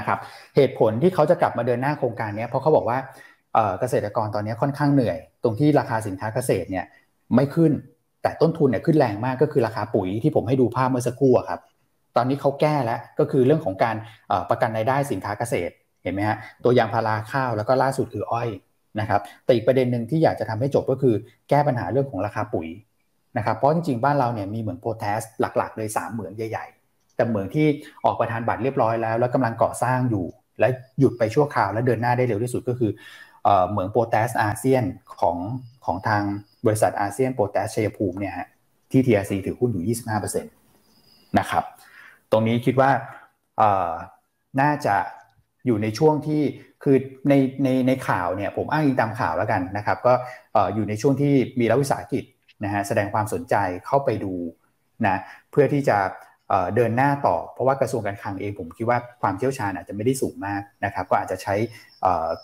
[0.00, 0.18] ะครับ
[0.56, 2.98] เหตุผลที่เขาจะกลับมาเดินหน้าโครงการนี้เพราะเขาบอกว่า
[3.80, 6.86] เกษตรกรตอนนี้ค่อนข้างเหนื่อย ตรงที่ราคาสินค้าเกษตรเนี่ย
[7.34, 7.72] ไม่ขึ้น
[8.22, 11.60] แต่ต้นทุนเนี่ยขึ้นแรงมากก็คือราคาปุ๋ยที่ผมให้ดูภาพเมื่อสักครู่ครับ
[12.16, 13.96] ตอนนี้เขาแก้แล้วก็คือเรื่องของการ
[14.50, 18.48] ประกันรายได้สินค้าเกษตรเห็นไหมฮะตัวยางพาราข้าวแล้วก็ล่าสุดคืออ้อย
[19.00, 21.14] นะครับแต่อีกประเด็นหนึ่งที่อยากจะทำให้จบก็คือ
[21.48, 22.68] แก้ปัญหาเรื่องของราคาปุ๋ย
[23.36, 27.66] นะครับเพราะจริงๆบ้านเราเนี่ยมีเหมืองโพแทสหลักๆเลย3เหมืองใหญ่ ๆ แต่เหมืองที่
[28.04, 30.24] ออกประธานบัตรเรียบร้อยแล้ว แล้วกำลังก่อสร้างอยู่
[30.60, 30.68] และ
[30.98, 32.90] หยุดไปชั่วคราวและเดินหน้าได้เร็วที่สุดก็คือ
[33.70, 34.84] เหมืองโพแทสอาเซียน
[35.20, 35.36] ของ
[35.86, 36.22] ของทาง
[36.66, 38.48] บริษัทอาเซียนโพแทสชัยภูมิเนี่ยฮะ
[38.90, 39.96] ที่ TRC ถือหุ้นอยู่
[40.34, 41.64] 25%นะครับ
[42.30, 42.90] ตรงนี้คิดว่า
[44.60, 44.96] น่าจะ
[45.66, 46.42] อยู่ในช่วงที่
[46.82, 46.96] คือ
[47.28, 47.34] ใน
[47.64, 50.14] ในในข่าวเนี่ยผมอ้างอิงตามข่าวแล้วกันนะครับ ก็
[50.74, 52.24] อยู่ในช่วงที่มีรัฐวิสาหกิจ
[52.64, 53.54] นะฮะแสดงความสนใจ
[53.86, 54.34] เข้าไปดู
[55.06, 55.16] นะ
[55.50, 55.98] เพื่อที่จะ
[56.74, 61.54] เดินหน้าต่อ เพราะว่ากระทรวงการคลังเองผมคิดว่าความเชี่ยวชาญอาจจะไม่ได้สูงมากนะครับ ก็อาจจะใช้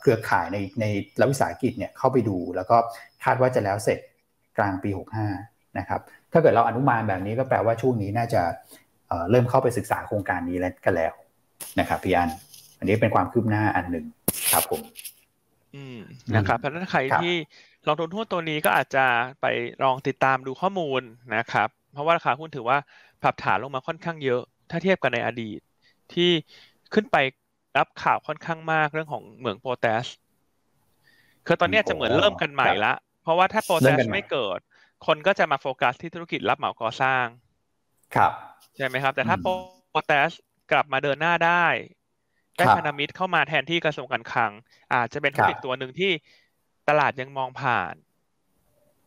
[0.01, 0.85] เครือข่ายในใน
[1.21, 2.77] รัฐวิสาหกิจเนี่ยเข้าไปดู แล้วก็
[3.25, 3.99] คาดว่าจะแล้วเสร็จ
[4.59, 4.91] กลางปี
[5.35, 6.01] 65 นะครับ
[6.33, 8.43] ถ้าเกิดเราอนุมานแบบนี้ก็แปลว่าช่วงนี้น่าจะ
[9.31, 11.13] เริ่มเข้าไปศึกษาโครงการนี้แล้วกันแล้ว
[11.81, 12.31] นะครับพี่อัน
[12.79, 14.05] อันนี้เป็นความคืบหน้าอันหนึ่ง
[14.53, 14.81] ครับผม
[15.75, 15.99] อืม
[16.37, 17.35] นะครับเพราะนั้นใครที่
[17.87, 19.05] ลองทุนหุ้นตัวนี้ก็อาจจะ
[19.41, 19.47] ไป
[19.85, 21.03] ลองติดตามดูข้อมูล
[21.37, 22.79] นะครับ เพราะว่าราคาหุ้นถือว่า
[23.23, 25.61] ปรับฐานลงมาค่อนข้างเยอะ ถ้าเทียบกันในอดีต
[26.13, 26.31] ที่
[26.95, 27.17] ขึ้นไป
[27.79, 30.05] รับข่าวค่อนข้างมากเรื่องของเหมืองโปรแทส
[31.47, 32.93] คือตอนนี้จะเหมือนเริ่มกันใหม่ละ
[33.23, 34.59] เพราะว่าถ้าโปรแทสไม่เกิด
[35.07, 37.27] คนก็จะมาโฟกัสที่ธุรกิจรับเหมาก่อสร้าง
[38.17, 38.33] ครับ
[38.77, 40.29] ใช่ไหมครับ แต่ถ้าโปรแทส
[40.73, 41.67] กลับมาเดินหน้าได้
[42.57, 44.53] ได้พันธมิตรเข้ามาแทนที่กระทรวงการคลัง
[44.95, 46.13] อาจจะเป็นธุรกิจตัวหนึ่งที่
[46.89, 47.95] ตลาดยังมองผ่าน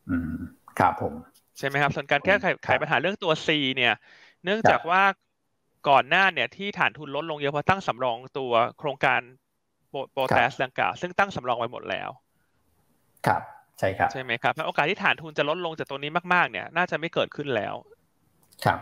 [0.10, 0.34] อืม
[0.80, 1.14] ครับผม
[1.60, 3.94] ใช่ไหมครับส่วนการแก้ไขปัญหาเรื่องตัว C เนี่ย
[4.44, 5.04] เนื่องจากว่า
[5.90, 9.22] ก่อนหน้าเนี่ยที่ฐานทุนลดลงเยอะเพราะตั้งสำรองตัวโครงการ
[10.12, 12.10] โปรแทสดังกล่าวซึ่งตั้งสำรองไว้หมดแล้ว
[13.28, 13.42] ครับ
[13.80, 17.76] ใช่ครับใช่ไหมครับแล้วโอกาสที่ฐานทุนจะลดลงจากตัวนี้มากๆ เนี่ย น่าจะไม่เกิดขึ้นแล้ว
[18.66, 18.80] ครับ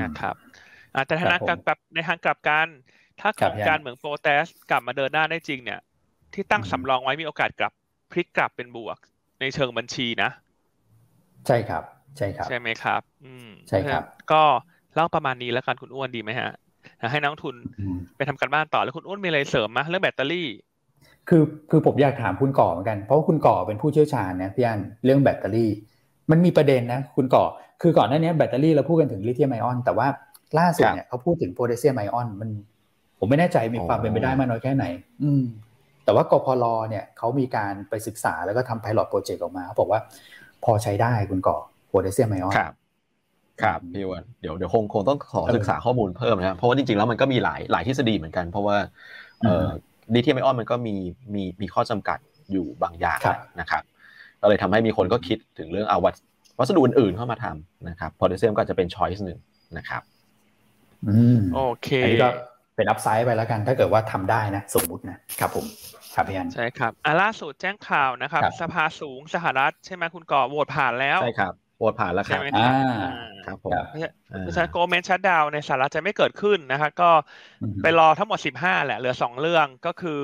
[0.00, 0.34] นะครับ
[1.06, 2.68] แต่ทางกลับในทางกลับกัน
[3.20, 5.80] ถ้าโครงการเหมืองโปรแทสกลับมาเดินหน้าได้จริงเนี่ย
[6.34, 7.72] ที่ตั้งสำรองไว้มีโอกาสกลับ
[8.10, 8.98] พลิกกลับเป็นบวก
[9.40, 10.30] ในเชิงบัญชีนะ
[11.46, 11.82] ใช่ครับ
[12.18, 14.42] ใช่ครับ ใช่ไหมครับ อืมใช่ครับ ก็
[14.94, 16.50] เล่าประมาณนี้แล้วกันคุณอ้วนดีไหมฮะ
[17.10, 17.56] ให้นักลงทุน
[18.16, 20.48] ไปทำการบ้านต่อแล้วคุณอ้วนมีอะไรเสริมมาเรื่องแบตเตอรี่
[21.28, 25.70] คือคือผมอยากถามคุณก่อเหมือนกัน เพราะว่าคุณก่อเป็นผู้เชี่ยวชาญนะพี่อันเรื่องแบตเตอรี่
[26.30, 27.44] มันมีประเด็นนะคุณก่อ
[27.82, 30.06] คือก่อนหน้านี้แบตเตอรี่เราพูดกันถึงลิเธียมไอออน แต่ว่า
[30.58, 32.50] ล่าสุดเนี่ยเขาพูดถึงโพแทสเซียมไอออนมัน
[33.18, 34.84] ผมไม่แน่ใจมีความเป็นไปได้มากน้อยแค่ไหน
[35.22, 35.42] อืม
[36.04, 40.00] แต่ว่ากพลเนี่ยเขามีการไปศึกษาแล้วก็ทำ pilot project ออกมาเขาบอกว่า
[40.64, 41.56] พอใช้ได้คุณก่อ
[41.88, 42.72] โพแทสเซียมไอออนครับ
[43.62, 48.76] ครับพี่วันเดี๋ยวเดี๋ยวคงคงต้องขอศึกษาข้อมูลเพิ่มนะครับเพราะว่าจริงๆแล้วมันก็มีหลายหลายทฤษฎีเหมือนกัน เพราะว่า
[49.40, 49.68] เอ่อ
[50.14, 50.94] ลิเธียมไอออนมันก็มี
[51.34, 52.18] มีมีข้อจำกัด
[52.52, 53.18] อยู่บางอย่าง
[53.60, 53.82] นะครับ
[54.40, 55.98] ก็เลยทำให้มีคนก็คิดถึงเรื่องเอา
[56.58, 59.38] วัสดุอื่นๆเข้ามาทำนะครับโพแทสเซียมก็จะเป็น choice หนึ่ง
[59.76, 60.02] นะครับ
[61.08, 62.28] อืมโอเคอันนี้ก็
[62.76, 65.66] เป็น upside ไปแล้วกัน ถ้าเกิดว่าทำได้นะ สมมุตินะครับผม
[66.14, 72.48] ครับพี่อันใช่ครับอ่าล่าสุดแจ้งข่าวนะครับ สภาสูงสหรัฐใช่ไหมคุณก่อโหวตผ่านแล้วใช่ครับโหวตผ่านแล้วครับใช่ไหม
[73.46, 73.72] ครับผม
[74.40, 77.10] เพราะฉะนั้นโกลเมนชัดดาวในสหรัฐจะไม่เกิดขึ้นนะครับก็
[77.82, 80.22] ไปรอทั้งหมดสิบห้าแหละ เหลือสองเรื่องก็คือ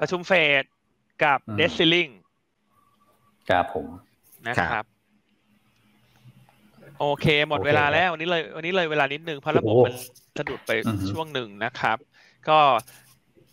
[0.00, 0.64] ประชุมเฟด
[1.24, 2.08] กับเดซซิลิง
[3.50, 3.86] ครับผม
[4.48, 4.84] นะครับ
[7.00, 9.94] โอเค หมดเวลาแล้ววันนี้เลยวันนี้เลยเวลานิดนึงเพราะระบบมัน
[10.38, 10.70] สะดุดไป
[11.10, 11.96] ช่วงหนึ่งนะครับ
[12.48, 12.58] ก็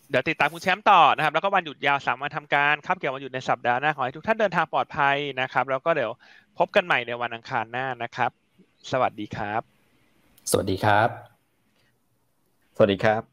[0.10, 6.12] เดี๋ยวติดตามคุณแชมป์ต่อนะครับ แล้วก็วันหยุดยาวสามวันทำการครับเกี่ยววันหยุดในสัปดาห์หน้า ขอให้ทุกท่านเดินทางปลอดภัยนะครับ แล้วก็เดี๋ยว
[6.57, 8.32] พบกันใหม่ในวันอังคารหน้านะครับ
[8.91, 9.62] สวัสดีครับ
[10.51, 11.10] สวัสดีครับ
[12.76, 13.29] สวัสดีครับ